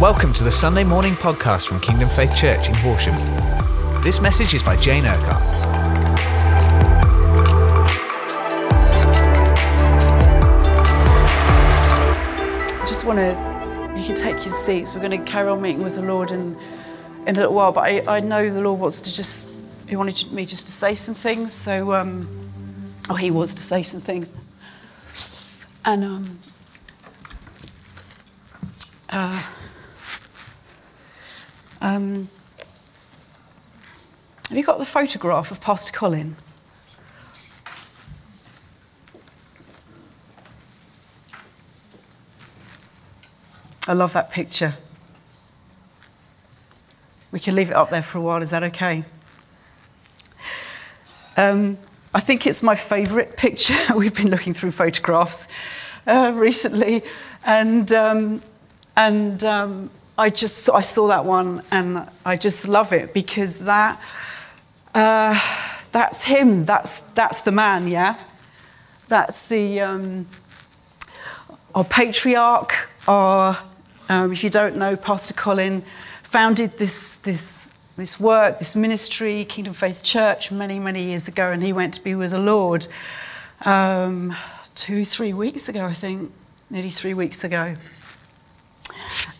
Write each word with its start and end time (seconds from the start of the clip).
Welcome 0.00 0.32
to 0.34 0.44
the 0.44 0.52
Sunday 0.52 0.84
morning 0.84 1.14
podcast 1.14 1.66
from 1.66 1.80
Kingdom 1.80 2.08
Faith 2.08 2.36
Church 2.36 2.68
in 2.68 2.74
Horsham. 2.76 3.16
This 4.00 4.20
message 4.20 4.54
is 4.54 4.62
by 4.62 4.76
Jane 4.76 5.04
Urquhart. 5.04 5.42
I 12.72 12.84
just 12.86 13.04
want 13.04 13.18
to, 13.18 13.92
you 13.98 14.04
can 14.04 14.14
take 14.14 14.44
your 14.44 14.54
seats. 14.54 14.94
We're 14.94 15.00
going 15.00 15.18
to 15.18 15.28
carry 15.28 15.48
on 15.48 15.60
meeting 15.60 15.82
with 15.82 15.96
the 15.96 16.02
Lord 16.02 16.30
in, 16.30 16.56
in 17.26 17.34
a 17.34 17.40
little 17.40 17.54
while, 17.54 17.72
but 17.72 17.80
I, 17.80 18.18
I 18.18 18.20
know 18.20 18.48
the 18.48 18.60
Lord 18.60 18.78
wants 18.78 19.00
to 19.00 19.12
just, 19.12 19.48
He 19.88 19.96
wanted 19.96 20.30
me 20.30 20.46
just 20.46 20.66
to 20.66 20.72
say 20.72 20.94
some 20.94 21.16
things, 21.16 21.52
so, 21.52 21.92
um, 21.94 22.28
oh, 23.10 23.16
He 23.16 23.32
wants 23.32 23.52
to 23.54 23.62
say 23.62 23.82
some 23.82 24.00
things. 24.00 24.36
And, 25.84 26.04
um, 26.04 26.38
uh, 29.10 29.42
um, 31.80 32.28
have 34.48 34.56
you 34.56 34.64
got 34.64 34.78
the 34.78 34.86
photograph 34.86 35.50
of 35.50 35.60
Pastor 35.60 35.92
Colin? 35.92 36.36
I 43.86 43.92
love 43.92 44.12
that 44.12 44.30
picture. 44.30 44.74
We 47.30 47.40
can 47.40 47.54
leave 47.54 47.70
it 47.70 47.76
up 47.76 47.90
there 47.90 48.02
for 48.02 48.18
a 48.18 48.20
while, 48.20 48.42
is 48.42 48.50
that 48.50 48.62
okay? 48.64 49.04
Um, 51.36 51.78
I 52.14 52.20
think 52.20 52.46
it's 52.46 52.62
my 52.62 52.74
favourite 52.74 53.36
picture. 53.36 53.76
We've 53.94 54.14
been 54.14 54.30
looking 54.30 54.54
through 54.54 54.72
photographs 54.72 55.48
uh, 56.06 56.32
recently, 56.34 57.02
and, 57.44 57.92
um, 57.92 58.42
and 58.96 59.44
um, 59.44 59.90
I 60.18 60.30
just 60.30 60.68
I 60.68 60.80
saw 60.80 61.06
that 61.06 61.24
one 61.24 61.62
and 61.70 62.04
I 62.26 62.36
just 62.36 62.66
love 62.66 62.92
it 62.92 63.14
because 63.14 63.58
that 63.60 64.00
uh, 64.92 65.40
that's 65.92 66.24
him. 66.24 66.64
That's 66.64 67.00
that's 67.12 67.42
the 67.42 67.52
man. 67.52 67.86
Yeah, 67.86 68.16
that's 69.06 69.46
the 69.46 69.80
um, 69.80 70.26
our 71.72 71.84
patriarch. 71.84 72.74
Our 73.06 73.62
um, 74.08 74.32
if 74.32 74.42
you 74.42 74.50
don't 74.50 74.76
know, 74.76 74.96
Pastor 74.96 75.34
Colin 75.34 75.82
founded 76.24 76.78
this 76.78 77.18
this 77.18 77.72
this 77.96 78.18
work, 78.18 78.58
this 78.58 78.74
ministry, 78.74 79.44
Kingdom 79.44 79.72
Faith 79.72 80.02
Church, 80.02 80.50
many 80.50 80.80
many 80.80 81.04
years 81.04 81.28
ago, 81.28 81.52
and 81.52 81.62
he 81.62 81.72
went 81.72 81.94
to 81.94 82.02
be 82.02 82.16
with 82.16 82.32
the 82.32 82.40
Lord 82.40 82.88
um, 83.64 84.34
two 84.74 85.04
three 85.04 85.32
weeks 85.32 85.68
ago, 85.68 85.84
I 85.84 85.94
think, 85.94 86.32
nearly 86.70 86.90
three 86.90 87.14
weeks 87.14 87.44
ago. 87.44 87.76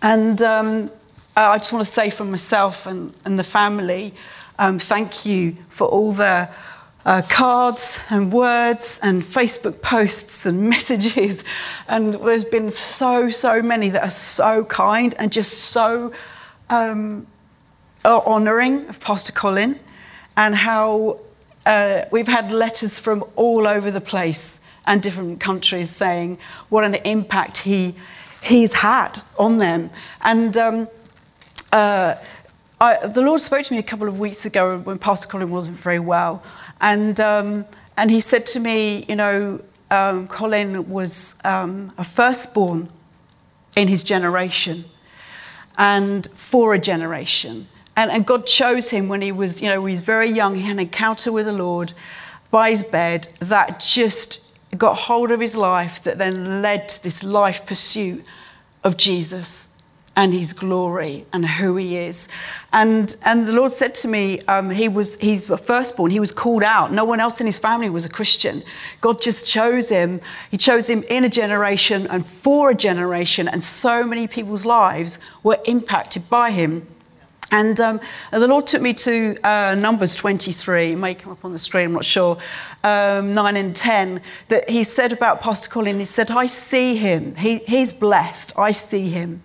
And 0.02 0.40
um, 0.42 0.90
I 1.36 1.58
just 1.58 1.72
want 1.72 1.84
to 1.84 1.90
say 1.90 2.10
from 2.10 2.30
myself 2.30 2.86
and, 2.86 3.12
and 3.24 3.38
the 3.38 3.44
family, 3.44 4.14
um, 4.58 4.78
thank 4.78 5.26
you 5.26 5.52
for 5.68 5.86
all 5.88 6.12
the 6.12 6.48
uh, 7.04 7.22
cards 7.28 8.04
and 8.10 8.32
words 8.32 9.00
and 9.02 9.22
Facebook 9.22 9.80
posts 9.82 10.46
and 10.46 10.62
messages. 10.70 11.42
And 11.88 12.14
there's 12.14 12.44
been 12.44 12.70
so, 12.70 13.30
so 13.30 13.62
many 13.62 13.88
that 13.90 14.02
are 14.02 14.10
so 14.10 14.64
kind 14.64 15.14
and 15.18 15.32
just 15.32 15.52
so 15.52 16.12
um, 16.70 17.26
honouring 18.04 18.86
of 18.88 19.00
Pastor 19.00 19.32
Colin 19.32 19.78
and 20.36 20.54
how 20.54 21.20
uh, 21.66 22.04
we've 22.12 22.28
had 22.28 22.52
letters 22.52 22.98
from 22.98 23.24
all 23.36 23.66
over 23.66 23.90
the 23.90 24.00
place 24.00 24.60
and 24.86 25.02
different 25.02 25.40
countries 25.40 25.90
saying 25.90 26.38
what 26.68 26.84
an 26.84 26.94
impact 26.94 27.58
he 27.58 27.94
he's 28.42 28.74
had 28.74 29.20
on 29.38 29.58
them. 29.58 29.90
And 30.22 30.56
um, 30.56 30.88
uh, 31.72 32.16
I, 32.80 33.06
the 33.06 33.22
Lord 33.22 33.40
spoke 33.40 33.64
to 33.64 33.72
me 33.72 33.78
a 33.78 33.82
couple 33.82 34.08
of 34.08 34.18
weeks 34.18 34.46
ago 34.46 34.78
when 34.78 34.98
Pastor 34.98 35.28
Colin 35.28 35.50
wasn't 35.50 35.76
very 35.76 35.98
well. 35.98 36.42
And, 36.80 37.18
um, 37.20 37.66
and 37.96 38.10
he 38.10 38.20
said 38.20 38.46
to 38.46 38.60
me, 38.60 39.04
you 39.08 39.16
know, 39.16 39.60
um, 39.90 40.28
Colin 40.28 40.88
was 40.88 41.34
um, 41.44 41.90
a 41.98 42.04
firstborn 42.04 42.88
in 43.74 43.88
his 43.88 44.04
generation 44.04 44.84
and 45.76 46.26
for 46.34 46.74
a 46.74 46.78
generation. 46.78 47.68
And, 47.96 48.10
and 48.10 48.26
God 48.26 48.46
chose 48.46 48.90
him 48.90 49.08
when 49.08 49.22
he 49.22 49.32
was, 49.32 49.60
you 49.62 49.68
know, 49.68 49.84
he 49.84 49.92
was 49.92 50.02
very 50.02 50.30
young. 50.30 50.54
He 50.54 50.62
had 50.62 50.72
an 50.72 50.80
encounter 50.80 51.32
with 51.32 51.46
the 51.46 51.52
Lord 51.52 51.92
by 52.50 52.70
his 52.70 52.84
bed 52.84 53.32
that 53.40 53.80
just 53.80 54.47
got 54.76 54.94
hold 54.94 55.30
of 55.30 55.40
his 55.40 55.56
life 55.56 56.02
that 56.02 56.18
then 56.18 56.62
led 56.62 56.88
to 56.88 57.02
this 57.02 57.22
life 57.22 57.64
pursuit 57.64 58.24
of 58.84 58.96
Jesus 58.96 59.68
and 60.18 60.34
his 60.34 60.52
glory 60.52 61.24
and 61.32 61.46
who 61.46 61.76
he 61.76 61.96
is. 61.96 62.28
And, 62.72 63.16
and 63.24 63.46
the 63.46 63.52
Lord 63.52 63.70
said 63.70 63.94
to 63.96 64.08
me, 64.08 64.40
um, 64.48 64.70
he 64.70 64.88
was, 64.88 65.14
he's 65.20 65.46
the 65.46 65.56
firstborn, 65.56 66.10
he 66.10 66.18
was 66.18 66.32
called 66.32 66.64
out. 66.64 66.92
No 66.92 67.04
one 67.04 67.20
else 67.20 67.40
in 67.40 67.46
his 67.46 67.60
family 67.60 67.88
was 67.88 68.04
a 68.04 68.08
Christian. 68.08 68.64
God 69.00 69.22
just 69.22 69.46
chose 69.46 69.90
him. 69.90 70.20
He 70.50 70.56
chose 70.56 70.90
him 70.90 71.04
in 71.08 71.22
a 71.22 71.28
generation 71.28 72.08
and 72.08 72.26
for 72.26 72.70
a 72.70 72.74
generation, 72.74 73.46
and 73.46 73.62
so 73.62 74.04
many 74.04 74.26
people's 74.26 74.64
lives 74.64 75.20
were 75.44 75.60
impacted 75.66 76.28
by 76.28 76.50
him. 76.50 76.88
And, 77.50 77.80
um, 77.80 78.00
the 78.30 78.46
Lord 78.46 78.66
took 78.66 78.82
me 78.82 78.92
to 78.94 79.38
uh, 79.42 79.74
Numbers 79.74 80.14
23, 80.14 80.92
it 80.92 80.96
may 80.96 81.14
come 81.14 81.32
up 81.32 81.44
on 81.44 81.52
the 81.52 81.58
screen, 81.58 81.86
I'm 81.86 81.92
not 81.92 82.04
sure, 82.04 82.36
um, 82.84 83.32
9 83.32 83.56
and 83.56 83.74
10, 83.74 84.20
that 84.48 84.68
he 84.68 84.82
said 84.82 85.12
about 85.12 85.40
Pastor 85.40 85.70
Colin, 85.70 85.98
he 85.98 86.04
said, 86.04 86.30
I 86.30 86.46
see 86.46 86.96
him. 86.96 87.36
He, 87.36 87.58
he's 87.58 87.92
blessed. 87.92 88.52
I 88.58 88.72
see 88.72 89.08
him. 89.08 89.42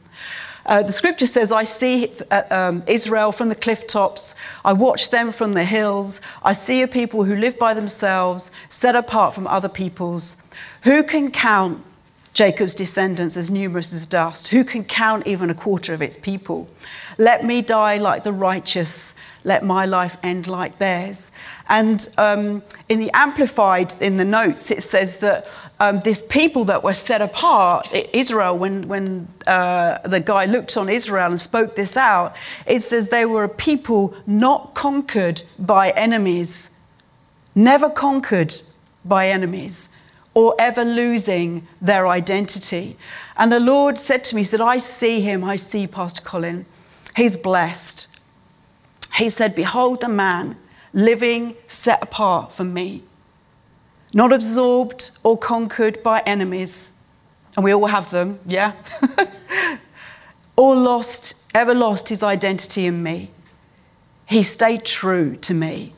Uh, 0.66 0.82
the 0.82 0.92
scripture 0.92 1.26
says, 1.26 1.52
I 1.52 1.66
see 1.66 2.12
uh, 2.32 2.44
um, 2.50 2.84
Israel 2.88 3.32
from 3.32 3.50
the 3.50 3.56
cliff 3.56 3.86
tops. 3.86 4.34
I 4.64 4.74
watch 4.74 5.10
them 5.10 5.32
from 5.32 5.54
the 5.54 5.66
hills. 5.66 6.22
I 6.42 6.54
see 6.54 6.82
a 6.82 6.88
people 6.88 7.26
who 7.26 7.36
live 7.36 7.60
by 7.60 7.74
themselves, 7.74 8.50
set 8.70 8.96
apart 8.96 9.34
from 9.34 9.46
other 9.48 9.68
peoples. 9.68 10.38
Who 10.84 11.04
can 11.04 11.32
count 11.32 11.84
Jacob's 12.34 12.74
descendants 12.74 13.38
as 13.38 13.52
numerous 13.52 13.94
as 13.94 14.08
dust? 14.08 14.48
Who 14.48 14.64
can 14.64 14.84
count 14.84 15.28
even 15.28 15.52
a 15.52 15.54
quarter 15.54 15.94
of 15.94 16.02
its 16.02 16.18
people? 16.18 16.68
Let 17.20 17.46
me 17.46 17.62
die 17.62 17.98
like 17.98 18.24
the 18.24 18.34
righteous. 18.34 19.14
Let 19.44 19.64
my 19.64 19.86
life 19.86 20.18
end 20.24 20.48
like 20.48 20.80
theirs. 20.80 21.32
And 21.70 22.10
um, 22.18 22.64
in 22.90 23.00
the 23.00 23.12
Amplified, 23.14 24.02
in 24.02 24.18
the 24.18 24.26
notes, 24.26 24.72
it 24.72 24.82
says 24.82 25.20
that 25.20 25.48
um, 25.80 26.00
this 26.00 26.24
people 26.24 26.66
that 26.66 26.84
were 26.84 26.94
set 26.94 27.22
apart, 27.22 27.88
Israel, 28.14 28.58
when, 28.58 28.88
when 28.88 29.28
uh, 29.46 30.00
the 30.00 30.20
guy 30.20 30.46
looked 30.46 30.76
on 30.76 30.90
Israel 30.90 31.30
and 31.30 31.40
spoke 31.40 31.76
this 31.76 31.96
out, 31.96 32.36
it 32.66 32.82
says 32.82 33.10
they 33.10 33.26
were 33.26 33.44
a 33.44 33.50
people 33.50 34.16
not 34.26 34.74
conquered 34.74 35.44
by 35.60 35.92
enemies, 35.92 36.72
never 37.54 37.92
conquered 37.92 38.56
by 39.06 39.28
enemies 39.28 39.90
or 40.34 40.56
ever 40.58 40.84
losing 40.84 41.68
their 41.82 42.08
identity. 42.08 42.98
And 43.38 43.52
the 43.52 43.60
Lord 43.60 43.98
said 43.98 44.24
to 44.26 44.36
me, 44.36 44.42
He 44.42 44.46
said, 44.46 44.62
I 44.62 44.78
see 44.78 45.22
him, 45.22 45.44
I 45.44 45.56
see 45.56 45.88
Pastor 45.88 46.22
Colin. 46.22 46.66
He's 47.16 47.38
blessed. 47.38 48.08
He 49.16 49.30
said, 49.30 49.56
Behold 49.56 50.02
the 50.02 50.10
man 50.10 50.58
living 50.94 51.56
set 51.68 52.02
apart 52.02 52.54
for 52.54 52.64
me, 52.64 53.04
not 54.14 54.32
absorbed 54.32 55.12
or 55.24 55.38
conquered 55.38 56.02
by 56.04 56.22
enemies. 56.26 56.94
And 57.56 57.64
we 57.64 57.74
all 57.74 57.86
have 57.88 58.10
them, 58.10 58.40
yeah? 58.48 58.74
or 60.58 60.76
lost, 60.76 61.36
ever 61.54 61.74
lost 61.76 62.10
his 62.10 62.24
identity 62.24 62.86
in 62.86 63.04
me. 63.04 63.30
He 64.26 64.42
stayed 64.42 64.86
true 64.86 65.36
to 65.38 65.54
me. 65.54 65.94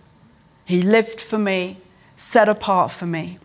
He 0.65 0.81
lived 0.81 1.21
for 1.21 1.37
me, 1.37 1.77
set 2.15 2.49
apart 2.49 2.91
for 2.91 3.05
me. 3.05 3.37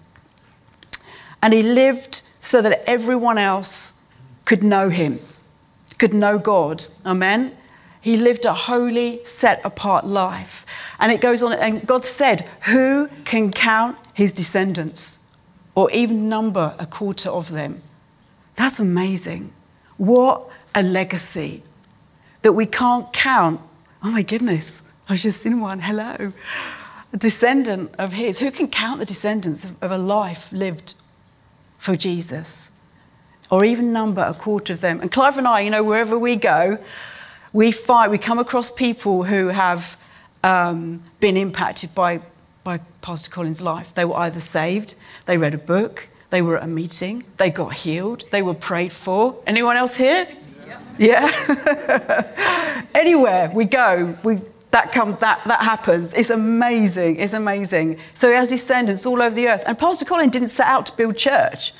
And 1.42 1.52
he 1.52 1.62
lived 1.62 2.22
so 2.40 2.62
that 2.62 2.82
everyone 2.88 3.38
else 3.38 4.00
could 4.44 4.62
know 4.62 4.88
him, 4.88 5.20
could 5.98 6.14
know 6.14 6.38
God. 6.38 6.84
Amen? 7.04 7.56
He 8.00 8.16
lived 8.16 8.44
a 8.44 8.54
holy, 8.54 9.22
set 9.24 9.60
apart 9.64 10.06
life. 10.06 10.64
And 10.98 11.12
it 11.12 11.20
goes 11.20 11.42
on, 11.42 11.52
and 11.52 11.86
God 11.86 12.04
said, 12.04 12.48
Who 12.66 13.08
can 13.24 13.52
count 13.52 13.98
his 14.14 14.32
descendants 14.32 15.20
or 15.74 15.90
even 15.90 16.28
number 16.28 16.74
a 16.78 16.86
quarter 16.86 17.28
of 17.28 17.50
them? 17.50 17.82
That's 18.56 18.80
amazing. 18.80 19.52
What 19.98 20.48
a 20.74 20.82
legacy 20.82 21.62
that 22.42 22.52
we 22.52 22.66
can't 22.66 23.12
count. 23.12 23.60
Oh 24.02 24.10
my 24.10 24.22
goodness, 24.22 24.82
I 25.08 25.12
was 25.12 25.22
just 25.22 25.44
in 25.44 25.60
one. 25.60 25.80
Hello. 25.80 26.32
A 27.12 27.16
descendant 27.16 27.94
of 27.98 28.14
his. 28.14 28.38
Who 28.38 28.50
can 28.50 28.68
count 28.68 29.00
the 29.00 29.04
descendants 29.04 29.64
of, 29.64 29.82
of 29.82 29.90
a 29.90 29.98
life 29.98 30.50
lived 30.52 30.94
for 31.80 31.96
Jesus? 31.96 32.70
Or 33.50 33.64
even 33.64 33.92
number 33.92 34.22
a 34.22 34.34
quarter 34.34 34.72
of 34.72 34.80
them. 34.80 35.00
And 35.00 35.10
Clive 35.10 35.36
and 35.36 35.48
I, 35.48 35.62
you 35.62 35.70
know, 35.70 35.82
wherever 35.82 36.16
we 36.16 36.36
go, 36.36 36.78
we 37.52 37.72
find 37.72 38.12
we 38.12 38.18
come 38.18 38.38
across 38.38 38.70
people 38.70 39.24
who 39.24 39.48
have 39.48 39.96
um, 40.44 41.02
been 41.18 41.36
impacted 41.36 41.92
by, 41.94 42.20
by 42.62 42.78
Pastor 43.00 43.30
Colin's 43.30 43.60
life. 43.60 43.92
They 43.92 44.04
were 44.04 44.16
either 44.16 44.38
saved, 44.38 44.94
they 45.26 45.36
read 45.36 45.54
a 45.54 45.58
book, 45.58 46.08
they 46.28 46.42
were 46.42 46.58
at 46.58 46.62
a 46.62 46.68
meeting, 46.68 47.24
they 47.38 47.50
got 47.50 47.74
healed, 47.74 48.24
they 48.30 48.42
were 48.42 48.54
prayed 48.54 48.92
for. 48.92 49.42
Anyone 49.46 49.76
else 49.76 49.96
here? 49.96 50.28
Yeah. 50.68 50.80
Yeah. 50.98 52.86
Anywhere 52.94 53.50
we 53.52 53.64
go, 53.64 54.16
we 54.22 54.40
that 54.70 54.92
come 54.92 55.16
that 55.20 55.42
that 55.46 55.62
happens. 55.62 56.14
It's 56.14 56.30
amazing. 56.30 57.16
It's 57.16 57.32
amazing. 57.32 57.98
So 58.14 58.28
he 58.28 58.34
has 58.34 58.48
descendants 58.48 59.06
all 59.06 59.20
over 59.20 59.34
the 59.34 59.48
earth. 59.48 59.64
And 59.66 59.78
Pastor 59.78 60.04
Colin 60.04 60.30
didn't 60.30 60.48
set 60.48 60.66
out 60.66 60.86
to 60.86 60.96
build 60.96 61.16
church. 61.16 61.72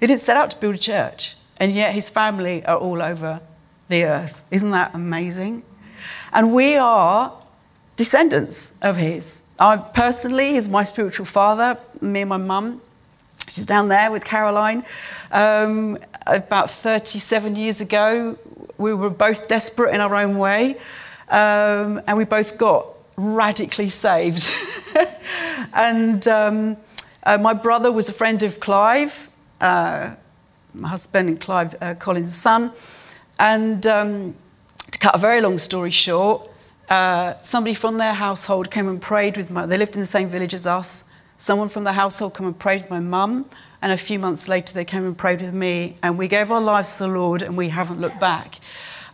He 0.00 0.06
didn't 0.06 0.20
set 0.20 0.36
out 0.36 0.50
to 0.50 0.56
build 0.58 0.74
a 0.74 0.78
church. 0.78 1.36
And 1.58 1.72
yet 1.72 1.94
his 1.94 2.10
family 2.10 2.64
are 2.66 2.76
all 2.76 3.00
over 3.00 3.40
the 3.88 4.04
earth. 4.04 4.42
Isn't 4.50 4.72
that 4.72 4.94
amazing? 4.94 5.62
And 6.32 6.52
we 6.52 6.76
are 6.76 7.36
descendants 7.96 8.72
of 8.82 8.96
his. 8.96 9.42
I 9.58 9.76
personally, 9.76 10.54
he's 10.54 10.68
my 10.68 10.82
spiritual 10.82 11.26
father, 11.26 11.78
me 12.00 12.22
and 12.22 12.28
my 12.28 12.36
mum. 12.36 12.80
She's 13.48 13.66
down 13.66 13.88
there 13.88 14.10
with 14.10 14.24
Caroline. 14.24 14.84
Um, 15.30 15.98
about 16.26 16.70
37 16.70 17.54
years 17.54 17.80
ago, 17.80 18.36
we 18.78 18.94
were 18.94 19.10
both 19.10 19.46
desperate 19.46 19.94
in 19.94 20.00
our 20.00 20.14
own 20.16 20.38
way, 20.38 20.76
um, 21.34 22.00
and 22.06 22.16
we 22.16 22.24
both 22.24 22.56
got 22.56 22.96
radically 23.16 23.88
saved. 23.88 24.48
and 25.74 26.26
um, 26.28 26.76
uh, 27.24 27.38
my 27.38 27.52
brother 27.52 27.90
was 27.90 28.08
a 28.08 28.12
friend 28.12 28.44
of 28.44 28.60
Clive, 28.60 29.28
uh, 29.60 30.14
my 30.74 30.88
husband 30.88 31.28
and 31.28 31.40
Clive 31.40 31.74
uh, 31.80 31.94
Colin's 31.94 32.32
son. 32.32 32.70
And 33.40 33.84
um, 33.84 34.36
to 34.92 34.98
cut 35.00 35.16
a 35.16 35.18
very 35.18 35.40
long 35.40 35.58
story 35.58 35.90
short, 35.90 36.48
uh, 36.88 37.34
somebody 37.40 37.74
from 37.74 37.98
their 37.98 38.14
household 38.14 38.70
came 38.70 38.88
and 38.88 39.02
prayed 39.02 39.36
with 39.36 39.50
my. 39.50 39.66
They 39.66 39.76
lived 39.76 39.96
in 39.96 40.00
the 40.00 40.06
same 40.06 40.28
village 40.28 40.54
as 40.54 40.68
us. 40.68 41.02
Someone 41.36 41.68
from 41.68 41.82
the 41.82 41.94
household 41.94 42.36
came 42.36 42.46
and 42.46 42.56
prayed 42.56 42.82
with 42.82 42.90
my 42.90 43.00
mum, 43.00 43.46
and 43.82 43.90
a 43.90 43.96
few 43.96 44.20
months 44.20 44.46
later 44.46 44.72
they 44.72 44.84
came 44.84 45.04
and 45.04 45.18
prayed 45.18 45.42
with 45.42 45.52
me, 45.52 45.96
and 46.00 46.16
we 46.16 46.28
gave 46.28 46.52
our 46.52 46.60
lives 46.60 46.96
to 46.98 47.04
the 47.04 47.10
Lord, 47.10 47.42
and 47.42 47.56
we 47.56 47.70
haven't 47.70 48.00
looked 48.00 48.20
back. 48.20 48.60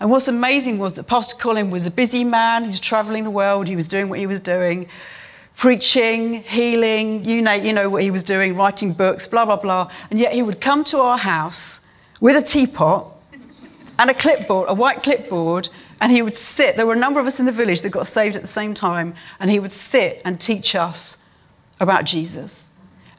And 0.01 0.11
what's 0.11 0.29
amazing 0.29 0.79
was 0.79 0.95
that 0.95 1.05
Pastor 1.05 1.37
Colin 1.37 1.71
was 1.71 1.87
a 1.87 1.91
busy 1.91 2.25
man. 2.25 2.63
He 2.63 2.69
was 2.69 2.81
traveling 2.81 3.25
the 3.25 3.31
world. 3.31 3.69
He 3.69 3.77
was 3.77 3.87
doing 3.87 4.09
what 4.09 4.19
he 4.19 4.27
was 4.27 4.41
doing, 4.41 4.89
preaching, 5.57 6.43
healing. 6.43 7.25
You 7.25 7.43
know, 7.43 7.53
you 7.53 7.75
know 7.75 7.91
what 7.91 8.03
he 8.03 8.11
was 8.11 8.25
doing, 8.25 8.57
writing 8.57 8.95
books, 8.95 9.27
blah 9.27 9.45
blah 9.45 9.57
blah. 9.57 9.91
And 10.11 10.19
yet 10.19 10.33
he 10.33 10.43
would 10.43 10.61
come 10.61 10.85
to 10.85 11.01
our 11.01 11.19
house 11.19 11.87
with 12.19 12.35
a 12.35 12.43
teapot 12.43 13.15
and 13.99 14.09
a 14.09 14.15
clipboard, 14.15 14.71
a 14.71 14.75
white 14.75 15.03
clipboard, 15.03 15.69
and 16.01 16.11
he 16.11 16.23
would 16.23 16.35
sit. 16.35 16.77
There 16.77 16.87
were 16.87 16.95
a 16.95 16.99
number 16.99 17.21
of 17.21 17.27
us 17.27 17.39
in 17.39 17.45
the 17.45 17.53
village 17.53 17.83
that 17.83 17.91
got 17.91 18.07
saved 18.07 18.37
at 18.37 18.43
the 18.43 18.49
same 18.49 18.73
time, 18.73 19.15
and 19.39 19.51
he 19.51 19.61
would 19.61 19.73
sit 19.73 20.23
and 20.25 20.41
teach 20.41 20.75
us 20.75 21.29
about 21.79 22.05
Jesus 22.05 22.71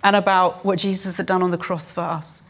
and 0.03 0.15
about 0.15 0.65
what 0.65 0.79
Jesus 0.79 1.17
had 1.17 1.27
done 1.27 1.43
on 1.43 1.51
the 1.51 1.57
cross 1.59 1.91
for 1.91 2.01
us. 2.01 2.41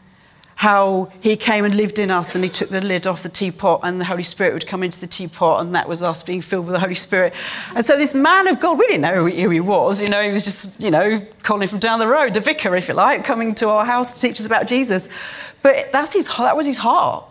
How 0.61 1.11
he 1.21 1.37
came 1.37 1.65
and 1.65 1.73
lived 1.73 1.97
in 1.97 2.11
us 2.11 2.35
and 2.35 2.43
he 2.43 2.49
took 2.51 2.69
the 2.69 2.81
lid 2.81 3.07
off 3.07 3.23
the 3.23 3.29
teapot 3.29 3.79
and 3.81 3.99
the 3.99 4.05
Holy 4.05 4.21
Spirit 4.21 4.53
would 4.53 4.67
come 4.67 4.83
into 4.83 4.99
the 4.99 5.07
teapot 5.07 5.59
and 5.59 5.73
that 5.73 5.89
was 5.89 6.03
us 6.03 6.21
being 6.21 6.39
filled 6.39 6.67
with 6.67 6.73
the 6.73 6.79
Holy 6.79 6.93
Spirit. 6.93 7.33
And 7.73 7.83
so 7.83 7.97
this 7.97 8.13
man 8.13 8.47
of 8.47 8.59
God, 8.59 8.77
we 8.77 8.85
didn't 8.85 9.01
know 9.01 9.27
who 9.27 9.49
he 9.49 9.59
was, 9.59 9.99
you 9.99 10.07
know, 10.07 10.21
he 10.21 10.31
was 10.31 10.45
just, 10.45 10.79
you 10.79 10.91
know, 10.91 11.19
Colin 11.41 11.67
from 11.67 11.79
down 11.79 11.97
the 11.97 12.07
road, 12.07 12.35
the 12.35 12.41
vicar, 12.41 12.75
if 12.75 12.89
you 12.89 12.93
like, 12.93 13.23
coming 13.23 13.55
to 13.55 13.69
our 13.69 13.85
house 13.85 14.13
to 14.13 14.21
teach 14.21 14.39
us 14.39 14.45
about 14.45 14.67
Jesus. 14.67 15.09
But 15.63 15.91
that's 15.91 16.13
his, 16.13 16.27
that 16.27 16.55
was 16.55 16.67
his 16.67 16.77
heart. 16.77 17.25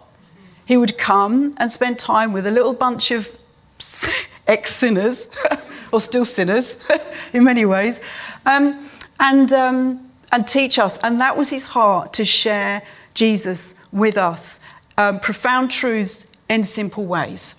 He 0.66 0.76
would 0.76 0.98
come 0.98 1.54
and 1.58 1.70
spend 1.70 2.00
time 2.00 2.32
with 2.32 2.46
a 2.46 2.50
little 2.50 2.74
bunch 2.74 3.12
of 3.12 3.38
ex 4.48 4.74
sinners, 4.74 5.28
or 5.92 6.00
still 6.00 6.24
sinners 6.24 6.84
in 7.32 7.44
many 7.44 7.64
ways, 7.64 8.00
um, 8.44 8.84
and, 9.20 9.52
um, 9.52 10.10
and 10.32 10.48
teach 10.48 10.80
us. 10.80 10.98
And 10.98 11.20
that 11.20 11.36
was 11.36 11.50
his 11.50 11.68
heart 11.68 12.12
to 12.14 12.24
share 12.24 12.82
Jesus 13.20 13.74
with 13.92 14.16
us. 14.16 14.60
Um, 14.96 15.20
profound 15.20 15.70
truths 15.70 16.26
in 16.48 16.64
simple 16.64 17.04
ways. 17.04 17.54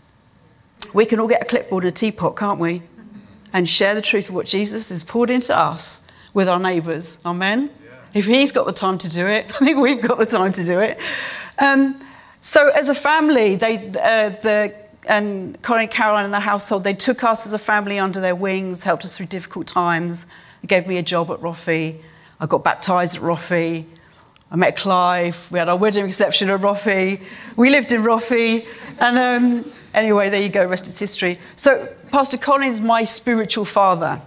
We 0.91 1.05
can 1.05 1.19
all 1.19 1.27
get 1.27 1.43
a 1.43 1.45
clipboard 1.45 1.83
and 1.83 1.89
a 1.89 1.95
teapot, 1.95 2.35
can't 2.35 2.59
we? 2.59 2.81
And 3.53 3.69
share 3.69 3.93
the 3.93 4.01
truth 4.01 4.29
of 4.29 4.33
what 4.33 4.47
Jesus 4.47 4.89
has 4.89 5.03
poured 5.03 5.29
into 5.29 5.55
us 5.55 6.01
with 6.33 6.49
our 6.49 6.59
neighbours. 6.59 7.19
Amen? 7.27 7.69
Yeah. 7.83 7.91
If 8.15 8.25
he's 8.25 8.51
got 8.51 8.65
the 8.65 8.73
time 8.73 8.97
to 8.97 9.09
do 9.09 9.27
it, 9.27 9.45
I 9.61 9.65
think 9.65 9.77
we've 9.77 10.01
got 10.01 10.17
the 10.17 10.25
time 10.25 10.51
to 10.51 10.65
do 10.65 10.79
it. 10.79 10.99
Um, 11.59 12.01
so, 12.41 12.69
as 12.69 12.89
a 12.89 12.95
family, 12.95 13.55
they, 13.55 13.77
uh, 13.89 14.29
the, 14.41 14.73
and 15.07 15.61
Colin 15.61 15.83
and 15.83 15.91
Caroline 15.91 16.25
and 16.25 16.33
the 16.33 16.39
household, 16.39 16.83
they 16.83 16.95
took 16.95 17.23
us 17.23 17.45
as 17.45 17.53
a 17.53 17.59
family 17.59 17.99
under 17.99 18.19
their 18.19 18.35
wings, 18.35 18.83
helped 18.83 19.05
us 19.05 19.15
through 19.15 19.27
difficult 19.27 19.67
times. 19.67 20.25
They 20.63 20.67
gave 20.67 20.87
me 20.87 20.97
a 20.97 21.03
job 21.03 21.29
at 21.29 21.39
Roffey. 21.39 22.01
I 22.39 22.47
got 22.47 22.63
baptised 22.63 23.17
at 23.17 23.21
Roffey. 23.21 23.85
I 24.51 24.57
met 24.57 24.75
Clive. 24.75 25.49
We 25.49 25.59
had 25.59 25.69
our 25.69 25.77
wedding 25.77 26.03
reception 26.03 26.49
at 26.49 26.59
Roffey. 26.59 27.21
We 27.55 27.69
lived 27.69 27.93
in 27.93 28.01
Roffey. 28.01 28.67
And 28.99 29.17
um, 29.17 29.71
anyway, 29.93 30.29
there 30.29 30.41
you 30.41 30.49
go, 30.49 30.65
rest 30.65 30.87
is 30.87 30.99
history. 30.99 31.37
So, 31.55 31.87
Pastor 32.09 32.37
Colin 32.37 32.67
is 32.67 32.81
my 32.81 33.05
spiritual 33.05 33.63
father. 33.63 34.21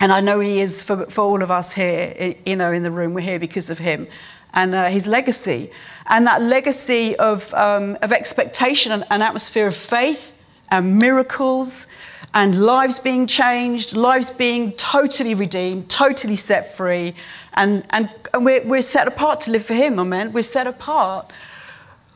And 0.00 0.10
I 0.10 0.20
know 0.20 0.40
he 0.40 0.60
is 0.60 0.82
for, 0.82 1.06
for 1.06 1.20
all 1.20 1.40
of 1.40 1.52
us 1.52 1.72
here, 1.72 2.34
you 2.44 2.56
know, 2.56 2.72
in 2.72 2.82
the 2.82 2.90
room. 2.90 3.14
We're 3.14 3.20
here 3.20 3.38
because 3.38 3.70
of 3.70 3.78
him 3.78 4.08
and 4.54 4.74
uh, 4.74 4.86
his 4.86 5.06
legacy. 5.06 5.70
And 6.06 6.26
that 6.26 6.42
legacy 6.42 7.14
of, 7.16 7.54
um, 7.54 7.96
of 8.02 8.12
expectation 8.12 8.90
and 8.90 9.04
an 9.08 9.22
atmosphere 9.22 9.68
of 9.68 9.76
faith 9.76 10.33
and 10.70 10.98
miracles 10.98 11.86
and 12.32 12.62
lives 12.62 12.98
being 12.98 13.26
changed, 13.26 13.94
lives 13.94 14.30
being 14.30 14.72
totally 14.72 15.34
redeemed, 15.34 15.88
totally 15.88 16.36
set 16.36 16.66
free. 16.66 17.14
And, 17.54 17.86
and, 17.90 18.10
and 18.32 18.44
we're, 18.44 18.66
we're 18.66 18.82
set 18.82 19.06
apart 19.06 19.40
to 19.40 19.52
live 19.52 19.64
for 19.64 19.74
Him, 19.74 20.00
amen? 20.00 20.32
We're 20.32 20.42
set 20.42 20.66
apart. 20.66 21.30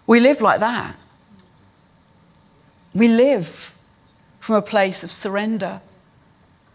We 0.06 0.19
live 0.19 0.41
like 0.41 0.59
that. 0.61 0.97
We 2.95 3.06
live 3.06 3.77
from 4.41 4.56
a 4.56 4.62
place 4.62 5.05
of 5.05 5.12
surrender 5.12 5.81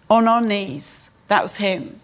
on 0.09 0.27
our 0.27 0.41
knees. 0.41 1.09
That 1.27 1.41
was 1.41 1.57
Him. 1.57 1.99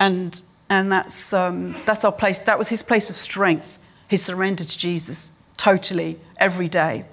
And, 0.00 0.42
and 0.70 0.90
that's, 0.90 1.32
um, 1.34 1.76
that's 1.84 2.04
our 2.06 2.12
place. 2.12 2.40
That 2.40 2.58
was 2.58 2.70
His 2.70 2.82
place 2.82 3.10
of 3.10 3.16
strength, 3.16 3.78
His 4.08 4.24
surrender 4.24 4.64
to 4.64 4.78
Jesus 4.78 5.32
totally 5.58 6.18
every 6.38 6.68
day 6.68 7.04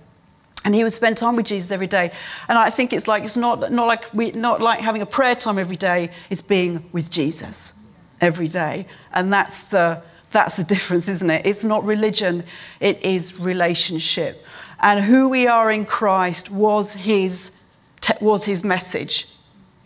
and 0.63 0.75
he 0.75 0.83
would 0.83 0.93
spend 0.93 1.17
time 1.17 1.35
with 1.35 1.47
Jesus 1.47 1.71
every 1.71 1.87
day. 1.87 2.11
And 2.47 2.57
I 2.57 2.69
think 2.69 2.93
it's 2.93 3.07
like 3.07 3.23
it's 3.23 3.37
not, 3.37 3.71
not 3.71 3.87
like 3.87 4.13
we 4.13 4.31
not 4.31 4.61
like 4.61 4.79
having 4.79 5.01
a 5.01 5.05
prayer 5.05 5.35
time 5.35 5.57
every 5.57 5.75
day, 5.75 6.11
it's 6.29 6.41
being 6.41 6.87
with 6.91 7.09
Jesus 7.09 7.73
every 8.19 8.47
day. 8.47 8.85
And 9.11 9.33
that's 9.33 9.63
the 9.63 10.01
that's 10.31 10.57
the 10.57 10.63
difference, 10.75 11.07
isn't 11.07 11.29
it? 11.29 11.45
It's 11.45 11.63
not 11.63 11.83
religion, 11.83 12.43
it 12.79 13.01
is 13.03 13.37
relationship. 13.39 14.45
And 14.79 14.99
who 15.05 15.29
we 15.29 15.47
are 15.47 15.71
in 15.71 15.85
Christ 15.85 16.49
was 16.49 16.93
his 16.93 17.51
was 18.19 18.45
his 18.45 18.63
message. 18.63 19.27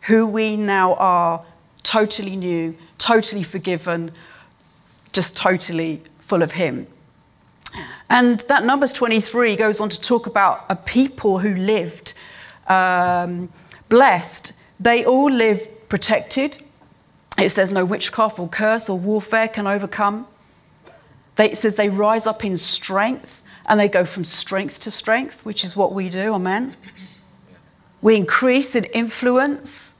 Who 0.04 0.28
we 0.28 0.56
now 0.56 0.94
are, 0.96 1.44
totally 1.84 2.36
new, 2.36 2.78
totally 2.98 3.44
forgiven, 3.44 4.12
just 5.12 5.36
totally 5.36 6.04
full 6.20 6.44
of 6.44 6.52
him. 6.52 6.88
And 8.10 8.40
that 8.42 8.64
Numbers 8.64 8.94
23 8.94 9.56
goes 9.56 9.82
on 9.82 9.90
to 9.90 10.00
talk 10.00 10.28
about 10.28 10.66
a 10.70 10.76
people 10.76 11.40
who 11.40 11.56
lived 11.56 12.14
um, 12.68 13.50
blessed. 13.90 14.54
They 14.80 15.06
all 15.06 15.32
lived 15.32 15.90
protected. 15.90 16.58
It 17.38 17.50
says 17.50 17.72
no 17.72 17.84
witchcraft 17.86 18.40
or 18.40 18.48
curse 18.48 18.90
or 18.90 18.98
warfare 18.98 19.48
can 19.48 19.68
overcome. 19.68 20.28
They, 21.36 21.52
it 21.52 21.58
says 21.58 21.76
they 21.76 21.90
rise 21.90 22.26
up 22.28 22.46
in 22.46 22.56
strength 22.58 23.44
and 23.68 23.80
they 23.80 23.88
go 23.88 24.06
from 24.06 24.24
strength 24.24 24.80
to 24.82 24.92
strength, 24.92 25.46
which 25.46 25.64
is 25.64 25.76
what 25.76 25.92
we 25.94 26.10
do, 26.10 26.34
amen. 26.34 26.76
We 28.02 28.16
increase 28.16 28.76
in 28.76 28.84
influence. 28.86 29.96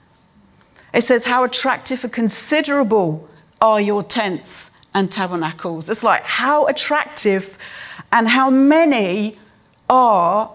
It 0.94 1.02
says, 1.02 1.26
How 1.26 1.44
attractive 1.44 2.04
and 2.04 2.14
considerable 2.14 3.28
are 3.60 3.82
your 3.82 4.04
tents 4.04 4.72
and 4.96 5.12
tabernacles. 5.12 5.90
It's 5.90 6.04
like, 6.04 6.24
how 6.24 6.66
attractive 6.66 7.60
and 8.12 8.30
how 8.30 8.50
many 8.50 9.38
are 9.88 10.52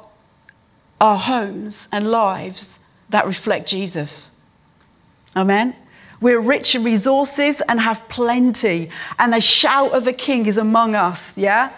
our 1.00 1.16
homes 1.16 1.88
and 1.92 2.10
lives 2.10 2.80
that 3.10 3.26
reflect 3.26 3.68
Jesus. 3.68 4.32
Amen. 5.36 5.76
We're 6.20 6.40
rich 6.40 6.74
in 6.74 6.82
resources 6.82 7.62
and 7.68 7.80
have 7.80 8.06
plenty, 8.08 8.90
and 9.18 9.32
the 9.32 9.40
shout 9.40 9.92
of 9.92 10.04
the 10.04 10.12
king 10.12 10.46
is 10.46 10.58
among 10.58 10.94
us, 10.94 11.38
yeah? 11.38 11.72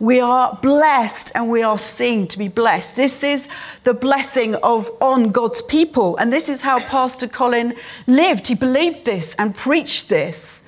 We 0.00 0.20
are 0.20 0.58
blessed 0.60 1.32
and 1.36 1.48
we 1.48 1.62
are 1.62 1.78
seen 1.78 2.26
to 2.28 2.38
be 2.38 2.48
blessed. 2.48 2.96
This 2.96 3.22
is 3.22 3.48
the 3.84 3.94
blessing 3.94 4.56
of 4.56 4.90
on 5.00 5.30
God's 5.30 5.62
people. 5.62 6.16
And 6.16 6.32
this 6.32 6.48
is 6.48 6.62
how 6.62 6.80
Pastor 6.80 7.28
Colin 7.28 7.74
lived. 8.08 8.48
He 8.48 8.56
believed 8.56 9.04
this 9.04 9.36
and 9.36 9.54
preached 9.54 10.08
this 10.08 10.63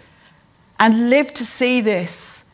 and 0.79 1.11
live 1.11 1.33
to 1.35 1.45
see 1.45 1.81
this 1.81 2.45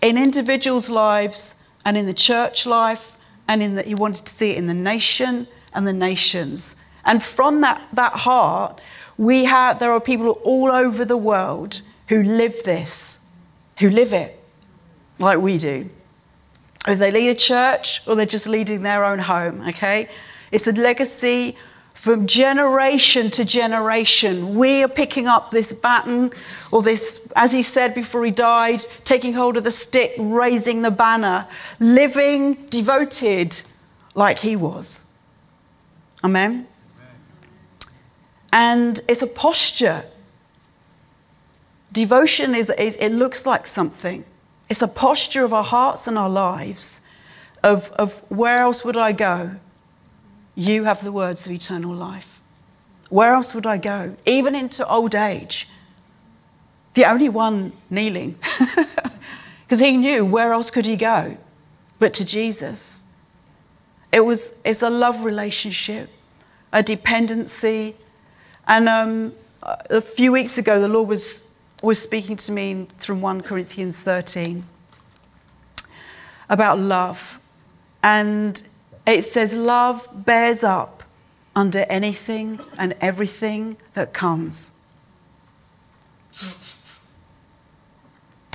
in 0.00 0.16
individuals' 0.16 0.90
lives 0.90 1.54
and 1.84 1.96
in 1.96 2.06
the 2.06 2.14
church 2.14 2.66
life, 2.66 3.16
and 3.48 3.62
in 3.62 3.74
that 3.74 3.86
he 3.86 3.94
wanted 3.94 4.24
to 4.24 4.32
see 4.32 4.52
it 4.52 4.56
in 4.56 4.66
the 4.66 4.74
nation 4.74 5.46
and 5.72 5.86
the 5.86 5.92
nations. 5.92 6.76
And 7.04 7.22
from 7.22 7.60
that, 7.62 7.82
that 7.92 8.12
heart, 8.12 8.80
we 9.16 9.44
have 9.44 9.78
there 9.78 9.92
are 9.92 10.00
people 10.00 10.30
all 10.44 10.70
over 10.70 11.04
the 11.04 11.16
world 11.16 11.82
who 12.08 12.22
live 12.22 12.62
this, 12.64 13.26
who 13.78 13.90
live 13.90 14.12
it 14.12 14.38
like 15.18 15.38
we 15.38 15.58
do. 15.58 15.88
Or 16.86 16.94
they 16.94 17.10
lead 17.10 17.28
a 17.28 17.34
church 17.34 18.06
or 18.06 18.14
they're 18.14 18.26
just 18.26 18.48
leading 18.48 18.82
their 18.82 19.04
own 19.04 19.18
home, 19.18 19.62
okay? 19.68 20.08
It's 20.50 20.66
a 20.66 20.72
legacy 20.72 21.56
from 22.00 22.26
generation 22.26 23.28
to 23.28 23.44
generation. 23.44 24.54
We 24.54 24.82
are 24.82 24.88
picking 24.88 25.26
up 25.26 25.50
this 25.50 25.74
baton, 25.74 26.30
or 26.70 26.80
this, 26.82 27.30
as 27.36 27.52
he 27.52 27.60
said 27.60 27.94
before 27.94 28.24
he 28.24 28.30
died, 28.30 28.80
taking 29.04 29.34
hold 29.34 29.58
of 29.58 29.64
the 29.64 29.70
stick, 29.70 30.14
raising 30.16 30.80
the 30.80 30.90
banner, 30.90 31.46
living 31.78 32.54
devoted 32.70 33.60
like 34.14 34.38
he 34.38 34.56
was. 34.56 35.12
Amen? 36.24 36.66
And 38.50 38.98
it's 39.06 39.20
a 39.20 39.26
posture. 39.26 40.06
Devotion 41.92 42.54
is, 42.54 42.70
is, 42.70 42.96
it 42.96 43.10
looks 43.10 43.44
like 43.44 43.66
something. 43.66 44.24
It's 44.70 44.80
a 44.80 44.88
posture 44.88 45.44
of 45.44 45.52
our 45.52 45.64
hearts 45.64 46.06
and 46.06 46.16
our 46.16 46.30
lives 46.30 47.02
of, 47.62 47.90
of 47.90 48.22
where 48.30 48.56
else 48.56 48.86
would 48.86 48.96
I 48.96 49.12
go? 49.12 49.56
You 50.54 50.84
have 50.84 51.02
the 51.02 51.12
words 51.12 51.46
of 51.46 51.52
eternal 51.52 51.94
life. 51.94 52.40
Where 53.08 53.34
else 53.34 53.54
would 53.54 53.66
I 53.66 53.78
go? 53.78 54.16
Even 54.26 54.54
into 54.54 54.86
old 54.86 55.14
age. 55.14 55.68
The 56.94 57.04
only 57.04 57.28
one 57.28 57.72
kneeling. 57.88 58.36
Because 59.70 59.86
he 59.86 59.96
knew 59.96 60.26
where 60.26 60.52
else 60.52 60.68
could 60.68 60.84
he 60.84 60.96
go 60.96 61.36
but 62.00 62.12
to 62.14 62.24
Jesus. 62.24 63.04
It 64.10 64.24
was, 64.24 64.52
it's 64.64 64.82
a 64.82 64.90
love 64.90 65.24
relationship, 65.24 66.10
a 66.72 66.82
dependency. 66.82 67.94
And 68.66 68.88
um, 68.88 69.32
a 69.62 70.00
few 70.00 70.32
weeks 70.32 70.58
ago, 70.58 70.80
the 70.80 70.88
Lord 70.88 71.08
was, 71.08 71.48
was 71.84 72.02
speaking 72.02 72.34
to 72.38 72.50
me 72.50 72.88
from 72.98 73.20
1 73.20 73.42
Corinthians 73.42 74.02
13 74.02 74.64
about 76.48 76.80
love. 76.80 77.38
And 78.02 78.60
it 79.10 79.24
says, 79.24 79.54
Love 79.56 80.08
bears 80.12 80.62
up 80.62 81.02
under 81.54 81.80
anything 81.88 82.60
and 82.78 82.94
everything 83.00 83.76
that 83.94 84.12
comes. 84.12 84.72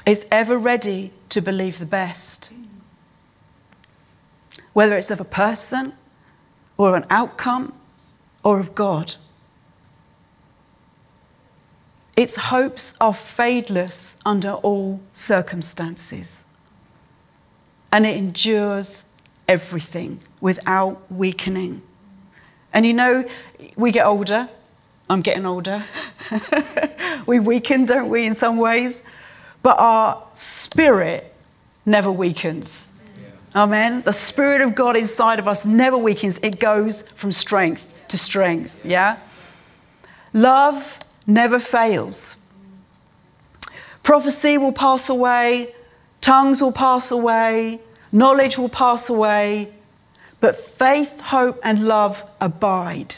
It's 0.05 0.25
ever 0.31 0.57
ready 0.57 1.11
to 1.29 1.41
believe 1.41 1.79
the 1.79 1.85
best. 1.85 2.51
Whether 4.73 4.97
it's 4.97 5.11
of 5.11 5.19
a 5.19 5.25
person 5.25 5.93
or 6.77 6.95
an 6.95 7.05
outcome 7.09 7.73
or 8.43 8.59
of 8.59 8.75
God. 8.75 9.15
Its 12.15 12.35
hopes 12.37 12.93
are 13.01 13.11
fadeless 13.11 14.17
under 14.25 14.51
all 14.51 15.01
circumstances. 15.11 16.45
And 17.91 18.05
it 18.05 18.15
endures 18.15 19.05
everything 19.47 20.19
without 20.41 21.11
weakening. 21.11 21.81
And 22.73 22.85
you 22.85 22.93
know, 22.93 23.25
we 23.77 23.91
get 23.91 24.05
older. 24.05 24.49
I'm 25.09 25.21
getting 25.21 25.45
older. 25.45 25.83
we 27.27 27.39
weaken, 27.39 27.85
don't 27.85 28.09
we, 28.09 28.25
in 28.25 28.33
some 28.33 28.57
ways? 28.57 29.03
But 29.61 29.79
our 29.79 30.23
spirit 30.33 31.33
never 31.85 32.11
weakens. 32.11 32.89
Yeah. 33.21 33.63
Amen. 33.63 34.01
The 34.01 34.11
spirit 34.11 34.61
of 34.61 34.75
God 34.75 34.95
inside 34.95 35.39
of 35.39 35.47
us 35.47 35.65
never 35.65 35.97
weakens, 35.97 36.39
it 36.41 36.59
goes 36.59 37.03
from 37.03 37.31
strength 37.31 37.91
to 38.09 38.17
strength. 38.17 38.83
Yeah? 38.83 39.17
Love 40.33 40.99
never 41.27 41.59
fails. 41.59 42.37
Prophecy 44.03 44.57
will 44.57 44.73
pass 44.73 45.09
away, 45.09 45.73
tongues 46.21 46.61
will 46.61 46.71
pass 46.71 47.11
away, 47.11 47.79
Knowledge 48.15 48.57
will 48.57 48.69
pass 48.69 49.09
away, 49.09 49.73
but 50.39 50.55
faith, 50.55 51.19
hope, 51.19 51.59
and 51.65 51.85
love 51.85 52.23
abide. 52.39 53.15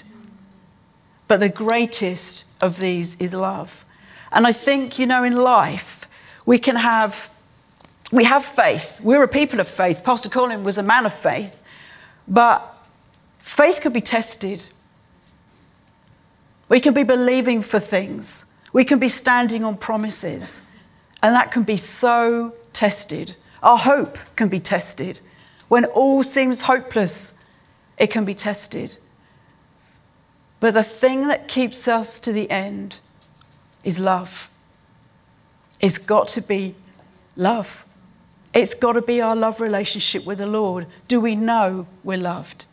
But 1.28 1.40
the 1.40 1.50
greatest 1.50 2.46
of 2.62 2.80
these 2.80 3.16
is 3.18 3.36
love. 3.36 3.86
And 4.32 4.48
I 4.48 4.52
think, 4.52 4.98
you 4.98 5.06
know, 5.06 5.24
in 5.24 5.36
life, 5.36 6.08
we 6.48 6.58
can 6.58 6.78
have, 6.78 7.30
we 8.12 8.24
have 8.24 8.44
faith. 8.44 9.00
We're 9.00 9.22
a 9.22 9.28
people 9.28 9.60
of 9.60 9.68
faith. 9.68 10.04
Pastor 10.04 10.32
Colin 10.32 10.64
was 10.64 10.80
a 10.80 10.84
man 10.84 11.06
of 11.06 11.14
faith. 11.14 11.62
But 12.28 12.76
faith 13.38 13.82
can 13.82 13.94
be 13.94 14.02
tested. 14.02 14.68
We 16.70 16.80
can 16.80 16.96
be 16.96 17.04
believing 17.04 17.62
for 17.62 17.80
things. 17.80 18.52
We 18.74 18.84
can 18.84 18.98
be 18.98 19.10
standing 19.10 19.64
on 19.64 19.78
promises. 19.78 20.64
And 21.22 21.36
that 21.36 21.52
can 21.52 21.62
be 21.62 21.76
so 21.76 22.56
tested. 22.74 23.36
Our 23.64 23.78
hope 23.78 24.18
can 24.36 24.50
be 24.50 24.60
tested. 24.60 25.22
When 25.68 25.86
all 25.86 26.24
seems 26.24 26.64
hopeless, 26.64 27.44
it 27.98 28.08
can 28.08 28.26
be 28.26 28.34
tested. 28.34 28.98
But 30.60 30.74
the 30.74 30.84
thing 30.84 31.28
that 31.28 31.48
keeps 31.48 31.88
us 31.88 32.20
to 32.22 32.32
the 32.32 32.50
end 32.50 33.00
is 33.84 34.00
love. 34.00 34.50
It's 35.80 35.98
got 35.98 36.28
to 36.30 36.42
be 36.42 36.76
love. 37.36 37.86
It's 38.54 38.74
got 38.74 38.94
to 38.94 39.02
be 39.02 39.22
our 39.22 39.36
love 39.36 39.62
relationship 39.62 40.26
with 40.26 40.40
the 40.40 40.48
Lord. 40.48 40.88
Do 41.08 41.20
we 41.20 41.36
know 41.36 41.88
we're 42.04 42.18
loved 42.18 42.66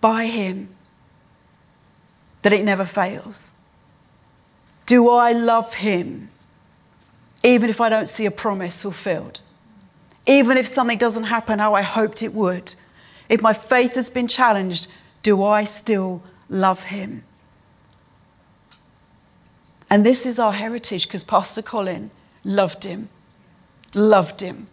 by 0.00 0.26
Him? 0.26 0.68
That 2.42 2.52
it 2.52 2.64
never 2.64 2.84
fails? 2.84 3.52
Do 4.86 5.10
I 5.10 5.32
love 5.32 5.74
Him 5.74 6.28
even 7.42 7.70
if 7.70 7.80
I 7.80 7.88
don't 7.88 8.08
see 8.08 8.26
a 8.26 8.30
promise 8.30 8.82
fulfilled? 8.82 9.40
Even 10.26 10.56
if 10.56 10.66
something 10.66 10.98
doesn't 10.98 11.24
happen 11.24 11.58
how 11.58 11.74
I 11.74 11.82
hoped 11.82 12.22
it 12.22 12.34
would, 12.34 12.74
if 13.28 13.40
my 13.40 13.52
faith 13.52 13.94
has 13.94 14.10
been 14.10 14.28
challenged, 14.28 14.88
do 15.22 15.42
I 15.42 15.64
still 15.64 16.22
love 16.48 16.84
him? 16.84 17.24
And 19.88 20.04
this 20.04 20.26
is 20.26 20.38
our 20.38 20.52
heritage 20.52 21.06
because 21.06 21.22
Pastor 21.22 21.62
Colin 21.62 22.10
loved 22.44 22.84
him, 22.84 23.08
loved 23.94 24.40
him. 24.40 24.66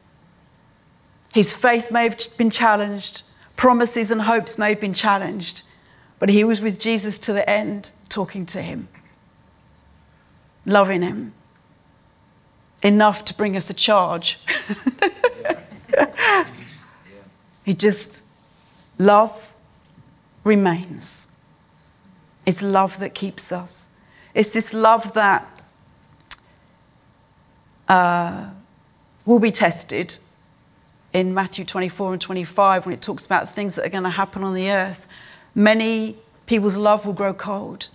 His 1.34 1.54
faith 1.54 1.92
may 1.92 2.04
have 2.04 2.38
been 2.38 2.50
challenged, 2.50 3.24
promises 3.56 4.12
and 4.12 4.24
hopes 4.24 4.58
may 4.58 4.70
have 4.70 4.80
been 4.80 4.94
challenged, 4.94 5.64
but 6.20 6.30
he 6.30 6.44
was 6.44 6.62
with 6.62 6.80
Jesus 6.80 7.20
to 7.20 7.34
the 7.34 7.48
end, 7.50 7.92
talking 8.10 8.46
to 8.48 8.62
him, 8.62 8.88
loving 10.66 11.02
him. 11.02 11.34
Enough 12.84 13.24
to 13.26 13.34
bring 13.34 13.56
us 13.56 13.70
a 13.70 13.74
charge. 13.74 14.40
He 17.64 17.74
just, 17.74 18.24
love 18.98 19.54
remains. 20.44 21.28
It's 22.46 22.62
love 22.62 23.00
that 23.00 23.14
keeps 23.14 23.52
us. 23.52 23.90
It's 24.34 24.50
this 24.50 24.74
love 24.74 25.14
that 25.14 25.48
uh, 27.88 28.50
will 29.26 29.40
be 29.40 29.52
tested 29.52 30.16
in 31.14 31.34
Matthew 31.34 31.64
24 31.64 32.14
and 32.14 32.22
25 32.22 32.86
when 32.86 32.94
it 32.94 33.02
talks 33.02 33.26
about 33.26 33.48
things 33.48 33.76
that 33.76 33.86
are 33.86 33.90
going 33.90 34.04
to 34.04 34.10
happen 34.10 34.44
on 34.44 34.54
the 34.54 34.72
earth. 34.72 35.08
Many 35.54 36.18
people's 36.46 36.78
love 36.78 37.06
will 37.06 37.14
grow 37.14 37.34
cold. 37.34 37.90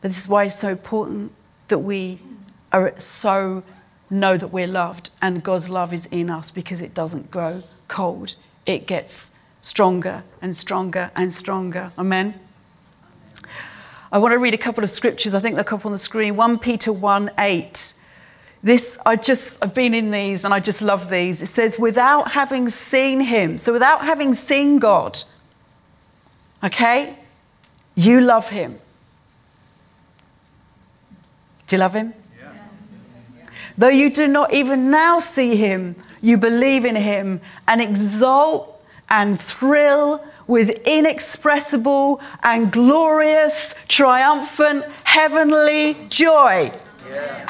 But 0.00 0.08
this 0.08 0.20
is 0.20 0.28
why 0.28 0.44
it's 0.44 0.58
so 0.58 0.70
important 0.70 1.32
that 1.68 1.80
we 1.80 2.18
are 2.72 2.94
so 2.98 3.62
know 4.10 4.36
that 4.36 4.48
we're 4.48 4.66
loved 4.66 5.10
and 5.20 5.42
God's 5.42 5.68
love 5.68 5.92
is 5.92 6.06
in 6.06 6.30
us 6.30 6.50
because 6.50 6.80
it 6.80 6.94
doesn't 6.94 7.30
grow 7.30 7.62
cold. 7.88 8.36
It 8.66 8.86
gets 8.86 9.42
stronger 9.60 10.24
and 10.40 10.54
stronger 10.54 11.10
and 11.14 11.32
stronger. 11.32 11.92
Amen. 11.98 12.38
I 14.10 14.18
want 14.18 14.32
to 14.32 14.38
read 14.38 14.54
a 14.54 14.58
couple 14.58 14.82
of 14.82 14.90
scriptures. 14.90 15.34
I 15.34 15.40
think 15.40 15.56
they're 15.56 15.74
up 15.74 15.84
on 15.84 15.92
the 15.92 15.98
screen. 15.98 16.36
1 16.36 16.58
Peter 16.58 16.92
1 16.92 17.30
8. 17.38 17.94
This, 18.62 18.98
I 19.06 19.16
just, 19.16 19.62
I've 19.62 19.74
been 19.74 19.94
in 19.94 20.10
these 20.10 20.44
and 20.44 20.52
I 20.52 20.60
just 20.60 20.82
love 20.82 21.10
these. 21.10 21.42
It 21.42 21.46
says, 21.46 21.78
without 21.78 22.32
having 22.32 22.68
seen 22.68 23.20
him, 23.20 23.56
so 23.58 23.72
without 23.72 24.04
having 24.04 24.34
seen 24.34 24.78
God, 24.78 25.22
okay, 26.64 27.16
you 27.94 28.20
love 28.20 28.48
him. 28.48 28.78
Do 31.66 31.76
you 31.76 31.80
love 31.80 31.94
him? 31.94 32.14
Though 33.78 33.88
you 33.88 34.10
do 34.10 34.26
not 34.26 34.52
even 34.52 34.90
now 34.90 35.20
see 35.20 35.54
him, 35.54 35.94
you 36.20 36.36
believe 36.36 36.84
in 36.84 36.96
him 36.96 37.40
and 37.68 37.80
exult 37.80 38.84
and 39.08 39.38
thrill 39.38 40.24
with 40.48 40.70
inexpressible 40.84 42.20
and 42.42 42.72
glorious, 42.72 43.76
triumphant, 43.86 44.84
heavenly 45.04 45.96
joy. 46.08 46.72
Yeah. 47.08 47.46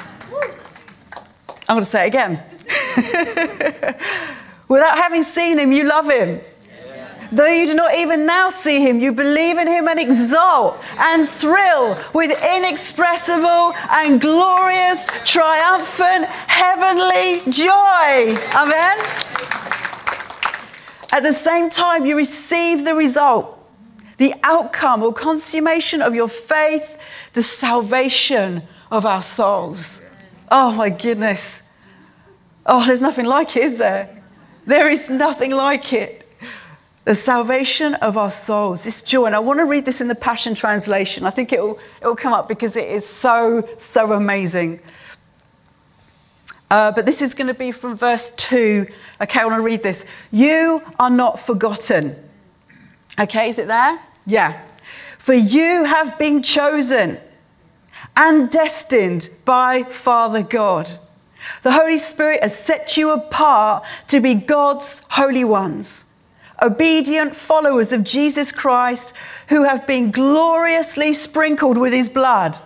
I'm 1.67 1.77
going 1.77 1.81
to 1.81 1.85
say 1.85 2.05
it 2.05 2.09
again. 2.09 2.43
Without 4.69 4.99
having 4.99 5.23
seen 5.23 5.59
him, 5.59 5.73
you 5.73 5.85
love 5.85 6.11
him. 6.11 6.41
Though 7.31 7.47
you 7.47 7.67
do 7.67 7.75
not 7.75 7.95
even 7.95 8.25
now 8.25 8.49
see 8.49 8.81
him, 8.81 9.01
you 9.01 9.13
believe 9.13 9.59
in 9.59 9.67
him 9.67 9.87
and 9.87 10.01
exult 10.01 10.83
and 10.99 11.29
thrill 11.29 11.99
with 12.15 12.31
inexpressible 12.43 13.75
and 13.91 14.19
glorious, 14.19 15.11
triumphant, 15.25 16.25
heavenly 16.25 17.41
joy. 17.51 18.35
Amen. 18.55 18.99
At 21.13 21.23
the 21.23 21.33
same 21.33 21.69
time, 21.69 22.07
you 22.07 22.17
receive 22.17 22.85
the 22.85 22.95
result, 22.95 23.59
the 24.17 24.35
outcome 24.43 25.03
or 25.03 25.13
consummation 25.13 26.01
of 26.01 26.15
your 26.15 26.29
faith, 26.29 26.99
the 27.35 27.43
salvation 27.43 28.63
of 28.91 29.05
our 29.05 29.23
souls. 29.23 30.03
Oh 30.51 30.73
my 30.73 30.89
goodness. 30.89 31.69
Oh, 32.65 32.87
there's 32.87 33.03
nothing 33.03 33.27
like 33.27 33.55
it, 33.57 33.65
is 33.65 33.79
there? 33.79 34.23
There 34.67 34.89
is 34.89 35.11
nothing 35.11 35.53
like 35.53 35.93
it. 35.93 36.18
The 37.09 37.15
salvation 37.15 37.95
of 37.95 38.19
our 38.19 38.29
souls, 38.29 38.85
this 38.85 39.01
joy. 39.01 39.25
And 39.25 39.35
I 39.35 39.39
want 39.39 39.61
to 39.61 39.65
read 39.65 39.87
this 39.87 40.03
in 40.03 40.09
the 40.09 40.15
Passion 40.15 40.55
Translation. 40.55 41.25
I 41.25 41.31
think 41.31 41.55
it'll, 41.55 41.79
it'll 42.03 42.15
come 42.15 42.35
up 42.35 42.49
because 42.49 42.77
it 42.77 42.87
is 42.87 43.09
so, 43.09 43.67
so 43.79 44.13
amazing. 44.13 44.81
Uh, 46.71 46.93
but 46.93 47.07
this 47.07 47.23
is 47.23 47.33
going 47.33 47.47
to 47.47 47.55
be 47.55 47.73
from 47.73 47.97
verse 47.97 48.31
2. 48.37 48.87
Okay, 49.23 49.41
I 49.41 49.45
want 49.47 49.57
to 49.57 49.63
read 49.63 49.83
this. 49.83 50.05
You 50.31 50.83
are 51.01 51.09
not 51.09 51.41
forgotten. 51.41 52.15
Okay, 53.19 53.49
is 53.49 53.59
it 53.59 53.69
there? 53.69 53.99
Yeah. 54.27 54.63
For 55.19 55.33
you 55.33 55.85
have 55.85 56.19
been 56.19 56.43
chosen 56.43 57.19
and 58.19 58.51
destined 58.51 59.31
by 59.47 59.83
Father 59.85 60.43
God. 60.43 60.91
The 61.63 61.73
Holy 61.73 61.97
Spirit 61.97 62.43
has 62.43 62.55
set 62.55 62.99
you 62.99 63.13
apart 63.13 63.87
to 64.09 64.21
be 64.21 64.35
God's 64.35 65.07
holy 65.09 65.45
ones, 65.45 66.05
obedient 66.63 67.35
followers 67.35 67.93
of 67.93 68.05
Jesus 68.05 68.53
Christ 68.53 69.17
who 69.49 69.65
have 69.65 69.87
been 69.87 70.11
gloriously 70.11 71.13
sprinkled 71.13 71.79
with 71.79 71.93
his 71.93 72.09
blood. 72.09 72.59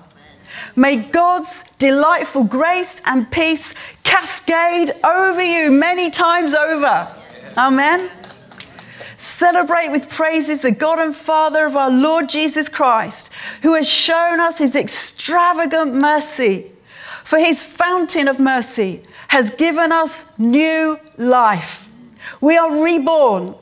May 0.76 0.96
God's 0.96 1.64
delightful 1.78 2.44
grace 2.44 3.00
and 3.04 3.30
peace 3.30 3.74
cascade 4.02 4.92
over 5.04 5.42
you 5.42 5.70
many 5.70 6.10
times 6.10 6.54
over. 6.54 7.08
Amen. 7.56 8.10
Celebrate 9.16 9.90
with 9.90 10.08
praises 10.08 10.62
the 10.62 10.72
God 10.72 10.98
and 10.98 11.14
Father 11.14 11.66
of 11.66 11.76
our 11.76 11.90
Lord 11.90 12.28
Jesus 12.28 12.68
Christ, 12.68 13.32
who 13.62 13.74
has 13.74 13.88
shown 13.88 14.40
us 14.40 14.58
his 14.58 14.74
extravagant 14.74 15.94
mercy. 15.94 16.66
For 17.22 17.38
his 17.38 17.62
fountain 17.62 18.26
of 18.26 18.40
mercy 18.40 19.02
has 19.28 19.50
given 19.50 19.92
us 19.92 20.26
new 20.38 20.98
life. 21.16 21.88
We 22.40 22.56
are 22.56 22.82
reborn 22.82 23.54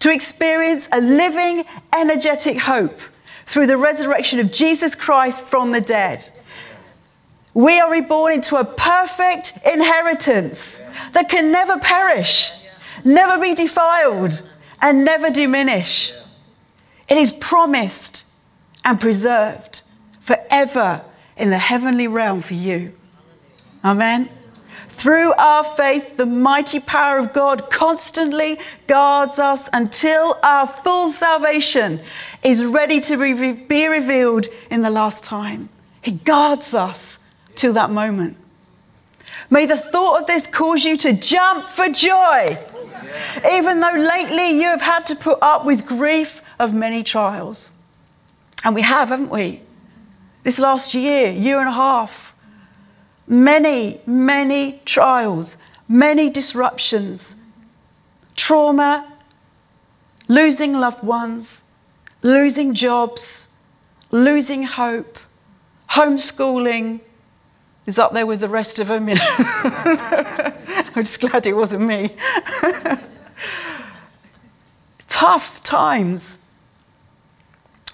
to 0.00 0.12
experience 0.12 0.88
a 0.92 1.00
living, 1.00 1.64
energetic 1.94 2.58
hope 2.58 2.98
through 3.46 3.66
the 3.66 3.76
resurrection 3.76 4.40
of 4.40 4.52
Jesus 4.52 4.94
Christ 4.94 5.42
from 5.42 5.72
the 5.72 5.80
dead. 5.80 6.38
We 7.54 7.80
are 7.80 7.90
reborn 7.90 8.34
into 8.34 8.56
a 8.56 8.64
perfect 8.64 9.58
inheritance 9.66 10.80
that 11.12 11.28
can 11.28 11.50
never 11.50 11.78
perish, 11.78 12.50
never 13.04 13.40
be 13.42 13.54
defiled, 13.54 14.42
and 14.80 15.04
never 15.04 15.30
diminish. 15.30 16.12
It 17.08 17.16
is 17.16 17.32
promised 17.32 18.26
and 18.84 19.00
preserved 19.00 19.82
forever 20.20 21.02
in 21.36 21.50
the 21.50 21.58
heavenly 21.58 22.06
realm 22.06 22.42
for 22.42 22.54
you. 22.54 22.92
Amen. 23.84 24.28
Through 24.98 25.32
our 25.34 25.62
faith, 25.62 26.16
the 26.16 26.26
mighty 26.26 26.80
power 26.80 27.18
of 27.18 27.32
God 27.32 27.70
constantly 27.70 28.58
guards 28.88 29.38
us 29.38 29.70
until 29.72 30.36
our 30.42 30.66
full 30.66 31.08
salvation 31.08 32.02
is 32.42 32.64
ready 32.64 32.98
to 33.02 33.16
be 33.16 33.86
revealed 33.86 34.48
in 34.72 34.82
the 34.82 34.90
last 34.90 35.22
time. 35.22 35.68
He 36.02 36.10
guards 36.10 36.74
us 36.74 37.20
till 37.54 37.72
that 37.74 37.92
moment. 37.92 38.36
May 39.48 39.66
the 39.66 39.76
thought 39.76 40.22
of 40.22 40.26
this 40.26 40.48
cause 40.48 40.84
you 40.84 40.96
to 40.96 41.12
jump 41.12 41.68
for 41.68 41.88
joy, 41.88 42.58
even 43.52 43.78
though 43.78 43.94
lately 43.94 44.50
you 44.50 44.64
have 44.64 44.82
had 44.82 45.06
to 45.06 45.14
put 45.14 45.38
up 45.40 45.64
with 45.64 45.86
grief 45.86 46.42
of 46.58 46.74
many 46.74 47.04
trials. 47.04 47.70
And 48.64 48.74
we 48.74 48.82
have, 48.82 49.10
haven't 49.10 49.30
we? 49.30 49.62
This 50.42 50.58
last 50.58 50.92
year, 50.92 51.30
year 51.30 51.60
and 51.60 51.68
a 51.68 51.72
half, 51.72 52.34
many, 53.28 54.00
many 54.06 54.80
trials, 54.84 55.56
many 55.86 56.30
disruptions, 56.30 57.36
trauma, 58.34 59.06
losing 60.26 60.72
loved 60.74 61.04
ones, 61.04 61.64
losing 62.22 62.74
jobs, 62.74 63.48
losing 64.10 64.64
hope, 64.64 65.18
homeschooling 65.90 67.00
is 67.86 67.98
up 67.98 68.12
there 68.12 68.26
with 68.26 68.40
the 68.40 68.48
rest 68.48 68.78
of 68.78 68.88
them. 68.88 69.08
I'm 69.08 71.04
just 71.04 71.20
glad 71.20 71.46
it 71.46 71.54
wasn't 71.54 71.84
me. 71.86 72.14
Tough 75.08 75.62
times. 75.62 76.38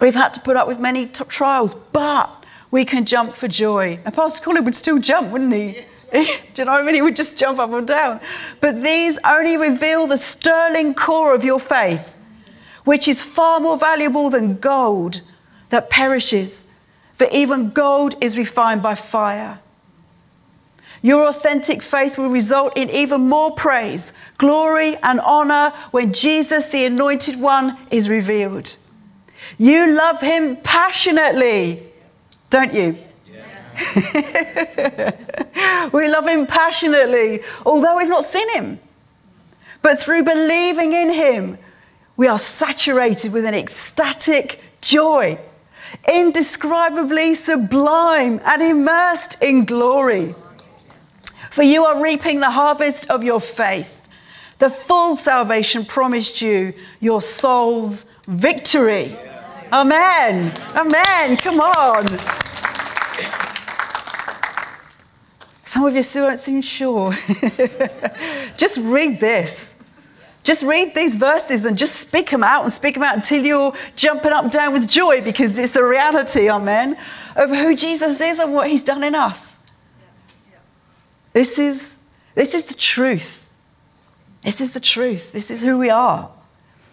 We've 0.01 0.15
had 0.15 0.35
to 0.35 0.41
put 0.41 0.57
up 0.57 0.67
with 0.67 0.81
many 0.81 1.07
t- 1.07 1.25
trials, 1.25 1.75
but 1.75 2.44
we 2.75 2.85
can 2.85 3.05
jump 3.05 3.33
for 3.33 3.47
joy. 3.47 4.01
And 4.05 4.13
Pastor 4.13 4.45
Colin 4.45 4.65
would 4.65 4.75
still 4.75 4.99
jump, 4.99 5.31
wouldn't 5.31 5.53
he? 5.53 5.85
Do 6.13 6.19
you 6.57 6.65
know 6.65 6.73
what 6.73 6.83
I 6.83 6.83
mean? 6.83 6.97
He 6.97 7.03
would 7.03 7.15
just 7.15 7.39
jump 7.39 7.61
up 7.61 7.73
and 7.73 7.87
down. 7.87 8.21
But 8.61 8.83
these 8.83 9.17
only 9.25 9.57
reveal 9.57 10.09
the 10.09 10.19
sterling 10.19 10.93
core 10.95 11.37
of 11.37 11.45
your 11.45 11.61
faith, 11.61 12.17
which 12.83 13.07
is 13.07 13.23
far 13.23 13.61
more 13.61 13.79
valuable 13.79 14.29
than 14.29 14.57
gold 14.57 15.23
that 15.69 15.89
perishes, 15.89 16.65
for 17.13 17.29
even 17.31 17.71
gold 17.71 18.17
is 18.21 18.37
refined 18.37 18.83
by 18.83 18.97
fire. 18.97 19.61
Your 21.01 21.29
authentic 21.29 21.81
faith 21.81 22.19
will 22.19 22.29
result 22.29 22.77
in 22.77 22.91
even 22.91 23.29
more 23.29 23.53
praise, 23.53 24.13
glory, 24.37 24.97
and 24.97 25.21
honor 25.21 25.73
when 25.93 26.13
Jesus, 26.13 26.71
the 26.71 26.87
Anointed 26.87 27.41
One, 27.41 27.79
is 27.93 28.09
revealed. 28.09 28.79
You 29.59 29.95
love 29.95 30.21
him 30.21 30.57
passionately 30.57 31.94
don't 32.55 32.73
you? 32.73 32.93
we 35.93 36.07
love 36.07 36.29
him 36.29 36.47
passionately, 36.47 37.43
although 37.67 37.97
we've 37.97 38.09
not 38.09 38.23
seen 38.23 38.49
him. 38.51 38.79
But 39.83 39.99
through 39.99 40.23
believing 40.23 40.93
in 40.93 41.11
him, 41.11 41.59
we 42.17 42.29
are 42.29 42.39
saturated 42.39 43.33
with 43.33 43.45
an 43.45 43.55
ecstatic 43.55 44.61
joy, 44.81 45.41
indescribably 46.09 47.35
sublime 47.35 48.41
and 48.45 48.63
immersed 48.63 49.43
in 49.43 49.65
glory. 49.65 50.37
For 51.51 51.65
you 51.65 51.85
are 51.87 52.01
reaping 52.01 52.39
the 52.39 52.53
harvest 52.53 53.11
of 53.11 53.25
your 53.25 53.41
faith, 53.41 54.07
the 54.59 54.71
full 54.71 55.17
salvation 55.17 55.85
promised 55.85 56.41
you, 56.41 56.73
your 57.01 57.21
soul's 57.21 58.05
victory. 58.29 59.19
Amen. 59.75 60.53
Amen. 60.77 61.37
Come 61.37 61.59
on. 61.59 62.07
Some 65.65 65.85
of 65.85 65.97
you 65.97 66.03
still 66.03 66.29
don't 66.29 66.39
seem 66.39 66.63
sure. 66.63 67.11
just 68.57 68.79
read 68.79 69.19
this. 69.19 69.75
Just 70.45 70.63
read 70.63 70.95
these 70.95 71.17
verses 71.17 71.65
and 71.65 71.77
just 71.77 71.97
speak 71.97 72.31
them 72.31 72.45
out 72.45 72.63
and 72.63 72.73
speak 72.73 72.95
them 72.95 73.03
out 73.03 73.17
until 73.17 73.45
you're 73.45 73.73
jumping 73.97 74.31
up 74.31 74.45
and 74.45 74.53
down 74.53 74.73
with 74.73 74.89
joy 74.89 75.21
because 75.21 75.59
it's 75.59 75.75
a 75.75 75.85
reality, 75.85 76.49
amen, 76.49 76.97
of 77.35 77.51
who 77.51 77.75
Jesus 77.75 78.21
is 78.21 78.39
and 78.39 78.55
what 78.55 78.71
he's 78.71 78.85
done 78.85 79.03
in 79.03 79.17
us. 79.17 79.59
This 81.33 81.59
is, 81.59 81.97
this 82.37 82.55
is 82.55 82.67
the 82.67 82.75
truth. 82.75 83.49
This 84.43 84.61
is 84.61 84.71
the 84.71 84.79
truth. 84.79 85.33
This 85.33 85.51
is 85.51 85.65
who 85.65 85.79
we 85.81 85.91
are. 85.91 86.31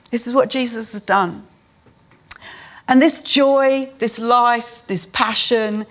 This 0.10 0.26
is 0.26 0.34
what 0.34 0.50
Jesus 0.50 0.94
has 0.94 1.02
done. 1.04 1.46
And 2.92 3.02
this 3.02 3.20
joy, 3.20 3.90
this 4.00 4.20
life, 4.20 4.86
this 4.88 5.06
passion 5.06 5.86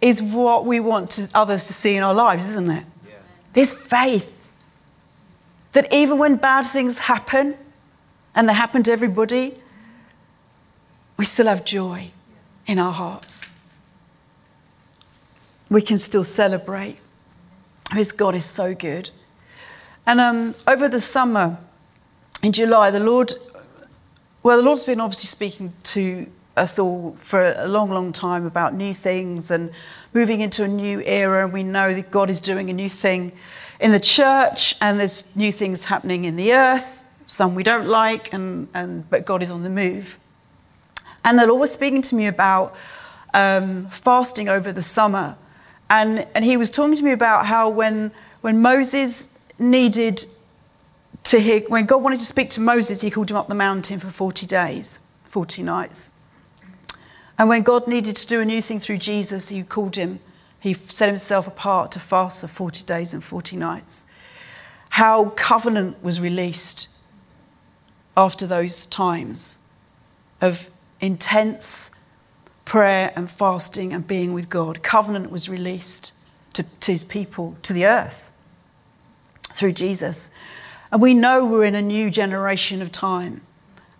is 0.00 0.22
what 0.22 0.64
we 0.64 0.80
want 0.80 1.10
to, 1.10 1.28
others 1.34 1.66
to 1.66 1.74
see 1.74 1.96
in 1.96 2.02
our 2.02 2.14
lives, 2.14 2.48
isn't 2.48 2.70
it? 2.70 2.84
Yeah. 3.06 3.12
This 3.52 3.74
faith 3.74 4.32
that 5.72 5.92
even 5.92 6.16
when 6.16 6.36
bad 6.36 6.66
things 6.66 7.00
happen, 7.00 7.58
and 8.34 8.48
they 8.48 8.54
happen 8.54 8.82
to 8.84 8.90
everybody, 8.90 9.54
we 11.18 11.26
still 11.26 11.46
have 11.46 11.62
joy 11.62 12.10
in 12.66 12.78
our 12.78 12.92
hearts. 12.94 13.52
We 15.68 15.82
can 15.82 15.98
still 15.98 16.24
celebrate 16.24 16.96
because 17.90 18.12
God 18.12 18.34
is 18.34 18.46
so 18.46 18.74
good. 18.74 19.10
And 20.06 20.22
um, 20.22 20.54
over 20.66 20.88
the 20.88 21.00
summer, 21.00 21.58
in 22.42 22.52
July, 22.52 22.90
the 22.90 23.00
Lord, 23.00 23.34
well, 24.42 24.56
the 24.56 24.62
Lord's 24.62 24.86
been 24.86 25.02
obviously 25.02 25.26
speaking 25.26 25.74
to 25.82 26.26
us 26.56 26.78
all 26.78 27.14
for 27.18 27.54
a 27.56 27.68
long, 27.68 27.90
long 27.90 28.12
time 28.12 28.46
about 28.46 28.74
new 28.74 28.94
things 28.94 29.50
and 29.50 29.70
moving 30.14 30.40
into 30.40 30.64
a 30.64 30.68
new 30.68 31.02
era. 31.02 31.44
And 31.44 31.52
we 31.52 31.62
know 31.62 31.92
that 31.94 32.10
God 32.10 32.30
is 32.30 32.40
doing 32.40 32.70
a 32.70 32.72
new 32.72 32.88
thing 32.88 33.32
in 33.80 33.92
the 33.92 34.00
church 34.00 34.74
and 34.80 34.98
there's 34.98 35.24
new 35.36 35.52
things 35.52 35.86
happening 35.86 36.24
in 36.24 36.36
the 36.36 36.52
earth 36.52 37.06
some 37.26 37.56
we 37.56 37.62
don't 37.64 37.86
like, 37.88 38.32
and, 38.32 38.68
and, 38.72 39.08
but 39.10 39.26
God 39.26 39.42
is 39.42 39.50
on 39.50 39.64
the 39.64 39.70
move. 39.70 40.18
And 41.24 41.38
the 41.38 41.46
Lord 41.46 41.60
was 41.60 41.72
speaking 41.72 42.02
to 42.02 42.14
me 42.14 42.28
about 42.28 42.74
um, 43.34 43.86
fasting 43.88 44.48
over 44.48 44.70
the 44.70 44.82
summer. 44.82 45.36
And, 45.90 46.26
and 46.34 46.44
he 46.44 46.56
was 46.56 46.70
talking 46.70 46.94
to 46.94 47.04
me 47.04 47.10
about 47.10 47.46
how 47.46 47.68
when, 47.68 48.12
when 48.40 48.62
Moses 48.62 49.28
needed 49.58 50.24
to 51.24 51.40
hear, 51.40 51.60
when 51.62 51.84
God 51.86 52.02
wanted 52.02 52.20
to 52.20 52.24
speak 52.24 52.50
to 52.50 52.60
Moses, 52.60 53.00
he 53.00 53.10
called 53.10 53.30
him 53.30 53.36
up 53.36 53.48
the 53.48 53.54
mountain 53.56 53.98
for 53.98 54.08
40 54.08 54.46
days, 54.46 55.00
40 55.24 55.64
nights. 55.64 56.15
And 57.38 57.48
when 57.48 57.62
God 57.62 57.86
needed 57.86 58.16
to 58.16 58.26
do 58.26 58.40
a 58.40 58.44
new 58.44 58.62
thing 58.62 58.78
through 58.78 58.98
Jesus, 58.98 59.48
he 59.48 59.62
called 59.62 59.96
him, 59.96 60.20
he 60.60 60.72
set 60.72 61.08
himself 61.08 61.46
apart 61.46 61.92
to 61.92 62.00
fast 62.00 62.40
for 62.40 62.48
40 62.48 62.84
days 62.84 63.12
and 63.12 63.22
40 63.22 63.56
nights. 63.56 64.12
How 64.90 65.26
covenant 65.36 66.02
was 66.02 66.20
released 66.20 66.88
after 68.16 68.46
those 68.46 68.86
times 68.86 69.58
of 70.40 70.70
intense 71.00 71.90
prayer 72.64 73.12
and 73.14 73.30
fasting 73.30 73.92
and 73.92 74.06
being 74.06 74.32
with 74.32 74.48
God. 74.48 74.82
Covenant 74.82 75.30
was 75.30 75.48
released 75.48 76.12
to, 76.54 76.62
to 76.62 76.92
his 76.92 77.04
people, 77.04 77.56
to 77.62 77.72
the 77.72 77.86
earth, 77.86 78.32
through 79.52 79.72
Jesus. 79.72 80.30
And 80.90 81.02
we 81.02 81.14
know 81.14 81.44
we're 81.44 81.64
in 81.64 81.74
a 81.74 81.82
new 81.82 82.10
generation 82.10 82.80
of 82.80 82.90
time, 82.90 83.42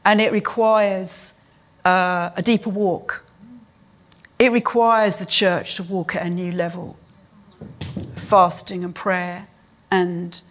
and 0.05 0.21
it 0.21 0.33
requires 0.33 1.41
uh, 1.85 2.31
a 2.37 2.43
deeper 2.43 2.71
walk. 2.71 3.26
It 4.39 4.53
requires 4.53 5.19
the 5.19 5.27
church 5.27 5.77
to 5.77 5.83
walk 5.83 6.15
at 6.15 6.27
a 6.27 6.31
new 6.31 6.53
level 6.53 6.99
fasting 8.17 8.85
and 8.85 8.95
prayer 8.95 9.47
and 9.91 10.43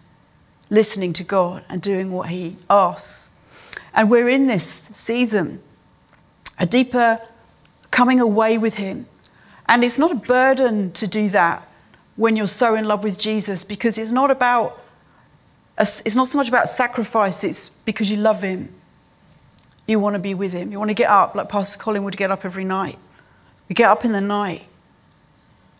listening 0.69 1.13
to 1.13 1.23
God 1.23 1.63
and 1.69 1.81
doing 1.81 2.11
what 2.11 2.29
He 2.29 2.57
asks. 2.69 3.29
And 3.93 4.09
we're 4.09 4.29
in 4.29 4.47
this 4.47 4.65
season, 4.65 5.61
a 6.59 6.65
deeper 6.65 7.21
coming 7.91 8.19
away 8.19 8.57
with 8.57 8.75
Him. 8.75 9.07
And 9.67 9.83
it's 9.83 9.99
not 9.99 10.11
a 10.11 10.15
burden 10.15 10.91
to 10.93 11.07
do 11.07 11.29
that 11.29 11.67
when 12.15 12.35
you're 12.35 12.47
so 12.47 12.75
in 12.75 12.85
love 12.85 13.03
with 13.03 13.19
Jesus 13.19 13.63
because 13.63 13.97
it's 13.97 14.11
not 14.11 14.31
about 14.31 14.81
it's 15.77 16.15
not 16.15 16.29
so 16.29 16.37
much 16.37 16.47
about 16.47 16.69
sacrifice, 16.69 17.43
it's 17.43 17.67
because 17.67 18.09
you 18.09 18.15
love 18.15 18.41
him. 18.41 18.69
You 19.85 19.99
want 19.99 20.13
to 20.13 20.19
be 20.19 20.33
with 20.33 20.53
him. 20.53 20.71
You 20.71 20.79
want 20.79 20.89
to 20.89 20.95
get 20.95 21.09
up 21.09 21.35
like 21.35 21.49
Pastor 21.49 21.77
Colin 21.77 22.03
would 22.05 22.15
get 22.15 22.31
up 22.31 22.45
every 22.45 22.63
night. 22.63 22.97
You 23.67 23.75
get 23.75 23.89
up 23.89 24.05
in 24.05 24.11
the 24.11 24.21
night 24.21 24.67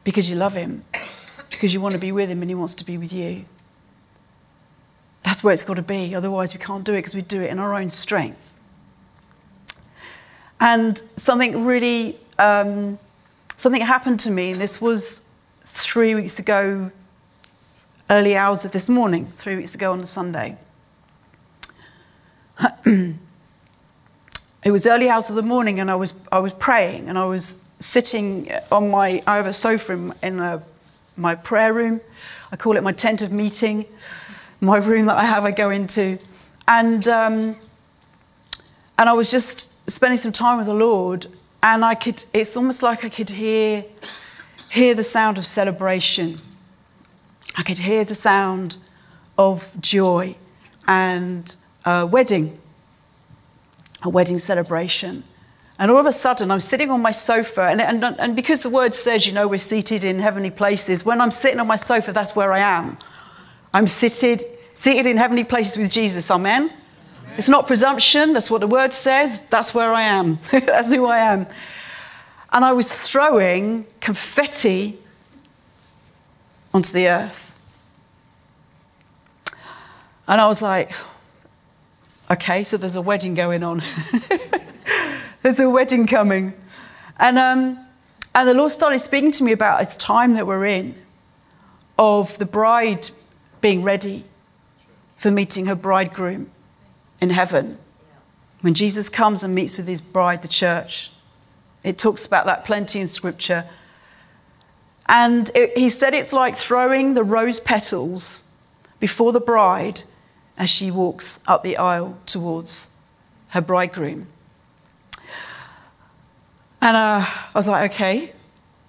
because 0.04 0.30
you 0.30 0.36
love 0.36 0.56
him, 0.56 0.84
because 1.50 1.74
you 1.74 1.82
want 1.82 1.94
to 1.94 2.00
be 2.00 2.12
with 2.12 2.30
him 2.30 2.42
and 2.42 2.50
he 2.50 2.56
wants 2.56 2.74
to 2.76 2.86
be 2.86 2.98
with 2.98 3.14
you. 3.14 3.46
That's 5.24 5.44
where 5.44 5.54
it's 5.54 5.64
got 5.64 5.76
to 5.76 5.82
be. 5.82 6.14
Otherwise, 6.14 6.54
we 6.54 6.60
can't 6.60 6.84
do 6.84 6.94
it 6.94 6.98
because 6.98 7.16
we 7.16 7.22
do 7.22 7.42
it 7.42 7.50
in 7.50 7.60
our 7.60 7.74
own 7.74 7.90
strength. 7.90 8.56
And 10.60 11.02
something 11.16 11.66
really, 11.66 12.18
um, 12.38 13.00
something 13.58 13.82
happened 13.82 14.20
to 14.22 14.32
me, 14.32 14.52
and 14.52 14.62
this 14.62 14.80
was 14.80 15.28
three 15.64 16.14
weeks 16.16 16.40
ago, 16.40 16.92
early 18.10 18.38
hours 18.38 18.66
of 18.66 18.72
this 18.72 18.88
morning, 18.88 19.26
three 19.26 19.56
weeks 19.56 19.74
ago 19.76 19.92
on 19.92 20.00
the 20.00 20.08
Sunday. 20.08 20.58
it 22.86 23.18
was 24.64 24.86
early 24.86 25.10
hours 25.10 25.32
of 25.32 25.36
the 25.36 25.42
morning, 25.42 25.80
and 25.80 25.90
I 25.90 25.96
was, 25.96 26.14
I 26.32 26.38
was 26.40 26.54
praying, 26.54 27.10
and 27.10 27.18
I 27.18 27.26
was 27.26 27.65
sitting 27.80 28.52
on 28.72 28.90
my, 28.90 29.22
I 29.28 29.36
have 29.38 29.46
a 29.46 29.54
sofa 29.54 29.94
in, 29.94 30.14
in 30.24 30.40
a, 30.40 30.64
my 31.18 31.36
prayer 31.36 31.74
room. 31.74 32.02
I 32.52 32.56
call 32.56 32.78
it 32.78 32.84
my 32.84 32.92
tent 32.92 33.22
of 33.22 33.32
meeting 33.32 33.86
my 34.62 34.78
room 34.78 35.06
that 35.06 35.18
I 35.18 35.24
have, 35.24 35.46
I 35.46 35.52
go 35.52 35.70
into. 35.70 36.18
And, 36.68 37.08
um, 37.08 37.56
and 38.98 39.10
I 39.10 39.14
was 39.14 39.30
just 39.32 39.90
spending 39.90 40.18
some 40.18 40.32
time 40.32 40.58
with 40.58 40.68
the 40.68 40.74
Lord, 40.74 41.28
and 41.62 41.84
I 41.86 41.96
could, 41.96 42.24
it's 42.34 42.56
almost 42.58 42.82
like 42.82 43.04
I 43.04 43.10
could 43.10 43.30
hear, 43.30 43.86
hear 44.72 44.96
the 44.96 45.04
sound 45.04 45.38
of 45.38 45.46
celebration. 45.46 46.38
I 47.56 47.64
could 47.64 47.80
hear 47.80 48.04
the 48.04 48.16
sound 48.16 48.78
of 49.38 49.80
joy 49.82 50.36
and 50.88 51.56
a 51.86 52.06
wedding, 52.06 52.60
a 54.04 54.10
wedding 54.10 54.38
celebration. 54.38 55.24
And 55.78 55.92
all 55.92 55.98
of 55.98 56.06
a 56.06 56.12
sudden, 56.12 56.52
I'm 56.52 56.62
sitting 56.62 56.90
on 56.90 57.02
my 57.02 57.12
sofa, 57.12 57.64
and, 57.64 57.82
and, 57.82 58.04
and 58.04 58.36
because 58.36 58.64
the 58.64 58.70
word 58.70 58.94
says, 58.94 59.28
you 59.28 59.34
know, 59.34 59.48
we're 59.48 59.60
seated 59.60 60.06
in 60.06 60.20
heavenly 60.20 60.50
places, 60.50 61.04
when 61.04 61.20
I'm 61.20 61.32
sitting 61.32 61.60
on 61.60 61.68
my 61.68 61.76
sofa, 61.76 62.14
that's 62.14 62.36
where 62.36 62.54
I 62.54 62.60
am. 62.60 62.98
I'm 63.74 63.88
seated, 63.88 64.46
seated 64.74 65.06
in 65.06 65.18
heavenly 65.18 65.44
places 65.44 65.78
with 65.78 65.92
Jesus. 65.92 66.32
Amen? 66.32 66.70
Amen. 66.70 66.78
It's 67.38 67.50
not 67.50 67.68
presumption. 67.68 68.32
That's 68.32 68.50
what 68.50 68.62
the 68.62 68.68
word 68.68 68.94
says. 68.94 69.42
That's 69.50 69.74
where 69.74 69.94
I 69.94 70.04
am. 70.04 70.40
that's 70.52 70.94
who 70.94 71.08
I 71.08 71.20
am. 71.20 71.48
And 72.54 72.64
I 72.64 72.72
was 72.72 73.12
throwing 73.12 73.86
confetti 74.00 74.98
onto 76.74 76.94
the 76.94 77.10
earth. 77.10 77.52
And 80.26 80.40
I 80.40 80.48
was 80.48 80.62
like, 80.62 80.92
okay, 82.32 82.64
so 82.64 82.78
there's 82.78 82.96
a 82.96 83.02
wedding 83.02 83.34
going 83.34 83.62
on. 83.62 83.82
there's 85.46 85.60
a 85.60 85.70
wedding 85.70 86.08
coming. 86.08 86.54
And, 87.20 87.38
um, 87.38 87.78
and 88.34 88.50
the 88.50 88.56
Lord 88.56 88.72
started 88.72 88.98
speaking 88.98 89.30
to 89.34 89.44
me 89.44 89.52
about 89.52 89.78
this 89.78 89.96
time 89.96 90.34
that 90.34 90.48
we're 90.48 90.66
in 90.66 90.96
of 92.00 92.40
the 92.40 92.48
bride 92.48 93.12
being 93.62 93.84
ready 93.84 94.26
for 95.18 95.30
meeting 95.30 95.68
her 95.68 95.76
bridegroom 95.76 96.50
in 97.22 97.30
heaven. 97.30 97.78
When 98.62 98.74
Jesus 98.74 99.08
comes 99.08 99.44
and 99.44 99.54
meets 99.54 99.78
with 99.78 99.88
his 99.88 100.02
bride, 100.02 100.42
the 100.42 100.48
church, 100.48 101.12
it 101.84 102.00
talks 102.00 102.26
about 102.26 102.48
that 102.48 102.66
plenty 102.66 103.00
in 103.00 103.06
scripture. 103.06 103.66
And 105.08 105.52
it, 105.54 105.78
he 105.78 105.90
said 105.90 106.16
it's 106.16 106.34
like 106.34 106.56
throwing 106.56 107.14
the 107.14 107.24
rose 107.24 107.60
petals 107.60 108.52
before 109.00 109.32
the 109.32 109.40
bride 109.40 110.02
as 110.58 110.72
she 110.72 110.90
walks 110.90 111.40
up 111.46 111.62
the 111.62 111.78
aisle 111.78 112.18
towards 112.26 112.90
her 113.50 113.62
bridegroom. 113.62 114.26
And 116.86 116.96
uh, 116.96 117.26
I 117.26 117.52
was 117.56 117.68
like, 117.68 117.92
okay, 117.92 118.32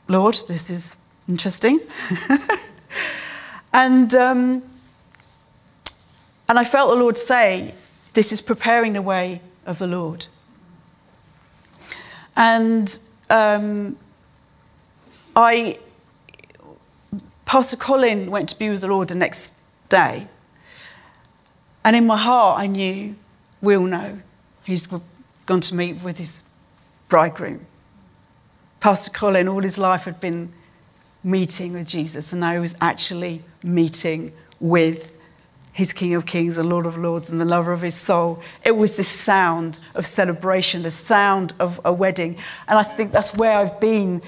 Lord, 0.07 0.37
this 0.47 0.71
is 0.71 0.97
interesting. 1.29 1.81
And, 3.77 4.15
um, 4.15 4.63
and 6.49 6.59
I 6.59 6.65
felt 6.65 6.89
the 6.89 6.97
Lord 6.97 7.19
say, 7.19 7.75
This 8.15 8.33
is 8.33 8.41
preparing 8.41 8.95
the 8.95 9.03
way 9.03 9.43
of 9.67 9.79
the 9.79 9.87
Lord. 9.87 10.29
And 12.35 12.99
um, 13.29 13.99
I, 15.37 15.77
Pastor 17.45 17.77
Colin 17.77 18.31
went 18.31 18.49
to 18.49 18.59
be 18.59 18.71
with 18.71 18.81
the 18.81 18.87
Lord 18.87 19.09
the 19.09 19.15
next 19.15 19.57
day. 19.91 20.27
And 21.85 21.95
in 21.95 22.07
my 22.07 22.17
heart, 22.17 22.59
I 22.59 22.67
knew, 22.67 23.15
we 23.61 23.77
all 23.77 23.85
know, 23.85 24.21
he's 24.65 24.87
gone 24.87 25.61
to 25.61 25.75
meet 25.75 26.03
with 26.03 26.17
his 26.17 26.45
bridegroom. 27.11 27.67
Pastor 28.87 29.11
Colin, 29.11 29.49
all 29.49 29.63
his 29.63 29.79
life, 29.79 30.05
had 30.05 30.21
been 30.21 30.53
meeting 31.25 31.73
with 31.73 31.89
Jesus, 31.89 32.31
and 32.31 32.41
now 32.41 32.53
he 32.53 32.61
was 32.61 32.77
actually 32.81 33.43
meeting 33.65 34.31
with 34.61 35.13
his 35.73 35.93
King 35.93 36.15
of 36.15 36.25
Kings 36.25 36.57
and 36.57 36.69
Lord 36.69 36.87
of 36.87 36.97
Lords 36.97 37.29
and 37.29 37.41
the 37.41 37.45
lover 37.45 37.73
of 37.73 37.81
his 37.81 37.97
soul. 37.97 38.41
It 38.65 38.77
was 38.77 38.97
this 38.97 39.09
sound 39.09 39.81
of 39.97 40.07
celebration, 40.07 40.83
the 40.83 40.93
sound 40.93 41.53
of 41.59 41.81
a 41.85 41.93
wedding. 41.93 42.37
And 42.69 42.79
I 42.79 42.85
think 42.85 43.11
that's 43.11 43.35
where 43.35 43.59
I've 43.59 43.81
been 43.81 44.23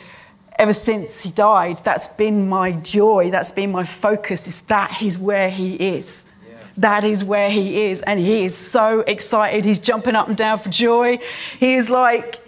ever 0.59 0.73
since 0.73 1.23
he 1.23 1.31
died. 1.31 1.79
That's 1.85 2.09
been 2.09 2.49
my 2.49 2.73
joy, 2.73 3.31
that's 3.31 3.53
been 3.53 3.71
my 3.71 3.85
focus, 3.85 4.49
is 4.49 4.63
that 4.63 4.91
he's 4.91 5.17
where 5.17 5.51
he 5.51 5.77
is. 5.77 6.27
Yeah. 6.51 6.57
That 6.79 7.05
is 7.05 7.23
where 7.23 7.49
he 7.49 7.85
is. 7.85 8.03
And 8.03 8.19
he 8.19 8.45
is 8.45 8.57
so 8.57 9.05
excited. 9.07 9.65
He's 9.65 9.79
jumping 9.79 10.17
up 10.17 10.27
and 10.27 10.37
down 10.37 10.59
for 10.59 10.69
joy. 10.69 11.21
He 11.61 11.75
is 11.75 11.93
like 11.93 12.41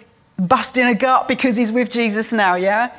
busting 0.47 0.85
a 0.85 0.95
gut 0.95 1.27
because 1.27 1.57
he's 1.57 1.71
with 1.71 1.89
Jesus 1.89 2.33
now, 2.33 2.55
yeah? 2.55 2.95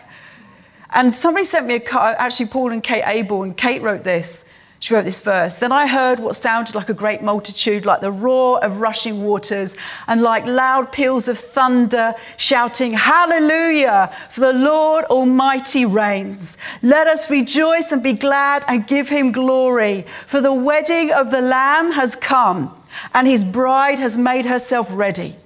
And 0.94 1.14
somebody 1.14 1.44
sent 1.44 1.66
me 1.66 1.76
a 1.76 1.80
card, 1.80 2.16
actually, 2.18 2.46
Paul 2.46 2.72
and 2.72 2.82
Kate 2.82 3.04
Abel, 3.06 3.42
and 3.42 3.56
Kate 3.56 3.80
wrote 3.82 4.04
this. 4.04 4.44
She 4.82 4.94
wrote 4.94 5.04
this 5.04 5.20
verse. 5.20 5.60
Then 5.60 5.70
I 5.70 5.86
heard 5.86 6.18
what 6.18 6.34
sounded 6.34 6.74
like 6.74 6.88
a 6.88 6.94
great 6.94 7.22
multitude, 7.22 7.86
like 7.86 8.00
the 8.00 8.10
roar 8.10 8.62
of 8.64 8.80
rushing 8.80 9.22
waters, 9.22 9.76
and 10.08 10.22
like 10.22 10.44
loud 10.44 10.90
peals 10.90 11.28
of 11.28 11.38
thunder, 11.38 12.14
shouting, 12.36 12.92
Hallelujah! 12.92 14.12
For 14.28 14.40
the 14.40 14.52
Lord 14.52 15.04
Almighty 15.04 15.84
reigns. 15.86 16.58
Let 16.82 17.06
us 17.06 17.30
rejoice 17.30 17.92
and 17.92 18.02
be 18.02 18.12
glad 18.12 18.64
and 18.66 18.84
give 18.84 19.08
him 19.08 19.30
glory. 19.30 20.02
For 20.26 20.40
the 20.40 20.52
wedding 20.52 21.12
of 21.12 21.30
the 21.30 21.42
Lamb 21.42 21.92
has 21.92 22.16
come, 22.16 22.76
and 23.14 23.28
his 23.28 23.44
bride 23.44 24.00
has 24.00 24.18
made 24.18 24.46
herself 24.46 24.88
ready. 24.92 25.36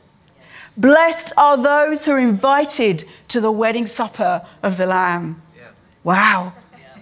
Blessed 0.76 1.32
are 1.36 1.56
those 1.56 2.04
who 2.04 2.12
are 2.12 2.18
invited 2.18 3.04
to 3.28 3.40
the 3.40 3.50
wedding 3.50 3.86
supper 3.86 4.46
of 4.62 4.76
the 4.76 4.86
Lamb. 4.86 5.40
Yeah. 5.56 5.68
Wow. 6.04 6.52
Yeah. 6.72 6.98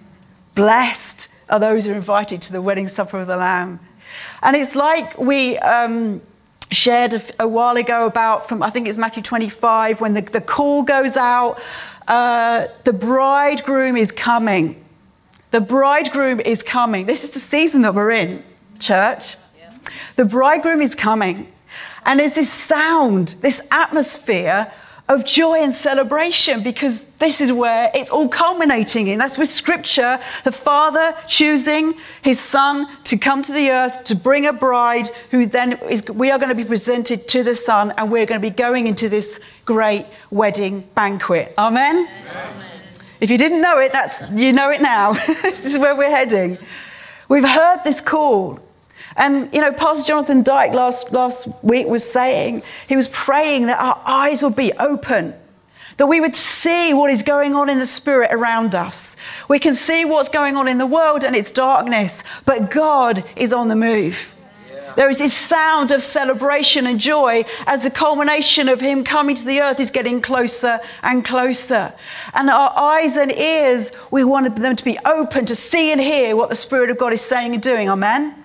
Blessed 0.55 1.29
are 1.49 1.59
those 1.59 1.85
who 1.85 1.93
are 1.93 1.95
invited 1.95 2.41
to 2.43 2.51
the 2.53 2.61
wedding 2.61 2.87
supper 2.87 3.19
of 3.19 3.27
the 3.27 3.37
Lamb. 3.37 3.79
And 4.41 4.55
it's 4.55 4.75
like 4.75 5.17
we 5.17 5.57
um, 5.57 6.21
shared 6.71 7.13
a, 7.13 7.21
a, 7.39 7.47
while 7.47 7.75
ago 7.75 8.05
about 8.05 8.47
from, 8.47 8.63
I 8.63 8.69
think 8.69 8.87
it's 8.87 8.97
Matthew 8.97 9.21
25, 9.21 9.99
when 9.99 10.13
the, 10.13 10.21
the 10.21 10.41
call 10.41 10.83
goes 10.83 11.17
out, 11.17 11.59
uh, 12.07 12.67
the 12.85 12.93
bridegroom 12.93 13.97
is 13.97 14.11
coming. 14.11 14.83
The 15.51 15.61
bridegroom 15.61 16.39
is 16.39 16.63
coming. 16.63 17.05
This 17.05 17.23
is 17.23 17.31
the 17.31 17.39
season 17.39 17.81
that 17.81 17.93
we're 17.93 18.11
in, 18.11 18.43
church. 18.79 19.35
The 20.15 20.25
bridegroom 20.25 20.81
is 20.81 20.95
coming. 20.95 21.51
And 22.05 22.19
there's 22.19 22.35
this 22.35 22.51
sound, 22.51 23.35
this 23.41 23.61
atmosphere 23.71 24.71
of 25.07 25.25
joy 25.25 25.59
and 25.61 25.73
celebration 25.73 26.63
because 26.63 27.05
this 27.19 27.39
is 27.39 27.51
where 27.51 27.91
it's 27.93 28.09
all 28.09 28.27
culminating 28.27 29.07
in. 29.07 29.19
That's 29.19 29.37
with 29.37 29.49
scripture, 29.49 30.19
the 30.43 30.51
Father 30.51 31.15
choosing 31.27 31.93
his 32.23 32.39
Son 32.39 32.87
to 33.03 33.17
come 33.17 33.43
to 33.43 33.51
the 33.51 33.69
earth 33.69 34.03
to 34.05 34.15
bring 34.15 34.47
a 34.47 34.53
bride 34.53 35.09
who 35.29 35.45
then 35.45 35.73
is, 35.89 36.03
we 36.09 36.31
are 36.31 36.39
going 36.39 36.49
to 36.49 36.55
be 36.55 36.63
presented 36.63 37.27
to 37.29 37.43
the 37.43 37.53
Son 37.53 37.93
and 37.97 38.11
we're 38.11 38.25
going 38.25 38.41
to 38.41 38.47
be 38.47 38.53
going 38.55 38.87
into 38.87 39.07
this 39.07 39.39
great 39.63 40.07
wedding 40.31 40.81
banquet. 40.95 41.53
Amen? 41.57 42.07
Amen. 42.29 42.65
If 43.21 43.29
you 43.29 43.37
didn't 43.37 43.61
know 43.61 43.79
it, 43.79 43.91
that's, 43.91 44.23
you 44.31 44.53
know 44.53 44.71
it 44.71 44.81
now. 44.81 45.13
this 45.43 45.65
is 45.65 45.77
where 45.77 45.95
we're 45.95 46.09
heading. 46.09 46.57
We've 47.29 47.47
heard 47.47 47.81
this 47.83 48.01
call. 48.01 48.59
And, 49.17 49.53
you 49.53 49.61
know, 49.61 49.71
Pastor 49.71 50.09
Jonathan 50.09 50.43
Dyke 50.43 50.73
last, 50.73 51.11
last 51.13 51.47
week 51.63 51.87
was 51.87 52.03
saying, 52.03 52.63
he 52.87 52.95
was 52.95 53.07
praying 53.07 53.67
that 53.67 53.79
our 53.79 54.01
eyes 54.05 54.43
would 54.43 54.55
be 54.55 54.73
open, 54.73 55.33
that 55.97 56.07
we 56.07 56.19
would 56.19 56.35
see 56.35 56.93
what 56.93 57.09
is 57.09 57.23
going 57.23 57.55
on 57.55 57.69
in 57.69 57.79
the 57.79 57.85
spirit 57.85 58.31
around 58.33 58.75
us. 58.75 59.15
We 59.47 59.59
can 59.59 59.73
see 59.73 60.03
what's 60.03 60.29
going 60.29 60.57
on 60.57 60.67
in 60.67 60.77
the 60.77 60.85
world 60.85 61.23
and 61.23 61.35
its 61.35 61.51
darkness, 61.51 62.23
but 62.45 62.69
God 62.69 63.23
is 63.37 63.53
on 63.53 63.69
the 63.69 63.75
move. 63.75 64.33
There 64.97 65.09
is 65.09 65.19
this 65.19 65.33
sound 65.33 65.91
of 65.91 66.01
celebration 66.01 66.87
and 66.87 66.99
joy 66.99 67.43
as 67.67 67.83
the 67.83 67.89
culmination 67.89 68.69
of 68.69 68.79
Him 68.79 69.03
coming 69.03 69.35
to 69.35 69.45
the 69.45 69.59
earth 69.59 69.79
is 69.79 69.91
getting 69.91 70.21
closer 70.21 70.79
and 71.03 71.23
closer. 71.23 71.93
And 72.33 72.49
our 72.49 72.71
eyes 72.77 73.17
and 73.17 73.31
ears, 73.31 73.91
we 74.09 74.23
want 74.23 74.55
them 74.55 74.75
to 74.75 74.83
be 74.83 74.97
open 75.05 75.45
to 75.47 75.55
see 75.55 75.91
and 75.91 75.99
hear 75.99 76.35
what 76.37 76.49
the 76.49 76.55
Spirit 76.55 76.89
of 76.89 76.97
God 76.97 77.11
is 77.11 77.21
saying 77.21 77.53
and 77.53 77.61
doing. 77.61 77.89
Amen? 77.89 78.44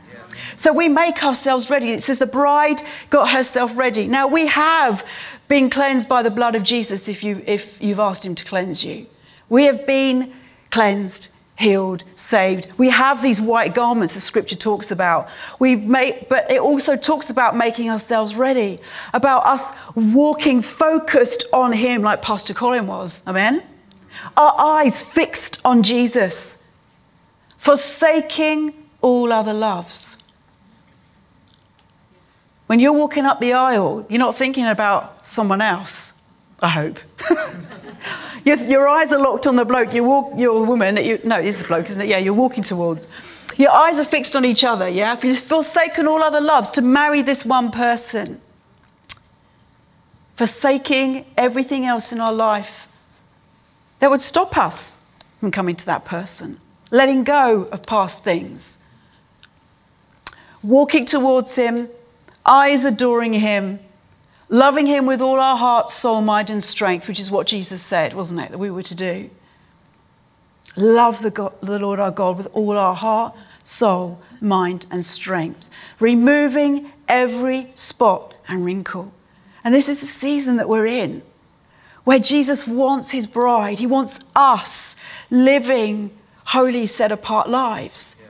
So 0.56 0.72
we 0.72 0.88
make 0.88 1.24
ourselves 1.24 1.70
ready. 1.70 1.90
It 1.90 2.02
says 2.02 2.18
the 2.18 2.26
bride 2.26 2.82
got 3.10 3.30
herself 3.30 3.76
ready. 3.76 4.06
Now 4.06 4.26
we 4.26 4.46
have 4.46 5.06
been 5.48 5.70
cleansed 5.70 6.08
by 6.08 6.22
the 6.22 6.30
blood 6.30 6.54
of 6.54 6.62
Jesus 6.62 7.08
if, 7.08 7.24
you, 7.24 7.42
if 7.46 7.82
you've 7.82 7.98
asked 7.98 8.24
him 8.24 8.34
to 8.36 8.44
cleanse 8.44 8.84
you. 8.84 9.06
We 9.48 9.64
have 9.64 9.86
been 9.86 10.32
cleansed, 10.70 11.28
healed, 11.58 12.04
saved. 12.14 12.72
We 12.78 12.90
have 12.90 13.20
these 13.20 13.40
white 13.40 13.74
garments 13.74 14.14
that 14.14 14.20
scripture 14.20 14.56
talks 14.56 14.90
about. 14.90 15.28
We 15.58 15.76
make, 15.76 16.28
but 16.28 16.50
it 16.50 16.60
also 16.60 16.96
talks 16.96 17.30
about 17.30 17.56
making 17.56 17.90
ourselves 17.90 18.36
ready, 18.36 18.78
about 19.12 19.44
us 19.44 19.72
walking 19.94 20.62
focused 20.62 21.44
on 21.52 21.72
him 21.72 22.02
like 22.02 22.22
Pastor 22.22 22.54
Colin 22.54 22.86
was. 22.86 23.22
Amen? 23.26 23.62
Our 24.36 24.54
eyes 24.58 25.02
fixed 25.02 25.60
on 25.64 25.82
Jesus, 25.82 26.62
forsaking 27.58 28.72
all 29.02 29.32
other 29.32 29.54
loves. 29.54 30.16
When 32.70 32.78
you're 32.78 32.92
walking 32.92 33.26
up 33.26 33.40
the 33.40 33.54
aisle, 33.54 34.06
you're 34.08 34.20
not 34.20 34.36
thinking 34.36 34.64
about 34.64 35.26
someone 35.26 35.60
else, 35.60 36.12
I 36.62 36.68
hope. 36.68 37.00
your, 38.44 38.58
your, 38.58 38.86
eyes 38.86 39.12
are 39.12 39.18
locked 39.18 39.48
on 39.48 39.56
the 39.56 39.64
bloke, 39.64 39.92
you 39.92 40.04
walk, 40.04 40.34
you're 40.36 40.54
a 40.54 40.64
woman, 40.64 40.96
you, 40.98 41.18
no, 41.24 41.40
it's 41.40 41.60
the 41.60 41.66
bloke, 41.66 41.86
isn't 41.86 42.00
it? 42.00 42.08
Yeah, 42.08 42.18
you're 42.18 42.32
walking 42.32 42.62
towards. 42.62 43.08
Your 43.56 43.72
eyes 43.72 43.98
are 43.98 44.04
fixed 44.04 44.36
on 44.36 44.44
each 44.44 44.62
other, 44.62 44.88
yeah? 44.88 45.14
If 45.14 45.24
you've 45.24 45.36
forsaken 45.36 46.06
all 46.06 46.22
other 46.22 46.40
loves 46.40 46.70
to 46.70 46.80
marry 46.80 47.22
this 47.22 47.44
one 47.44 47.72
person, 47.72 48.40
forsaking 50.36 51.26
everything 51.36 51.86
else 51.86 52.12
in 52.12 52.20
our 52.20 52.32
life 52.32 52.86
that 53.98 54.10
would 54.10 54.22
stop 54.22 54.56
us 54.56 55.04
from 55.40 55.50
coming 55.50 55.74
to 55.74 55.86
that 55.86 56.04
person, 56.04 56.60
letting 56.92 57.24
go 57.24 57.64
of 57.72 57.84
past 57.84 58.22
things, 58.22 58.78
walking 60.62 61.04
towards 61.04 61.56
Him 61.56 61.88
eyes 62.44 62.84
adoring 62.84 63.34
him, 63.34 63.78
loving 64.48 64.86
him 64.86 65.06
with 65.06 65.20
all 65.20 65.38
our 65.38 65.56
heart, 65.56 65.88
soul, 65.88 66.20
mind, 66.20 66.50
and 66.50 66.62
strength, 66.62 67.06
which 67.08 67.20
is 67.20 67.30
what 67.30 67.46
Jesus 67.46 67.82
said, 67.82 68.14
wasn't 68.14 68.40
it, 68.40 68.50
that 68.50 68.58
we 68.58 68.70
were 68.70 68.82
to 68.82 68.94
do. 68.94 69.30
Love 70.76 71.22
the, 71.22 71.30
God, 71.30 71.54
the 71.60 71.78
Lord 71.78 72.00
our 72.00 72.10
God 72.10 72.36
with 72.36 72.48
all 72.52 72.76
our 72.76 72.94
heart, 72.94 73.34
soul, 73.62 74.20
mind, 74.40 74.86
and 74.90 75.04
strength, 75.04 75.68
removing 75.98 76.92
every 77.08 77.70
spot 77.74 78.34
and 78.48 78.64
wrinkle. 78.64 79.12
And 79.64 79.74
this 79.74 79.88
is 79.88 80.00
the 80.00 80.06
season 80.06 80.56
that 80.56 80.68
we're 80.68 80.86
in, 80.86 81.22
where 82.04 82.18
Jesus 82.18 82.66
wants 82.66 83.10
his 83.10 83.26
bride. 83.26 83.78
He 83.78 83.86
wants 83.86 84.20
us 84.34 84.96
living 85.30 86.10
holy, 86.46 86.86
set 86.86 87.12
apart 87.12 87.48
lives. 87.48 88.16
Yeah. 88.18 88.28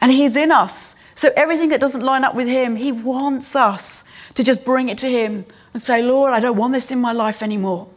And 0.00 0.10
he's 0.12 0.36
in 0.36 0.50
us. 0.50 0.96
So 1.20 1.30
everything 1.36 1.68
that 1.68 1.82
doesn't 1.82 2.02
line 2.02 2.24
up 2.24 2.34
with 2.34 2.48
Him, 2.48 2.76
He 2.76 2.92
wants 2.92 3.54
us 3.54 4.04
to 4.32 4.42
just 4.42 4.64
bring 4.64 4.88
it 4.88 4.96
to 4.96 5.06
Him 5.06 5.44
and 5.74 5.82
say, 5.82 6.02
Lord, 6.02 6.32
I 6.32 6.40
don't 6.40 6.56
want 6.56 6.72
this 6.72 6.90
in 6.90 6.98
my 6.98 7.12
life 7.12 7.42
anymore. 7.42 7.88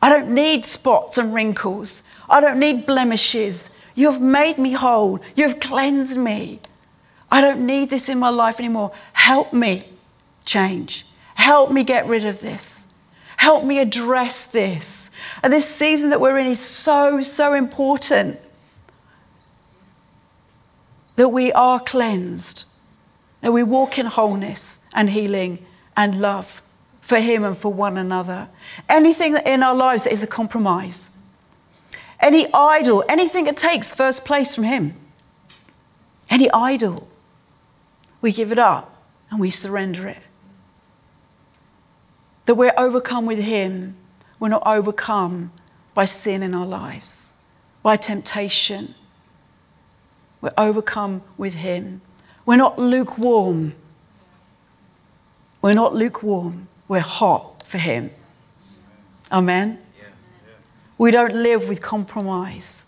I 0.00 0.08
don't 0.08 0.30
need 0.30 0.64
spots 0.64 1.18
and 1.18 1.34
wrinkles. 1.34 2.02
I 2.30 2.40
don't 2.40 2.58
need 2.58 2.86
blemishes. 2.86 3.68
You've 3.94 4.22
made 4.22 4.56
me 4.56 4.72
whole. 4.72 5.20
You've 5.36 5.60
cleansed 5.60 6.18
me. 6.18 6.60
I 7.30 7.42
don't 7.42 7.66
need 7.66 7.90
this 7.90 8.08
in 8.08 8.18
my 8.18 8.30
life 8.30 8.58
anymore. 8.58 8.92
Help 9.12 9.52
me 9.52 9.82
change. 10.46 11.04
Help 11.34 11.70
me 11.70 11.84
get 11.84 12.06
rid 12.06 12.24
of 12.24 12.40
this. 12.40 12.86
Help 13.36 13.64
me 13.64 13.80
address 13.80 14.46
this. 14.46 15.10
And 15.42 15.52
this 15.52 15.68
season 15.68 16.08
that 16.08 16.22
we're 16.22 16.38
in 16.38 16.46
is 16.46 16.58
so, 16.58 17.20
so 17.20 17.52
important 17.52 18.40
that 21.20 21.28
we 21.28 21.52
are 21.52 21.78
cleansed, 21.78 22.64
that 23.42 23.52
we 23.52 23.62
walk 23.62 23.98
in 23.98 24.06
wholeness 24.06 24.80
and 24.94 25.10
healing 25.10 25.62
and 25.94 26.18
love 26.18 26.62
for 27.02 27.18
Him 27.18 27.44
and 27.44 27.54
for 27.54 27.70
one 27.70 27.98
another. 27.98 28.48
Anything 28.88 29.36
in 29.44 29.62
our 29.62 29.74
lives 29.74 30.04
that 30.04 30.14
is 30.14 30.22
a 30.22 30.26
compromise, 30.26 31.10
any 32.20 32.50
idol, 32.54 33.04
anything 33.06 33.44
that 33.44 33.58
takes 33.58 33.92
first 33.92 34.24
place 34.24 34.54
from 34.54 34.64
Him, 34.64 34.94
any 36.30 36.50
idol, 36.52 37.06
we 38.22 38.32
give 38.32 38.50
it 38.50 38.58
up 38.58 38.90
and 39.30 39.38
we 39.38 39.50
surrender 39.50 40.08
it. 40.08 40.22
That 42.46 42.54
we're 42.54 42.72
overcome 42.78 43.26
with 43.26 43.40
Him, 43.40 43.94
we're 44.38 44.48
not 44.48 44.62
overcome 44.64 45.52
by 45.92 46.06
sin 46.06 46.42
in 46.42 46.54
our 46.54 46.64
lives, 46.64 47.34
by 47.82 47.98
temptation 47.98 48.94
we're 50.40 50.50
overcome 50.56 51.22
with 51.36 51.54
Him. 51.54 52.00
We're 52.46 52.56
not 52.56 52.78
lukewarm. 52.78 53.74
We're 55.62 55.74
not 55.74 55.94
lukewarm. 55.94 56.68
We're 56.88 57.00
hot 57.00 57.62
for 57.66 57.78
Him. 57.78 58.10
Amen? 59.30 59.78
We 60.98 61.10
don't 61.10 61.34
live 61.34 61.68
with 61.68 61.80
compromise. 61.80 62.84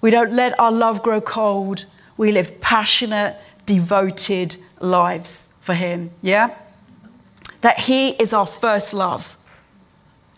We 0.00 0.10
don't 0.10 0.32
let 0.32 0.58
our 0.58 0.72
love 0.72 1.02
grow 1.02 1.20
cold. 1.20 1.86
We 2.16 2.32
live 2.32 2.60
passionate, 2.60 3.40
devoted 3.66 4.56
lives 4.80 5.48
for 5.60 5.74
Him. 5.74 6.10
Yeah? 6.22 6.54
That 7.62 7.80
He 7.80 8.10
is 8.10 8.32
our 8.32 8.46
first 8.46 8.94
love. 8.94 9.36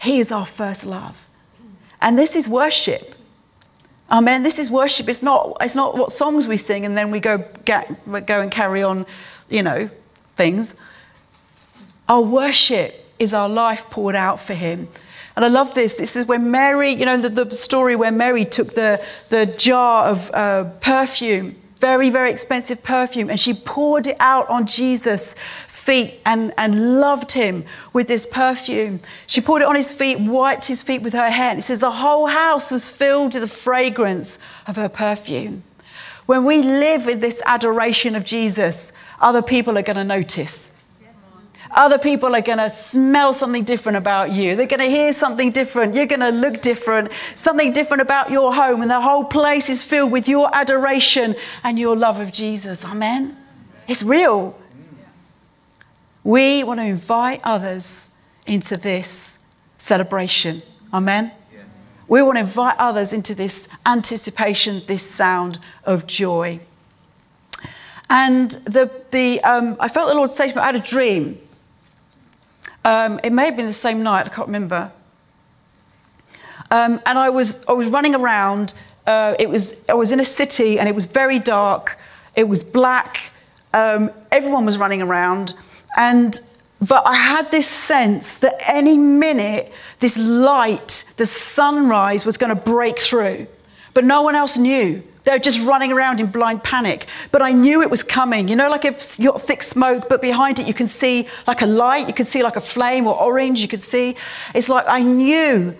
He 0.00 0.20
is 0.20 0.32
our 0.32 0.46
first 0.46 0.86
love. 0.86 1.28
And 2.00 2.18
this 2.18 2.36
is 2.36 2.48
worship. 2.48 3.14
Amen. 4.10 4.42
This 4.42 4.58
is 4.58 4.70
worship. 4.70 5.08
It's 5.08 5.22
not, 5.22 5.56
it's 5.60 5.76
not 5.76 5.96
what 5.96 6.12
songs 6.12 6.48
we 6.48 6.56
sing 6.56 6.86
and 6.86 6.96
then 6.96 7.10
we 7.10 7.20
go, 7.20 7.44
get, 7.64 7.90
go 8.26 8.40
and 8.40 8.50
carry 8.50 8.82
on, 8.82 9.04
you 9.50 9.62
know, 9.62 9.90
things. 10.36 10.74
Our 12.08 12.22
worship 12.22 12.94
is 13.18 13.34
our 13.34 13.48
life 13.48 13.90
poured 13.90 14.16
out 14.16 14.40
for 14.40 14.54
Him. 14.54 14.88
And 15.36 15.44
I 15.44 15.48
love 15.48 15.74
this. 15.74 15.96
This 15.96 16.16
is 16.16 16.26
when 16.26 16.50
Mary, 16.50 16.90
you 16.90 17.04
know, 17.04 17.16
the, 17.16 17.28
the 17.44 17.50
story 17.50 17.94
where 17.94 18.10
Mary 18.10 18.44
took 18.44 18.74
the, 18.74 19.04
the 19.28 19.46
jar 19.46 20.06
of 20.06 20.30
uh, 20.32 20.64
perfume, 20.80 21.54
very, 21.76 22.10
very 22.10 22.30
expensive 22.30 22.82
perfume, 22.82 23.30
and 23.30 23.38
she 23.38 23.54
poured 23.54 24.06
it 24.06 24.16
out 24.18 24.48
on 24.48 24.66
Jesus' 24.66 25.36
feet 25.88 26.20
and, 26.26 26.52
and 26.58 27.00
loved 27.00 27.32
him 27.32 27.64
with 27.94 28.08
this 28.08 28.26
perfume. 28.26 29.00
She 29.26 29.40
poured 29.40 29.62
it 29.62 29.68
on 29.68 29.74
his 29.74 29.90
feet, 29.90 30.20
wiped 30.20 30.66
his 30.66 30.82
feet 30.82 31.00
with 31.00 31.14
her 31.14 31.30
hair. 31.30 31.48
And 31.48 31.60
it 31.60 31.62
says 31.62 31.80
the 31.80 31.90
whole 31.90 32.26
house 32.26 32.70
was 32.70 32.90
filled 32.90 33.32
with 33.32 33.42
the 33.42 33.48
fragrance 33.48 34.38
of 34.66 34.76
her 34.76 34.90
perfume. 34.90 35.62
When 36.26 36.44
we 36.44 36.58
live 36.58 37.08
in 37.08 37.20
this 37.20 37.42
adoration 37.46 38.14
of 38.14 38.22
Jesus, 38.22 38.92
other 39.18 39.40
people 39.40 39.78
are 39.78 39.82
going 39.82 39.96
to 39.96 40.04
notice. 40.04 40.72
Other 41.70 41.98
people 41.98 42.34
are 42.34 42.42
going 42.42 42.58
to 42.58 42.68
smell 42.68 43.32
something 43.32 43.64
different 43.64 43.96
about 43.96 44.32
you. 44.32 44.56
They're 44.56 44.66
going 44.66 44.80
to 44.80 44.90
hear 44.90 45.14
something 45.14 45.50
different. 45.50 45.94
You're 45.94 46.06
going 46.06 46.20
to 46.20 46.30
look 46.30 46.60
different. 46.60 47.12
Something 47.34 47.72
different 47.72 48.02
about 48.02 48.30
your 48.30 48.54
home. 48.54 48.82
And 48.82 48.90
the 48.90 49.00
whole 49.00 49.24
place 49.24 49.70
is 49.70 49.82
filled 49.82 50.12
with 50.12 50.28
your 50.28 50.54
adoration 50.54 51.34
and 51.64 51.78
your 51.78 51.96
love 51.96 52.20
of 52.20 52.30
Jesus. 52.30 52.84
Amen. 52.84 53.36
It's 53.86 54.02
real. 54.02 54.54
We 56.24 56.64
want 56.64 56.80
to 56.80 56.84
invite 56.86 57.40
others 57.44 58.10
into 58.46 58.76
this 58.76 59.38
celebration. 59.76 60.62
Amen. 60.92 61.32
We 62.08 62.22
want 62.22 62.36
to 62.36 62.40
invite 62.40 62.76
others 62.78 63.12
into 63.12 63.34
this 63.34 63.68
anticipation, 63.84 64.82
this 64.86 65.02
sound 65.02 65.58
of 65.84 66.06
joy. 66.06 66.60
And 68.08 68.50
the, 68.50 68.90
the, 69.10 69.42
um, 69.42 69.76
I 69.78 69.88
felt 69.88 70.08
the 70.08 70.14
Lord 70.14 70.30
say 70.30 70.48
to 70.48 70.56
me, 70.56 70.62
I 70.62 70.66
had 70.66 70.76
a 70.76 70.80
dream. 70.80 71.38
Um, 72.82 73.20
it 73.22 73.30
may 73.30 73.44
have 73.44 73.56
been 73.56 73.66
the 73.66 73.72
same 73.72 74.02
night, 74.02 74.24
I 74.24 74.30
can't 74.30 74.48
remember. 74.48 74.90
Um, 76.70 77.00
and 77.04 77.18
I 77.18 77.28
was, 77.28 77.62
I 77.68 77.72
was 77.72 77.88
running 77.88 78.14
around. 78.14 78.72
Uh, 79.06 79.34
it 79.38 79.50
was, 79.50 79.76
I 79.88 79.94
was 79.94 80.10
in 80.10 80.20
a 80.20 80.24
city 80.24 80.78
and 80.78 80.88
it 80.88 80.94
was 80.94 81.04
very 81.04 81.38
dark. 81.38 81.98
It 82.34 82.48
was 82.48 82.64
black. 82.64 83.32
Um, 83.74 84.10
everyone 84.30 84.64
was 84.64 84.78
running 84.78 85.02
around. 85.02 85.52
And, 85.96 86.40
but 86.80 87.06
I 87.06 87.14
had 87.14 87.50
this 87.50 87.68
sense 87.68 88.38
that 88.38 88.56
any 88.66 88.96
minute, 88.96 89.72
this 90.00 90.18
light, 90.18 91.04
the 91.16 91.26
sunrise 91.26 92.24
was 92.24 92.36
going 92.36 92.50
to 92.50 92.60
break 92.60 92.98
through. 92.98 93.46
But 93.94 94.04
no 94.04 94.22
one 94.22 94.34
else 94.34 94.58
knew. 94.58 95.02
They 95.24 95.32
were 95.32 95.38
just 95.38 95.60
running 95.60 95.92
around 95.92 96.20
in 96.20 96.28
blind 96.28 96.62
panic. 96.62 97.06
But 97.32 97.42
I 97.42 97.52
knew 97.52 97.82
it 97.82 97.90
was 97.90 98.02
coming. 98.02 98.48
You 98.48 98.56
know, 98.56 98.70
like 98.70 98.84
if 98.84 99.18
you've 99.18 99.32
got 99.32 99.42
thick 99.42 99.62
smoke, 99.62 100.08
but 100.08 100.22
behind 100.22 100.58
it 100.58 100.66
you 100.66 100.72
can 100.72 100.86
see 100.86 101.28
like 101.46 101.60
a 101.60 101.66
light, 101.66 102.08
you 102.08 102.14
can 102.14 102.24
see 102.24 102.42
like 102.42 102.56
a 102.56 102.60
flame 102.60 103.06
or 103.06 103.20
orange, 103.20 103.60
you 103.60 103.68
could 103.68 103.82
see. 103.82 104.16
It's 104.54 104.68
like 104.68 104.86
I 104.88 105.02
knew 105.02 105.76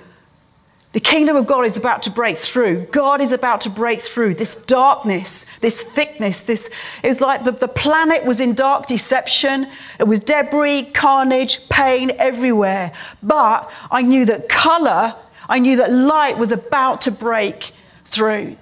the 0.92 1.00
kingdom 1.00 1.36
of 1.36 1.46
God 1.46 1.66
is 1.66 1.76
about 1.76 2.02
to 2.02 2.10
break 2.10 2.38
through. 2.38 2.86
God 2.86 3.20
is 3.20 3.32
about 3.32 3.60
to 3.62 3.70
break 3.70 4.00
through 4.00 4.34
this 4.34 4.56
darkness, 4.56 5.44
this 5.60 5.82
thickness. 5.82 6.42
This 6.42 6.70
it 7.02 7.08
was 7.08 7.20
like 7.20 7.44
the, 7.44 7.52
the 7.52 7.68
planet 7.68 8.24
was 8.24 8.40
in 8.40 8.54
dark 8.54 8.86
deception. 8.86 9.66
It 10.00 10.04
was 10.04 10.18
debris, 10.18 10.84
carnage, 10.94 11.68
pain 11.68 12.12
everywhere. 12.18 12.92
But 13.22 13.70
I 13.90 14.00
knew 14.00 14.24
that 14.26 14.48
color, 14.48 15.14
I 15.46 15.58
knew 15.58 15.76
that 15.76 15.92
light 15.92 16.38
was 16.38 16.52
about 16.52 17.02
to 17.02 17.10
break 17.10 17.72
through. 18.06 18.56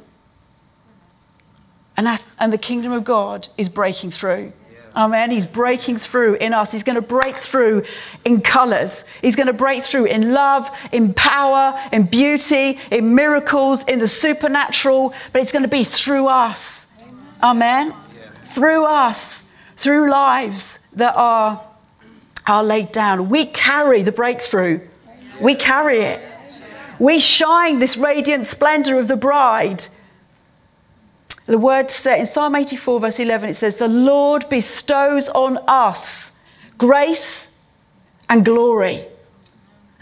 And, 1.96 2.08
and 2.40 2.52
the 2.52 2.58
kingdom 2.58 2.90
of 2.90 3.04
God 3.04 3.48
is 3.56 3.68
breaking 3.68 4.10
through. 4.10 4.52
Amen. 4.96 5.30
He's 5.30 5.46
breaking 5.46 5.98
through 5.98 6.36
in 6.36 6.54
us. 6.54 6.72
He's 6.72 6.82
going 6.82 6.96
to 6.96 7.02
break 7.02 7.36
through 7.36 7.84
in 8.24 8.40
colors. 8.40 9.04
He's 9.20 9.36
going 9.36 9.48
to 9.48 9.52
break 9.52 9.82
through 9.82 10.06
in 10.06 10.32
love, 10.32 10.70
in 10.90 11.12
power, 11.12 11.78
in 11.92 12.04
beauty, 12.04 12.78
in 12.90 13.14
miracles, 13.14 13.84
in 13.84 13.98
the 13.98 14.08
supernatural. 14.08 15.12
But 15.32 15.42
it's 15.42 15.52
going 15.52 15.64
to 15.64 15.68
be 15.68 15.84
through 15.84 16.28
us. 16.28 16.86
Amen. 17.42 17.94
Through 18.44 18.86
us, 18.86 19.44
through 19.76 20.10
lives 20.10 20.78
that 20.94 21.14
are, 21.14 21.62
are 22.46 22.64
laid 22.64 22.90
down. 22.90 23.28
We 23.28 23.44
carry 23.44 24.00
the 24.02 24.12
breakthrough. 24.12 24.80
We 25.40 25.54
carry 25.56 25.98
it. 25.98 26.22
We 26.98 27.18
shine 27.18 27.78
this 27.78 27.98
radiant 27.98 28.46
splendor 28.46 28.98
of 28.98 29.08
the 29.08 29.16
bride. 29.18 29.88
The 31.46 31.58
word 31.58 31.90
said 31.90 32.18
in 32.18 32.26
Psalm 32.26 32.56
84, 32.56 33.00
verse 33.00 33.20
11, 33.20 33.50
it 33.50 33.54
says, 33.54 33.76
The 33.76 33.88
Lord 33.88 34.48
bestows 34.48 35.28
on 35.28 35.58
us 35.68 36.32
grace 36.76 37.56
and 38.28 38.44
glory. 38.44 39.04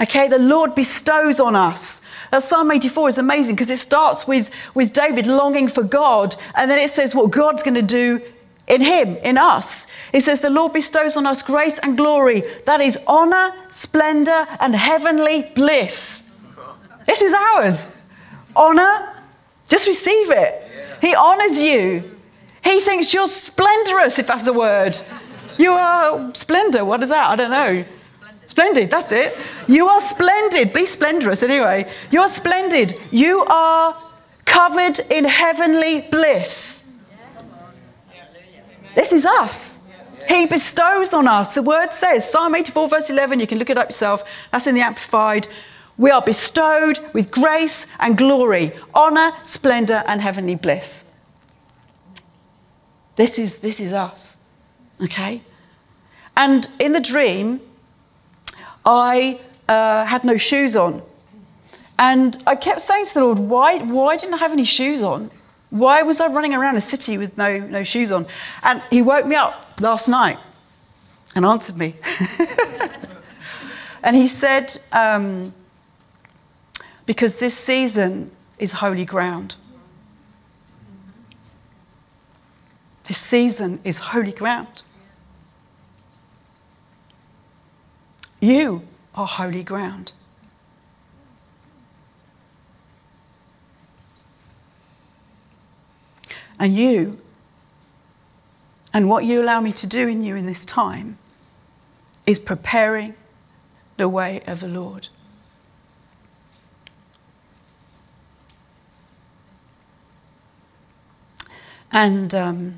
Okay, 0.00 0.26
the 0.26 0.38
Lord 0.38 0.74
bestows 0.74 1.38
on 1.38 1.54
us. 1.54 2.00
Now, 2.32 2.40
Psalm 2.40 2.72
84 2.72 3.10
is 3.10 3.18
amazing 3.18 3.54
because 3.54 3.70
it 3.70 3.76
starts 3.76 4.26
with, 4.26 4.50
with 4.74 4.92
David 4.92 5.26
longing 5.26 5.68
for 5.68 5.84
God, 5.84 6.34
and 6.56 6.70
then 6.70 6.78
it 6.78 6.90
says 6.90 7.14
what 7.14 7.30
God's 7.30 7.62
going 7.62 7.74
to 7.74 7.82
do 7.82 8.20
in 8.66 8.80
him, 8.80 9.16
in 9.18 9.36
us. 9.36 9.86
It 10.12 10.22
says, 10.22 10.40
The 10.40 10.50
Lord 10.50 10.72
bestows 10.72 11.16
on 11.16 11.26
us 11.26 11.42
grace 11.42 11.78
and 11.78 11.96
glory. 11.96 12.42
That 12.64 12.80
is 12.80 12.98
honor, 13.06 13.52
splendor, 13.68 14.46
and 14.58 14.74
heavenly 14.74 15.52
bliss. 15.54 16.22
This 17.06 17.20
is 17.20 17.32
ours. 17.32 17.90
Honor, 18.56 19.12
just 19.68 19.86
receive 19.86 20.30
it. 20.30 20.63
He 21.04 21.14
honors 21.14 21.62
you. 21.62 22.02
He 22.62 22.80
thinks 22.80 23.12
you're 23.12 23.26
splendorous, 23.26 24.18
if 24.18 24.26
that's 24.26 24.44
the 24.44 24.54
word. 24.54 24.98
You 25.58 25.72
are 25.72 26.34
splendor. 26.34 26.82
What 26.82 27.02
is 27.02 27.10
that? 27.10 27.28
I 27.28 27.36
don't 27.36 27.50
know. 27.50 27.84
Splendid, 28.46 28.90
that's 28.90 29.12
it. 29.12 29.36
You 29.68 29.86
are 29.86 30.00
splendid. 30.00 30.72
Be 30.72 30.86
splendorous 30.86 31.42
anyway. 31.42 31.90
You 32.10 32.20
are 32.20 32.28
splendid. 32.28 32.94
You 33.10 33.44
are 33.44 34.00
covered 34.46 34.98
in 35.10 35.26
heavenly 35.26 36.08
bliss. 36.10 36.90
This 38.94 39.12
is 39.12 39.26
us. 39.26 39.86
He 40.26 40.46
bestows 40.46 41.12
on 41.12 41.28
us. 41.28 41.54
The 41.54 41.62
word 41.62 41.92
says, 41.92 42.30
Psalm 42.30 42.54
84, 42.54 42.88
verse 42.88 43.10
11, 43.10 43.40
you 43.40 43.46
can 43.46 43.58
look 43.58 43.68
it 43.68 43.76
up 43.76 43.88
yourself. 43.88 44.24
That's 44.52 44.66
in 44.66 44.74
the 44.74 44.80
Amplified. 44.80 45.48
We 45.96 46.10
are 46.10 46.22
bestowed 46.22 46.98
with 47.12 47.30
grace 47.30 47.86
and 48.00 48.16
glory, 48.16 48.72
honor, 48.92 49.32
splendor, 49.42 50.02
and 50.06 50.20
heavenly 50.20 50.56
bliss. 50.56 51.04
This 53.16 53.38
is, 53.38 53.58
this 53.58 53.78
is 53.78 53.92
us, 53.92 54.38
okay? 55.00 55.40
And 56.36 56.68
in 56.80 56.92
the 56.92 57.00
dream, 57.00 57.60
I 58.84 59.38
uh, 59.68 60.04
had 60.04 60.24
no 60.24 60.36
shoes 60.36 60.74
on. 60.74 61.02
And 61.96 62.36
I 62.44 62.56
kept 62.56 62.80
saying 62.80 63.06
to 63.06 63.14
the 63.14 63.20
Lord, 63.20 63.38
why, 63.38 63.78
why 63.78 64.16
didn't 64.16 64.34
I 64.34 64.38
have 64.38 64.52
any 64.52 64.64
shoes 64.64 65.00
on? 65.00 65.30
Why 65.70 66.02
was 66.02 66.20
I 66.20 66.26
running 66.26 66.54
around 66.54 66.76
a 66.76 66.80
city 66.80 67.18
with 67.18 67.38
no, 67.38 67.58
no 67.58 67.84
shoes 67.84 68.10
on? 68.10 68.26
And 68.64 68.82
he 68.90 69.00
woke 69.00 69.26
me 69.26 69.36
up 69.36 69.80
last 69.80 70.08
night 70.08 70.38
and 71.36 71.44
answered 71.44 71.76
me. 71.76 71.94
and 74.02 74.16
he 74.16 74.26
said, 74.26 74.76
um, 74.92 75.54
because 77.06 77.38
this 77.38 77.56
season 77.56 78.30
is 78.58 78.74
holy 78.74 79.04
ground. 79.04 79.56
This 83.04 83.18
season 83.18 83.80
is 83.84 83.98
holy 83.98 84.32
ground. 84.32 84.82
You 88.40 88.86
are 89.14 89.26
holy 89.26 89.62
ground. 89.62 90.12
And 96.58 96.74
you, 96.74 97.18
and 98.92 99.10
what 99.10 99.24
you 99.24 99.42
allow 99.42 99.60
me 99.60 99.72
to 99.72 99.86
do 99.86 100.08
in 100.08 100.22
you 100.22 100.36
in 100.36 100.46
this 100.46 100.64
time, 100.64 101.18
is 102.26 102.38
preparing 102.38 103.14
the 103.96 104.08
way 104.08 104.40
of 104.46 104.60
the 104.60 104.68
Lord. 104.68 105.08
And, 111.94 112.34
um, 112.34 112.74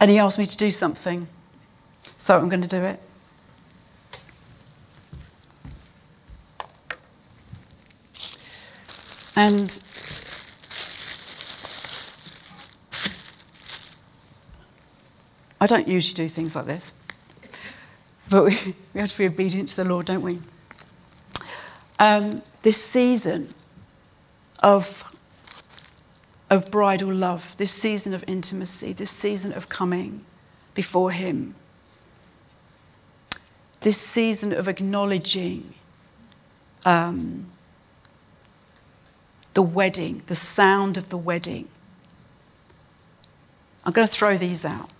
and 0.00 0.10
he 0.10 0.18
asked 0.18 0.40
me 0.40 0.46
to 0.46 0.56
do 0.56 0.72
something. 0.72 1.28
So 2.18 2.36
I'm 2.36 2.48
going 2.48 2.62
to 2.62 2.68
do 2.68 2.82
it. 2.82 3.00
And 9.36 9.82
I 15.60 15.66
don't 15.68 15.86
usually 15.86 16.14
do 16.14 16.28
things 16.28 16.56
like 16.56 16.66
this, 16.66 16.92
but 18.28 18.44
we, 18.44 18.58
we 18.92 19.00
have 19.00 19.10
to 19.10 19.18
be 19.18 19.26
obedient 19.26 19.68
to 19.70 19.76
the 19.76 19.84
Lord, 19.84 20.06
don't 20.06 20.22
we? 20.22 20.40
Um, 22.00 22.42
this 22.62 22.76
season 22.76 23.54
of 24.60 25.11
of 26.52 26.70
bridal 26.70 27.10
love, 27.10 27.56
this 27.56 27.70
season 27.70 28.12
of 28.12 28.22
intimacy, 28.26 28.92
this 28.92 29.10
season 29.10 29.54
of 29.54 29.70
coming 29.70 30.22
before 30.74 31.10
Him, 31.10 31.54
this 33.80 33.96
season 33.96 34.52
of 34.52 34.68
acknowledging 34.68 35.72
um, 36.84 37.46
the 39.54 39.62
wedding, 39.62 40.20
the 40.26 40.34
sound 40.34 40.98
of 40.98 41.08
the 41.08 41.16
wedding. 41.16 41.68
I'm 43.86 43.94
going 43.94 44.06
to 44.06 44.12
throw 44.12 44.36
these 44.36 44.66
out. 44.66 44.90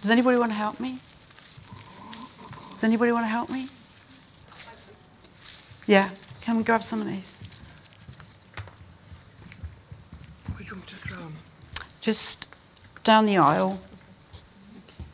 Does 0.00 0.10
anybody 0.10 0.38
want 0.38 0.52
to 0.52 0.56
help 0.56 0.80
me? 0.80 1.00
Does 2.72 2.82
anybody 2.82 3.12
want 3.12 3.24
to 3.24 3.28
help 3.28 3.50
me? 3.50 3.68
Yeah, 5.86 6.08
can 6.40 6.56
we 6.56 6.62
grab 6.62 6.82
some 6.82 7.02
of 7.02 7.06
these? 7.06 7.42
Just 12.00 12.54
down 13.02 13.26
the 13.26 13.36
aisle, 13.36 13.80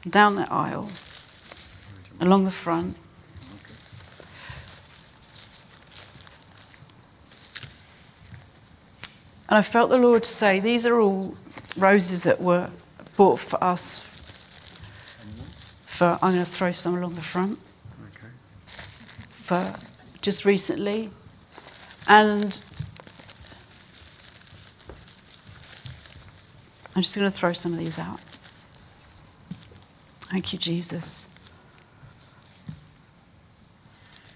down 0.09 0.37
the 0.37 0.51
aisle, 0.53 0.89
along 2.21 2.45
the 2.45 2.51
front. 2.51 2.97
And 9.49 9.59
I 9.59 9.63
felt 9.63 9.91
the 9.91 9.99
Lord 9.99 10.25
say, 10.25 10.61
These 10.61 10.87
are 10.87 11.01
all 11.01 11.35
roses 11.77 12.23
that 12.23 12.41
were 12.41 12.71
bought 13.17 13.41
for 13.41 13.63
us. 13.63 14.01
For 15.87 16.19
I'm 16.23 16.33
going 16.35 16.45
to 16.45 16.51
throw 16.51 16.71
some 16.71 16.97
along 16.97 17.15
the 17.15 17.21
front. 17.21 17.59
Okay. 18.15 18.29
For 19.29 19.75
just 20.23 20.45
recently, 20.45 21.11
and 22.09 22.61
I'm 27.01 27.03
just 27.03 27.17
going 27.17 27.31
to 27.31 27.35
throw 27.35 27.55
some 27.55 27.73
of 27.73 27.79
these 27.79 27.99
out. 27.99 28.21
Thank 30.21 30.53
you, 30.53 30.59
Jesus. 30.59 31.27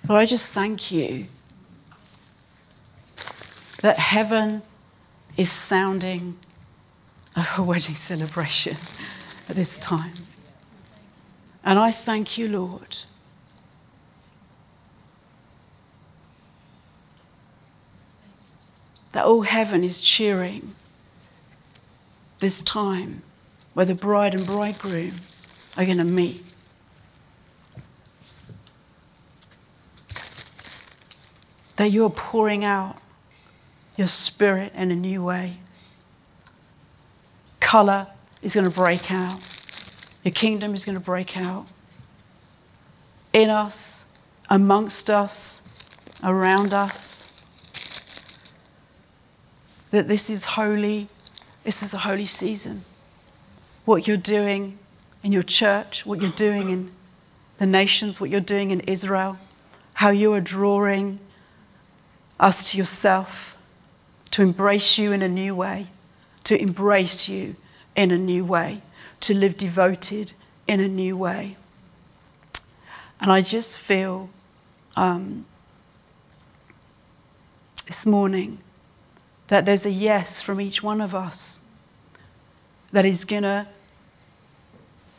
Lord, 0.08 0.22
I 0.22 0.24
just 0.24 0.54
thank 0.54 0.90
you 0.90 1.26
that 3.82 3.98
heaven 3.98 4.62
is 5.36 5.52
sounding 5.52 6.38
a 7.36 7.44
wedding 7.62 7.96
celebration 7.96 8.78
at 9.50 9.56
this 9.56 9.76
time. 9.76 10.14
And 11.62 11.78
I 11.78 11.90
thank 11.90 12.38
you, 12.38 12.48
Lord. 12.48 12.96
That 19.12 19.26
all 19.26 19.42
heaven 19.42 19.84
is 19.84 20.00
cheering 20.00 20.74
this 22.44 22.60
time 22.60 23.22
where 23.72 23.86
the 23.86 23.94
bride 23.94 24.34
and 24.34 24.44
bridegroom 24.44 25.12
are 25.78 25.86
going 25.86 25.96
to 25.96 26.04
meet. 26.04 26.44
That 31.76 31.90
you're 31.90 32.10
pouring 32.10 32.62
out 32.62 32.98
your 33.96 34.08
spirit 34.08 34.74
in 34.74 34.90
a 34.90 34.94
new 34.94 35.24
way. 35.24 35.56
Color 37.60 38.08
is 38.42 38.54
going 38.54 38.70
to 38.70 38.70
break 38.70 39.10
out. 39.10 39.40
Your 40.22 40.32
kingdom 40.32 40.74
is 40.74 40.84
going 40.84 40.98
to 40.98 41.04
break 41.04 41.38
out 41.38 41.64
in 43.32 43.48
us, 43.48 44.14
amongst 44.50 45.08
us, 45.08 45.62
around 46.22 46.74
us. 46.74 47.32
That 49.92 50.08
this 50.08 50.28
is 50.28 50.44
holy, 50.44 51.08
this 51.64 51.82
is 51.82 51.94
a 51.94 51.98
holy 51.98 52.26
season. 52.26 52.84
What 53.84 54.06
you're 54.06 54.16
doing 54.16 54.78
in 55.22 55.32
your 55.32 55.42
church, 55.42 56.06
what 56.06 56.20
you're 56.20 56.30
doing 56.30 56.68
in 56.70 56.92
the 57.58 57.66
nations, 57.66 58.20
what 58.20 58.30
you're 58.30 58.40
doing 58.40 58.70
in 58.70 58.80
Israel, 58.80 59.38
how 59.94 60.10
you 60.10 60.32
are 60.34 60.40
drawing 60.40 61.18
us 62.38 62.72
to 62.72 62.78
yourself, 62.78 63.56
to 64.30 64.42
embrace 64.42 64.98
you 64.98 65.12
in 65.12 65.22
a 65.22 65.28
new 65.28 65.54
way, 65.54 65.86
to 66.44 66.60
embrace 66.60 67.28
you 67.28 67.56
in 67.96 68.10
a 68.10 68.18
new 68.18 68.44
way, 68.44 68.82
to 69.20 69.34
live 69.34 69.56
devoted 69.56 70.32
in 70.66 70.80
a 70.80 70.88
new 70.88 71.16
way. 71.16 71.56
And 73.20 73.32
I 73.32 73.40
just 73.40 73.78
feel 73.78 74.28
um, 74.96 75.46
this 77.86 78.04
morning 78.04 78.58
that 79.48 79.66
there's 79.66 79.86
a 79.86 79.90
yes 79.90 80.40
from 80.42 80.60
each 80.60 80.82
one 80.82 81.00
of 81.00 81.14
us 81.14 81.68
that 82.92 83.04
is 83.04 83.24
going 83.24 83.42
to 83.42 83.66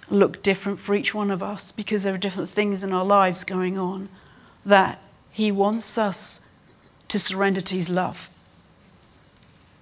look 0.10 0.42
different 0.42 0.80
for 0.80 0.96
each 0.96 1.14
one 1.14 1.32
of 1.32 1.42
us 1.42 1.72
because 1.72 2.04
there 2.04 2.14
are 2.14 2.18
different 2.18 2.50
things 2.50 2.84
in 2.84 2.94
our 2.94 3.06
lives 3.06 3.44
going 3.44 3.78
on 3.78 4.10
that 4.66 5.02
He 5.32 5.52
wants 5.52 5.98
us 5.98 6.50
to 7.08 7.20
surrender 7.20 7.62
to 7.62 7.76
His 7.76 7.90
love. 7.90 8.30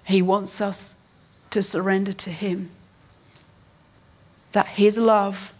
He 0.05 0.21
wants 0.21 0.59
us 0.59 0.95
to 1.51 1.61
surrender 1.61 2.11
to 2.11 2.29
Him. 2.29 2.69
That 4.51 4.69
His 4.69 4.97
love 4.97 5.53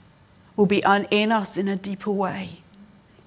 will 0.55 0.65
be 0.65 0.83
in 1.11 1.31
us 1.31 1.57
in 1.57 1.67
a 1.67 1.75
deeper 1.75 2.11
way. 2.11 2.61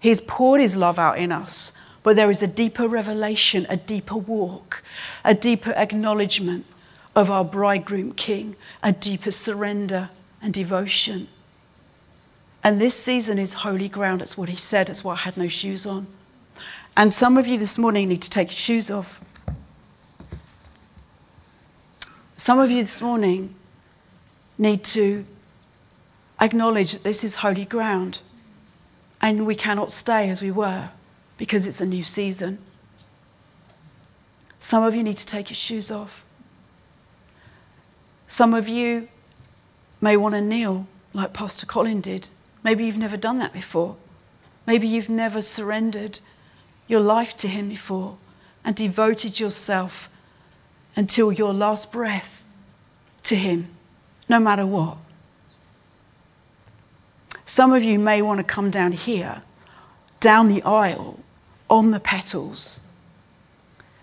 He's 0.01 0.21
poured 0.21 0.61
His 0.61 0.77
love 0.77 0.99
out 0.99 1.19
in 1.19 1.33
us, 1.33 1.73
but 2.07 2.15
there 2.15 2.31
is 2.31 2.41
a 2.41 2.47
deeper 2.47 2.87
revelation, 2.87 3.67
a 3.69 3.77
deeper 3.77 4.15
walk, 4.15 4.85
a 5.25 5.35
deeper 5.35 5.73
acknowledgement 5.73 6.65
of 7.17 7.33
our 7.33 7.45
bridegroom 7.45 8.13
king, 8.13 8.55
a 8.81 8.93
deeper 8.93 9.33
surrender 9.33 10.11
and 10.41 10.55
devotion. 10.55 11.27
And 12.63 12.81
this 12.81 12.95
season 12.95 13.41
is 13.41 13.55
holy 13.55 13.89
ground. 13.89 14.21
That's 14.21 14.39
what 14.39 14.49
he 14.49 14.55
said. 14.55 14.87
That's 14.87 15.03
why 15.03 15.15
I 15.15 15.17
had 15.17 15.37
no 15.37 15.49
shoes 15.49 15.85
on. 15.85 16.07
And 16.97 17.13
some 17.13 17.37
of 17.37 17.49
you 17.49 17.59
this 17.59 17.77
morning 17.77 18.09
need 18.09 18.23
to 18.23 18.31
take 18.31 18.51
your 18.51 18.55
shoes 18.55 18.89
off. 18.89 19.21
Some 22.37 22.61
of 22.61 22.71
you 22.71 22.83
this 22.83 23.03
morning 23.03 23.53
need 24.59 24.85
to 24.85 25.27
acknowledge 26.41 26.93
that 26.93 27.03
this 27.03 27.25
is 27.25 27.35
holy 27.35 27.65
ground 27.65 28.23
and 29.21 29.45
we 29.45 29.57
cannot 29.57 29.91
stay 29.91 30.31
as 30.31 30.41
we 30.41 30.53
were 30.53 30.91
because 31.39 31.67
it's 31.67 31.81
a 31.81 31.87
new 31.87 32.03
season. 32.03 32.59
Some 34.59 34.83
of 34.83 34.95
you 34.95 35.03
need 35.03 35.17
to 35.19 35.27
take 35.27 35.51
your 35.51 35.57
shoes 35.57 35.91
off. 35.91 36.25
Some 38.27 38.55
of 38.55 38.69
you 38.69 39.09
may 40.01 40.17
want 40.17 40.35
to 40.35 40.41
kneel 40.41 40.87
like 41.13 41.33
Pastor 41.33 41.67
Colin 41.67 42.01
did. 42.01 42.29
Maybe 42.65 42.85
you've 42.85 42.99
never 42.99 43.17
done 43.17 43.39
that 43.39 43.53
before. 43.53 43.97
Maybe 44.67 44.89
you've 44.89 45.09
never 45.09 45.41
surrendered 45.41 46.21
your 46.89 47.01
life 47.01 47.37
to 47.37 47.49
Him 47.49 47.69
before 47.69 48.17
and 48.65 48.75
devoted 48.75 49.39
yourself 49.39 50.09
until 50.97 51.31
your 51.31 51.53
last 51.53 51.93
breath 51.93 52.45
to 53.25 53.37
Him, 53.37 53.69
no 54.29 54.41
matter 54.41 54.67
what. 54.67 54.99
Some 57.45 57.73
of 57.73 57.85
you 57.85 57.99
may 57.99 58.23
want 58.23 58.41
to 58.41 58.45
come 58.45 58.71
down 58.71 58.93
here, 58.93 59.43
down 60.21 60.49
the 60.49 60.63
aisle, 60.63 61.21
on 61.69 61.91
the 61.91 62.01
petals, 62.01 62.81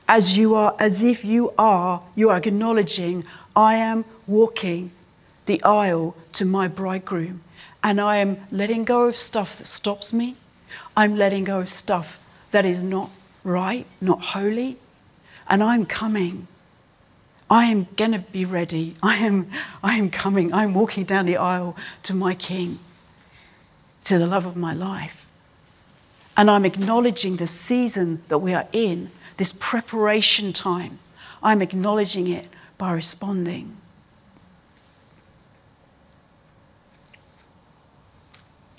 as 0.08 0.38
you 0.38 0.54
are, 0.56 0.76
as 0.80 1.02
if 1.02 1.24
you 1.24 1.54
are, 1.58 2.04
you 2.16 2.30
are 2.30 2.38
acknowledging, 2.38 3.24
I 3.56 3.76
am 3.76 4.06
walking 4.28 4.92
the 5.46 5.64
aisle 5.64 6.16
to 6.34 6.46
my 6.46 6.68
bridegroom, 6.68 7.42
and 7.84 8.00
I 8.00 8.18
am 8.18 8.38
letting 8.52 8.84
go 8.84 9.08
of 9.08 9.16
stuff 9.16 9.58
that 9.58 9.68
stops 9.68 10.14
me. 10.14 10.36
I'm 10.96 11.16
letting 11.16 11.46
go 11.46 11.60
of 11.60 11.70
stuff 11.70 12.20
that 12.52 12.66
is 12.66 12.84
not 12.84 13.10
right, 13.44 13.86
not 14.02 14.22
holy, 14.22 14.78
and 15.48 15.64
I'm 15.64 15.86
coming. 15.86 16.48
I 17.50 17.66
am 17.66 17.88
going 17.96 18.14
to 18.14 18.20
be 18.20 18.46
ready. 18.46 18.96
I 19.04 19.18
am, 19.18 19.50
I 19.84 19.98
am 19.98 20.10
coming. 20.10 20.54
I'm 20.54 20.74
walking 20.74 21.04
down 21.04 21.26
the 21.26 21.38
aisle 21.38 21.76
to 22.04 22.14
my 22.14 22.36
King, 22.36 22.80
to 24.06 24.18
the 24.18 24.28
love 24.28 24.46
of 24.46 24.56
my 24.56 24.74
life. 24.74 25.28
And 26.36 26.50
I'm 26.50 26.66
acknowledging 26.66 27.38
the 27.38 27.48
season 27.48 28.22
that 28.28 28.40
we 28.40 28.54
are 28.54 28.68
in, 28.72 29.12
this 29.38 29.54
preparation 29.58 30.54
time. 30.54 31.00
I'm 31.42 31.62
acknowledging 31.62 32.28
it 32.28 32.48
by 32.78 32.92
responding. 32.92 33.78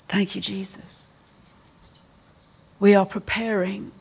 Thank 0.07 0.35
you, 0.35 0.41
Jesus. 0.41 1.09
We 2.79 2.93
are 2.93 3.05
preparing 3.05 3.91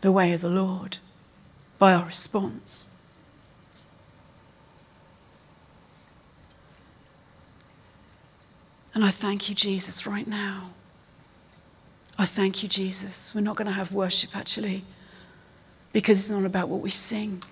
the 0.00 0.12
way 0.12 0.32
of 0.32 0.40
the 0.40 0.48
Lord 0.48 0.98
by 1.78 1.94
our 1.94 2.04
response. 2.04 2.90
And 8.94 9.04
I 9.04 9.10
thank 9.10 9.48
you, 9.48 9.54
Jesus, 9.54 10.06
right 10.06 10.26
now. 10.26 10.70
I 12.18 12.26
thank 12.26 12.62
you, 12.62 12.68
Jesus. 12.68 13.34
We're 13.34 13.40
not 13.40 13.56
going 13.56 13.66
to 13.66 13.72
have 13.72 13.92
worship 13.92 14.36
actually 14.36 14.84
because 15.92 16.18
it's 16.18 16.30
not 16.30 16.44
about 16.44 16.68
what 16.68 16.80
we 16.80 16.90
sing, 16.90 17.42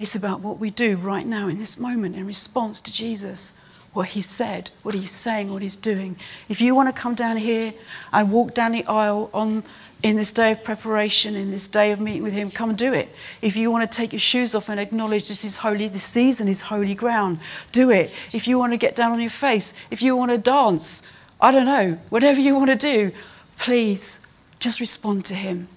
it's 0.00 0.16
about 0.16 0.40
what 0.40 0.58
we 0.58 0.70
do 0.70 0.96
right 0.96 1.26
now 1.26 1.48
in 1.48 1.58
this 1.58 1.78
moment 1.78 2.16
in 2.16 2.26
response 2.26 2.80
to 2.80 2.92
Jesus 2.92 3.52
what 3.92 4.08
he 4.08 4.22
said, 4.22 4.70
what 4.82 4.94
he's 4.94 5.10
saying, 5.10 5.52
what 5.52 5.60
he's 5.60 5.76
doing. 5.76 6.16
If 6.48 6.60
you 6.60 6.74
want 6.74 6.94
to 6.94 6.98
come 6.98 7.14
down 7.14 7.36
here 7.36 7.74
and 8.12 8.32
walk 8.32 8.54
down 8.54 8.72
the 8.72 8.84
aisle 8.86 9.28
on, 9.34 9.64
in 10.02 10.16
this 10.16 10.32
day 10.32 10.50
of 10.50 10.64
preparation, 10.64 11.36
in 11.36 11.50
this 11.50 11.68
day 11.68 11.92
of 11.92 12.00
meeting 12.00 12.22
with 12.22 12.32
him, 12.32 12.50
come 12.50 12.70
and 12.70 12.78
do 12.78 12.92
it. 12.94 13.14
If 13.42 13.56
you 13.56 13.70
want 13.70 13.90
to 13.90 13.96
take 13.96 14.12
your 14.12 14.20
shoes 14.20 14.54
off 14.54 14.70
and 14.70 14.80
acknowledge 14.80 15.28
this 15.28 15.44
is 15.44 15.58
holy, 15.58 15.88
this 15.88 16.04
season 16.04 16.48
is 16.48 16.62
holy 16.62 16.94
ground, 16.94 17.40
do 17.70 17.90
it. 17.90 18.10
If 18.32 18.48
you 18.48 18.58
want 18.58 18.72
to 18.72 18.78
get 18.78 18.96
down 18.96 19.12
on 19.12 19.20
your 19.20 19.30
face, 19.30 19.74
if 19.90 20.00
you 20.00 20.16
want 20.16 20.30
to 20.30 20.38
dance, 20.38 21.02
I 21.40 21.52
don't 21.52 21.66
know, 21.66 21.98
whatever 22.08 22.40
you 22.40 22.56
want 22.56 22.70
to 22.70 22.76
do, 22.76 23.12
please 23.56 24.26
just 24.58 24.80
respond 24.80 25.24
to 25.26 25.34
him 25.34 25.68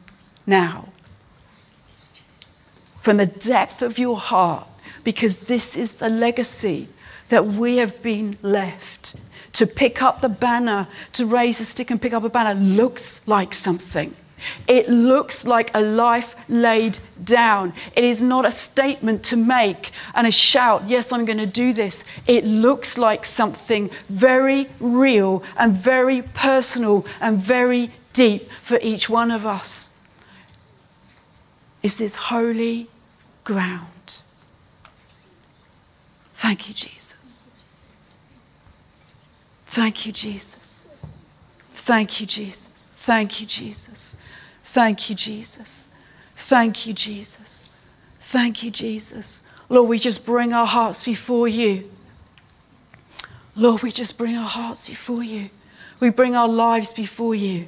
now. 0.46 0.90
From 3.00 3.18
the 3.18 3.26
depth 3.26 3.82
of 3.82 4.00
your 4.00 4.18
heart, 4.18 4.68
because 5.04 5.42
this 5.42 5.78
is 5.78 5.96
the 5.96 6.10
legacy 6.10 6.88
that 7.30 7.46
we 7.46 7.78
have 7.78 8.02
been 8.02 8.38
left. 8.42 9.16
To 9.54 9.66
pick 9.66 10.02
up 10.02 10.22
the 10.22 10.30
banner, 10.30 10.88
to 11.14 11.26
raise 11.26 11.62
a 11.62 11.66
stick 11.66 11.90
and 11.90 12.02
pick 12.02 12.14
up 12.14 12.24
a 12.24 12.30
banner 12.30 12.60
looks 12.60 13.26
like 13.28 13.54
something. 13.54 14.16
It 14.68 14.90
looks 14.90 15.48
like 15.48 15.72
a 15.74 15.82
life 15.82 16.36
laid 16.50 17.00
down. 17.24 17.74
It 17.96 18.04
is 18.04 18.22
not 18.22 18.46
a 18.46 18.52
statement 18.52 19.24
to 19.26 19.36
make 19.36 19.92
and 20.14 20.28
a 20.28 20.32
shout, 20.32 20.88
yes, 20.88 21.12
I'm 21.12 21.26
going 21.26 21.38
to 21.38 21.46
do 21.46 21.74
this. 21.74 22.04
It 22.28 22.46
looks 22.46 22.98
like 22.98 23.26
something 23.26 23.90
very 24.08 24.68
real 24.80 25.44
and 25.58 25.76
very 25.76 26.22
personal 26.22 27.06
and 27.22 27.42
very 27.42 27.92
deep 28.14 28.50
for 28.62 28.80
each 28.82 29.10
one 29.10 29.32
of 29.32 29.46
us. 29.46 30.00
Is 31.84 31.98
this 31.98 32.16
holy 32.16 32.88
ground? 33.44 34.22
Thank 36.34 36.68
you, 36.68 36.74
Jesus. 36.74 37.44
Thank 39.66 40.06
you, 40.06 40.12
Jesus. 40.12 40.86
Thank 41.72 42.20
you, 42.20 42.26
Jesus. 42.26 42.75
Thank 43.06 43.40
you, 43.40 43.46
Jesus. 43.46 44.18
Thank 44.64 45.12
you, 45.12 45.16
Jesus. 45.16 45.90
Thank 46.34 46.88
you, 46.88 46.94
Jesus. 46.96 47.70
Thank 48.20 48.64
you, 48.64 48.72
Jesus. 48.72 49.44
Lord, 49.70 49.90
we 49.90 50.00
just 50.00 50.26
bring 50.26 50.54
our 50.54 50.66
hearts 50.66 51.04
before 51.04 51.48
you. 51.48 51.84
Lord, 53.56 53.84
we 53.84 53.92
just 53.92 54.18
bring 54.18 54.36
our 54.36 54.50
hearts 54.50 54.90
before 54.90 55.22
you. 55.22 55.52
We 56.00 56.10
bring 56.10 56.36
our 56.36 56.48
lives 56.48 56.94
before 56.94 57.36
you. 57.36 57.68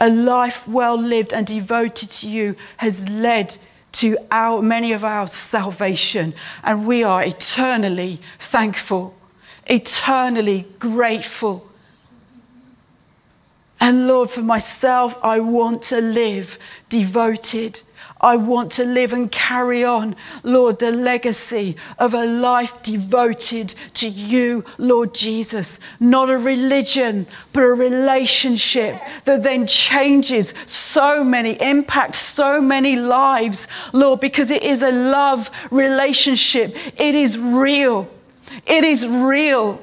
A 0.00 0.10
life 0.10 0.66
well 0.66 1.00
lived 1.00 1.32
and 1.32 1.46
devoted 1.46 2.10
to 2.10 2.28
you 2.28 2.56
has 2.78 3.08
led 3.08 3.56
to 3.92 4.18
our, 4.32 4.60
many 4.60 4.92
of 4.92 5.04
our 5.04 5.28
salvation, 5.28 6.34
and 6.64 6.84
we 6.84 7.04
are 7.04 7.22
eternally 7.22 8.20
thankful, 8.40 9.14
eternally 9.68 10.66
grateful 10.80 11.70
and 13.86 14.08
Lord, 14.08 14.30
for 14.30 14.42
myself, 14.42 15.16
I 15.22 15.38
want 15.38 15.80
to 15.84 16.00
live 16.00 16.58
devoted. 16.88 17.82
I 18.20 18.34
want 18.34 18.72
to 18.72 18.84
live 18.84 19.12
and 19.12 19.30
carry 19.30 19.84
on, 19.84 20.16
Lord, 20.42 20.80
the 20.80 20.90
legacy 20.90 21.76
of 21.96 22.12
a 22.12 22.26
life 22.26 22.82
devoted 22.82 23.76
to 23.94 24.08
you, 24.08 24.64
Lord 24.76 25.14
Jesus. 25.14 25.78
Not 26.00 26.30
a 26.30 26.36
religion, 26.36 27.28
but 27.52 27.62
a 27.62 27.74
relationship 27.74 29.00
that 29.24 29.44
then 29.44 29.68
changes 29.68 30.52
so 30.66 31.22
many, 31.22 31.52
impacts 31.52 32.18
so 32.18 32.60
many 32.60 32.96
lives, 32.96 33.68
Lord, 33.92 34.18
because 34.18 34.50
it 34.50 34.64
is 34.64 34.82
a 34.82 34.90
love 34.90 35.48
relationship. 35.70 36.76
It 37.00 37.14
is 37.14 37.38
real. 37.38 38.10
It 38.66 38.82
is 38.82 39.06
real. 39.06 39.80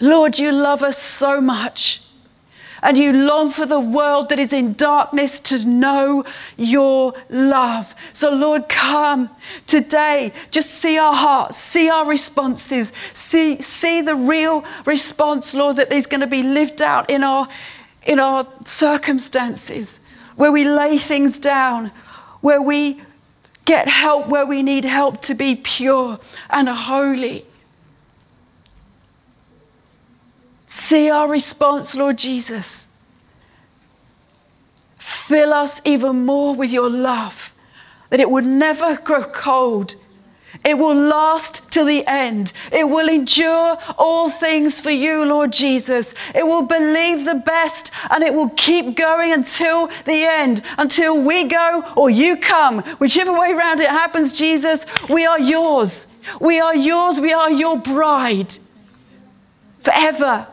Lord, 0.00 0.38
you 0.38 0.52
love 0.52 0.82
us 0.82 0.98
so 0.98 1.40
much. 1.40 2.02
And 2.82 2.98
you 2.98 3.14
long 3.14 3.48
for 3.50 3.64
the 3.64 3.80
world 3.80 4.28
that 4.28 4.38
is 4.38 4.52
in 4.52 4.74
darkness 4.74 5.40
to 5.40 5.64
know 5.64 6.24
your 6.58 7.14
love. 7.30 7.94
So, 8.12 8.30
Lord, 8.30 8.68
come 8.68 9.30
today. 9.66 10.34
Just 10.50 10.70
see 10.70 10.98
our 10.98 11.14
hearts, 11.14 11.56
see 11.56 11.88
our 11.88 12.06
responses, 12.06 12.92
see, 13.14 13.62
see 13.62 14.02
the 14.02 14.14
real 14.14 14.66
response, 14.84 15.54
Lord, 15.54 15.76
that 15.76 15.90
is 15.90 16.06
going 16.06 16.20
to 16.20 16.26
be 16.26 16.42
lived 16.42 16.82
out 16.82 17.08
in 17.08 17.24
our, 17.24 17.48
in 18.02 18.18
our 18.18 18.46
circumstances, 18.66 20.00
where 20.36 20.52
we 20.52 20.68
lay 20.68 20.98
things 20.98 21.38
down, 21.38 21.90
where 22.42 22.60
we 22.60 23.00
get 23.64 23.88
help 23.88 24.28
where 24.28 24.46
we 24.46 24.62
need 24.62 24.84
help 24.84 25.20
to 25.22 25.34
be 25.34 25.56
pure 25.56 26.18
and 26.50 26.68
holy. 26.68 27.44
See 30.74 31.08
our 31.08 31.28
response, 31.28 31.96
Lord 31.96 32.18
Jesus. 32.18 32.88
Fill 34.96 35.52
us 35.52 35.80
even 35.84 36.26
more 36.26 36.56
with 36.56 36.72
your 36.72 36.90
love, 36.90 37.54
that 38.10 38.18
it 38.18 38.28
would 38.28 38.44
never 38.44 38.96
grow 38.96 39.22
cold. 39.22 39.94
It 40.64 40.76
will 40.76 40.96
last 40.96 41.70
till 41.70 41.84
the 41.84 42.04
end. 42.08 42.52
It 42.72 42.88
will 42.88 43.08
endure 43.08 43.78
all 43.96 44.28
things 44.28 44.80
for 44.80 44.90
you, 44.90 45.24
Lord 45.24 45.52
Jesus. 45.52 46.12
It 46.34 46.44
will 46.44 46.62
believe 46.62 47.24
the 47.24 47.36
best 47.36 47.92
and 48.10 48.24
it 48.24 48.34
will 48.34 48.50
keep 48.50 48.96
going 48.96 49.32
until 49.32 49.86
the 50.06 50.24
end, 50.24 50.60
until 50.76 51.24
we 51.24 51.44
go 51.44 51.84
or 51.96 52.10
you 52.10 52.36
come. 52.36 52.80
Whichever 52.98 53.32
way 53.32 53.52
around 53.52 53.78
it 53.80 53.90
happens, 53.90 54.36
Jesus, 54.36 54.86
we 55.08 55.24
are 55.24 55.38
yours. 55.38 56.08
We 56.40 56.58
are 56.58 56.74
yours. 56.74 57.20
We 57.20 57.32
are 57.32 57.52
your 57.52 57.78
bride 57.78 58.54
forever 59.78 60.48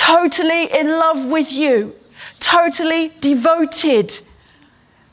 totally 0.00 0.64
in 0.72 0.88
love 0.88 1.30
with 1.30 1.52
you, 1.52 1.94
totally 2.38 3.12
devoted 3.20 4.10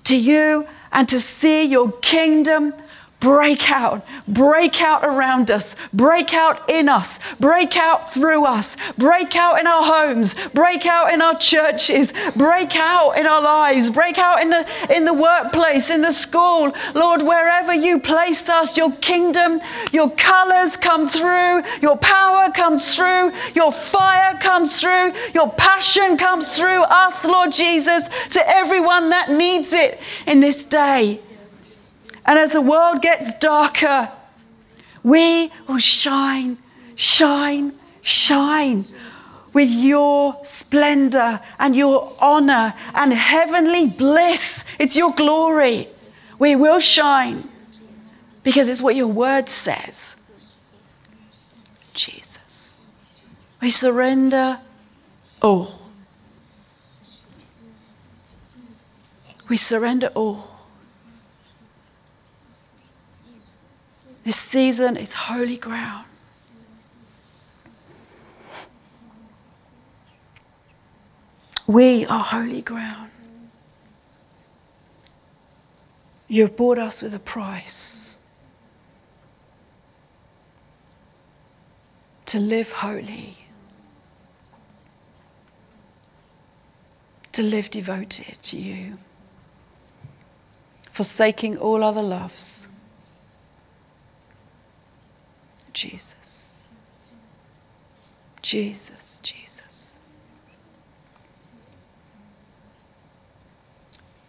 to 0.05 0.17
you 0.17 0.65
and 0.93 1.09
to 1.09 1.19
see 1.19 1.65
your 1.65 1.91
kingdom 2.01 2.73
break 3.19 3.71
out, 3.71 4.05
break 4.27 4.81
out 4.81 5.03
around 5.03 5.49
us, 5.49 5.75
break 5.91 6.33
out 6.33 6.69
in 6.69 6.87
us, 6.87 7.19
break 7.39 7.75
out 7.75 8.13
through 8.13 8.45
us, 8.45 8.77
break 8.97 9.35
out 9.35 9.59
in 9.59 9.65
our 9.65 9.83
homes, 9.83 10.35
break 10.49 10.85
out 10.85 11.11
in 11.11 11.21
our 11.21 11.35
churches, 11.35 12.13
break 12.35 12.75
out 12.75 13.11
in 13.13 13.25
our 13.25 13.41
lives, 13.41 13.89
break 13.89 14.17
out 14.17 14.41
in 14.41 14.51
the, 14.51 14.67
in 14.95 15.05
the 15.05 15.13
workplace, 15.13 15.89
in 15.89 16.01
the 16.01 16.11
school. 16.11 16.73
Lord, 16.93 17.23
wherever 17.23 17.73
you 17.73 17.99
place 17.99 18.47
us, 18.49 18.77
your 18.77 18.91
kingdom, 18.97 19.59
your 19.91 20.11
colors 20.11 20.77
come 20.77 21.07
through, 21.07 21.63
your 21.81 21.97
power 21.97 22.51
comes 22.51 22.95
through, 22.95 23.31
your 23.55 23.71
fire 23.71 24.37
comes 24.39 24.79
through, 24.79 25.13
your 25.33 25.51
passion 25.53 26.17
comes 26.17 26.55
through 26.55 26.83
us, 26.83 27.25
Lord 27.25 27.51
Jesus, 27.51 28.09
to 28.29 28.47
everyone 28.47 29.09
that 29.09 29.31
needs 29.31 29.73
it 29.73 29.99
in 30.27 30.39
this 30.39 30.63
day. 30.63 31.19
And 32.27 32.37
as 32.37 32.51
the 32.51 32.61
world 32.61 33.01
gets 33.01 33.33
darker, 33.35 34.11
we 35.01 35.51
will 35.67 35.77
shine, 35.77 36.57
shine, 36.95 37.73
shine 38.01 38.85
with 39.53 39.69
your 39.71 40.37
splendor 40.43 41.39
and 41.57 41.75
your 41.75 42.13
honor 42.19 42.73
and 42.93 43.13
heavenly 43.13 43.87
bliss. 43.87 44.65
It's 44.77 44.97
your 44.97 45.13
glory. 45.13 45.87
We 46.37 46.55
will 46.55 46.79
shine 46.79 47.49
because 48.43 48.69
it's 48.69 48.81
what 48.81 48.95
your 48.95 49.07
word 49.07 49.49
says. 49.49 50.17
Jesus. 51.93 52.77
We 53.61 53.69
surrender 53.69 54.59
all. 55.41 55.79
We 59.49 59.57
surrender 59.57 60.11
all. 60.13 60.46
This 64.27 64.35
season 64.35 64.97
is 64.97 65.13
holy 65.13 65.55
ground. 65.55 66.05
We 71.65 72.05
are 72.05 72.25
holy 72.25 72.61
ground. 72.61 73.09
You 76.27 76.41
have 76.41 76.57
bought 76.57 76.77
us 76.77 77.01
with 77.01 77.13
a 77.13 77.19
price 77.19 78.17
to 82.25 82.37
live 82.37 82.73
holy, 82.73 83.37
to 87.31 87.41
live 87.41 87.69
devoted 87.69 88.35
to 88.41 88.57
you, 88.57 88.97
forsaking 90.91 91.57
all 91.57 91.81
other 91.81 92.03
loves 92.03 92.66
Jesus. 95.77 96.67
Jesus, 98.41 99.19
Jesus. 99.21 99.95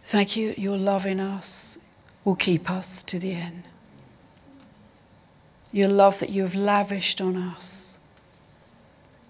Thank 0.05 0.37
you, 0.37 0.53
your 0.59 0.77
love 0.77 1.07
in 1.07 1.19
us 1.19 1.79
will 2.23 2.35
keep 2.35 2.69
us 2.69 3.01
to 3.01 3.17
the 3.17 3.33
end. 3.33 3.63
Your 5.71 5.89
love 5.89 6.19
that 6.19 6.29
you 6.29 6.43
have 6.43 6.53
lavished 6.53 7.19
on 7.19 7.35
us 7.35 7.97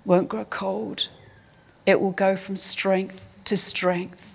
won't 0.04 0.28
grow 0.28 0.44
cold. 0.44 1.08
It 1.86 2.02
will 2.02 2.12
go 2.12 2.36
from 2.36 2.58
strength 2.58 3.26
to 3.46 3.56
strength. 3.56 4.34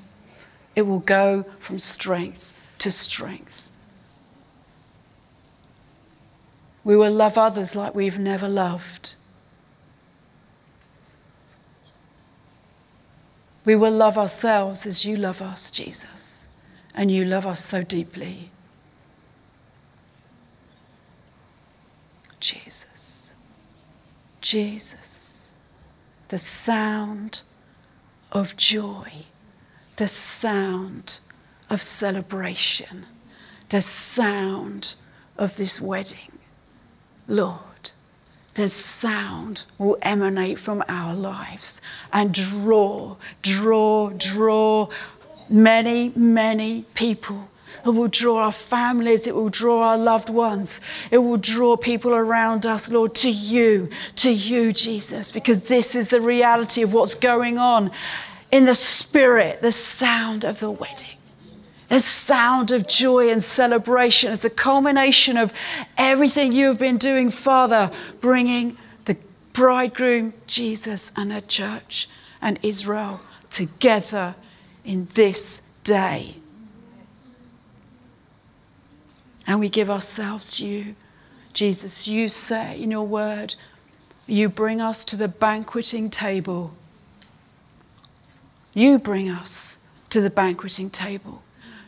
It 0.75 0.83
will 0.83 1.01
go 1.01 1.43
from 1.59 1.79
strength 1.79 2.55
to 2.79 2.91
strength. 2.91 3.54
We 6.85 6.97
will 6.97 7.13
love 7.13 7.39
others 7.39 7.75
like 7.75 7.95
we've 7.95 8.19
never 8.19 8.49
loved. 8.49 9.15
We 13.65 13.75
will 13.75 13.93
love 13.93 14.19
ourselves 14.19 14.87
as 14.87 15.07
you 15.07 15.17
love 15.17 15.41
us, 15.41 15.71
Jesus, 15.71 16.47
and 16.95 17.11
you 17.11 17.25
love 17.25 17.47
us 17.47 17.65
so 17.65 17.83
deeply. 17.83 18.51
Jesus, 22.41 23.33
Jesus, 24.43 25.53
the 26.29 26.37
sound 26.37 27.41
of 28.31 28.55
joy, 28.59 29.25
the 29.97 30.07
sound 30.09 31.21
of 31.71 31.81
celebration, 31.81 33.07
the 33.71 33.81
sound 33.81 34.95
of 35.39 35.57
this 35.57 35.81
wedding. 35.81 36.34
Lord, 37.27 37.91
the 38.55 38.69
sound 38.69 39.65
will 39.79 39.99
emanate 40.03 40.59
from 40.59 40.83
our 40.89 41.15
lives 41.15 41.81
and 42.13 42.33
draw, 42.33 43.17
draw, 43.43 44.11
draw 44.11 44.89
many, 45.49 46.13
many 46.15 46.85
people. 46.95 47.49
It 47.85 47.91
will 47.91 48.09
draw 48.09 48.45
our 48.45 48.53
families, 48.53 49.27
it 49.27 49.35
will 49.35 49.51
draw 49.51 49.83
our 49.83 49.99
loved 49.99 50.31
ones, 50.31 50.81
it 51.11 51.19
will 51.19 51.37
draw 51.37 51.77
people 51.77 52.15
around 52.15 52.65
us, 52.65 52.91
Lord, 52.91 53.15
to 53.17 53.31
you, 53.31 53.91
to 54.17 54.31
you, 54.31 54.73
Jesus, 54.73 55.31
because 55.31 55.69
this 55.69 55.95
is 55.95 56.09
the 56.09 56.21
reality 56.21 56.81
of 56.81 56.95
what's 56.95 57.15
going 57.15 57.59
on 57.59 57.91
in 58.51 58.65
the 58.65 58.75
spirit, 58.75 59.61
the 59.61 59.71
sound 59.71 60.45
of 60.45 60.61
the 60.61 60.71
wedding. 60.71 61.14
The 61.89 62.01
sound 62.01 62.71
of 62.71 62.89
joy 62.89 63.31
and 63.31 63.43
celebration 63.43 64.33
is 64.33 64.43
the 64.43 64.51
culmination 64.51 65.37
of 65.37 65.53
everything 65.99 66.53
you 66.53 66.69
have 66.69 66.79
been 66.79 66.97
doing, 66.97 67.31
Father, 67.31 67.91
bringing 68.21 68.77
the 69.05 69.17
bridegroom, 69.53 70.33
Jesus, 70.47 71.13
and 71.17 71.33
her 71.33 71.43
church 71.43 72.09
and 72.41 72.59
Israel 72.63 73.21
together 73.51 74.35
in 74.85 75.09
this 75.15 75.63
day. 75.85 76.37
And 79.47 79.61
we 79.61 79.69
give 79.69 79.91
ourselves 79.91 80.57
to 80.57 80.67
you. 80.67 80.97
Jesus, 81.53 82.09
you 82.09 82.29
say 82.29 82.81
in 82.81 82.91
your 82.91 83.07
word, 83.07 83.55
you 84.27 84.49
bring 84.49 84.81
us 84.81 85.05
to 85.05 85.17
the 85.17 85.29
banqueting 85.29 86.11
table. 86.11 86.75
You 88.73 88.99
bring 88.99 89.31
us 89.31 89.79
to 90.11 90.21
the 90.21 90.31
banqueting 90.31 90.91
table. 90.91 91.44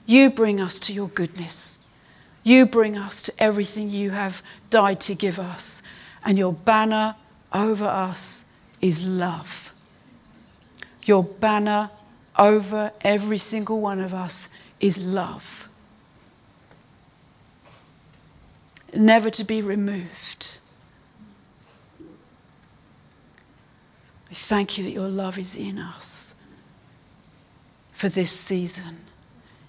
You 0.06 0.30
bring 0.30 0.60
us 0.60 0.78
to 0.80 0.92
your 0.92 1.08
goodness. 1.08 1.80
You 2.44 2.64
bring 2.64 2.96
us 2.96 3.22
to 3.24 3.32
everything 3.38 3.90
you 3.90 4.12
have 4.12 4.40
died 4.70 5.00
to 5.02 5.16
give 5.16 5.40
us. 5.40 5.82
And 6.24 6.38
your 6.38 6.52
banner 6.52 7.16
over 7.52 7.84
us 7.84 8.44
is 8.80 9.02
love. 9.02 9.74
Your 11.02 11.24
banner 11.24 11.90
over 12.38 12.92
every 13.00 13.38
single 13.38 13.80
one 13.80 14.00
of 14.00 14.14
us 14.14 14.48
is 14.78 14.98
love. 14.98 15.68
Never 18.94 19.28
to 19.30 19.44
be 19.44 19.60
removed. 19.60 20.58
We 24.28 24.34
thank 24.34 24.78
you 24.78 24.84
that 24.84 24.90
your 24.90 25.08
love 25.08 25.38
is 25.38 25.56
in 25.56 25.78
us 25.78 26.34
for 27.92 28.08
this 28.08 28.30
season 28.30 29.05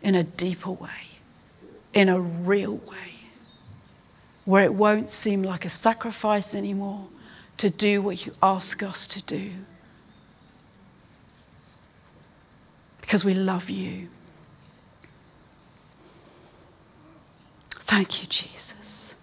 in 0.07 0.15
a 0.15 0.23
deeper 0.23 0.71
way, 0.71 1.19
in 1.93 2.07
a 2.07 2.17
real 2.17 2.75
way, 2.75 3.15
where 4.45 4.63
it 4.63 4.73
won't 4.73 5.11
seem 5.11 5.43
like 5.43 5.65
a 5.65 5.69
sacrifice 5.69 6.55
anymore 6.55 7.09
to 7.57 7.69
do 7.69 8.01
what 8.01 8.25
you 8.25 8.31
ask 8.41 8.81
us 8.81 9.05
to 9.05 9.21
do. 9.23 9.51
Because 13.01 13.25
we 13.25 13.33
love 13.33 13.69
you. 13.69 14.07
Thank 17.69 18.21
you, 18.21 18.29
Jesus. 18.29 19.13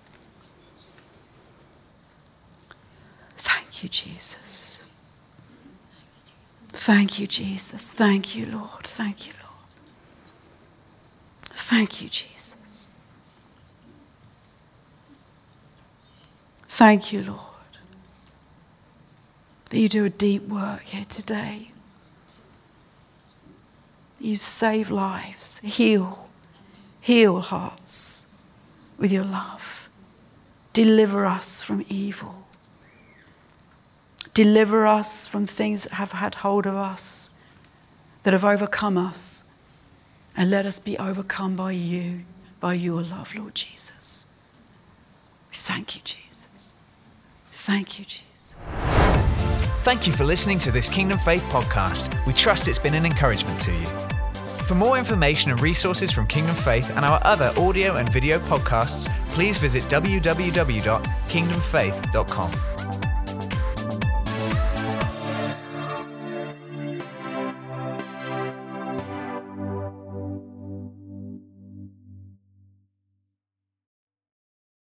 Thank 3.39 3.83
you, 3.83 3.89
Jesus. 3.89 4.85
Thank 6.69 7.19
you, 7.19 7.27
Jesus. 7.27 7.95
Thank 7.95 8.37
you, 8.37 8.45
Lord. 8.45 8.83
Thank 8.87 9.27
you, 9.27 9.33
Lord. 9.33 9.44
Thank 11.65 12.03
you, 12.03 12.11
Jesus. 12.11 12.91
Thank 16.69 17.11
you, 17.11 17.23
Lord, 17.23 17.79
that 19.71 19.79
you 19.79 19.89
do 19.89 20.05
a 20.05 20.11
deep 20.11 20.43
work 20.43 20.83
here 20.83 21.07
today. 21.07 21.71
You 24.21 24.37
save 24.37 24.91
lives, 24.91 25.61
heal, 25.61 26.29
heal 27.01 27.41
hearts 27.41 28.27
with 28.99 29.11
your 29.11 29.25
love. 29.25 29.89
Deliver 30.75 31.25
us 31.25 31.63
from 31.63 31.83
evil. 31.89 32.47
Deliver 34.35 34.87
us 34.87 35.27
from 35.27 35.47
things 35.47 35.85
that 35.85 35.95
have 35.95 36.13
had 36.13 36.35
hold 36.35 36.67
of 36.67 36.77
us, 36.77 37.31
that 38.25 38.35
have 38.35 38.45
overcome 38.45 38.99
us. 38.99 39.44
And 40.37 40.51
let 40.51 40.67
us 40.67 40.79
be 40.79 40.99
overcome 40.99 41.57
by 41.57 41.73
you, 41.73 42.21
by 42.61 42.75
your 42.75 43.03
love, 43.03 43.35
Lord 43.35 43.55
Jesus. 43.55 44.27
Thank 45.53 45.95
you, 45.95 46.03
Jesus. 46.05 46.77
Thank 47.53 47.99
you, 47.99 48.05
Jesus. 48.05 48.55
Thank 49.85 50.07
you 50.07 50.13
for 50.13 50.25
listening 50.25 50.59
to 50.61 50.73
this 50.73 50.89
Kingdom 50.89 51.19
Faith 51.19 51.43
podcast. 51.45 52.27
We 52.27 52.33
trust 52.33 52.69
it's 52.69 52.79
been 52.79 52.95
an 52.95 53.05
encouragement 53.05 53.61
to 53.63 53.73
you. 53.73 53.87
For 54.65 54.75
more 54.75 54.97
information 54.97 55.51
and 55.51 55.61
resources 55.61 56.11
from 56.11 56.27
Kingdom 56.27 56.55
Faith 56.55 56.91
and 56.97 57.05
our 57.05 57.21
other 57.25 57.53
audio 57.57 57.97
and 57.97 58.09
video 58.09 58.39
podcasts, 58.39 59.11
please 59.29 59.59
visit 59.59 59.83
www.kingdomfaith.com. 59.85 62.74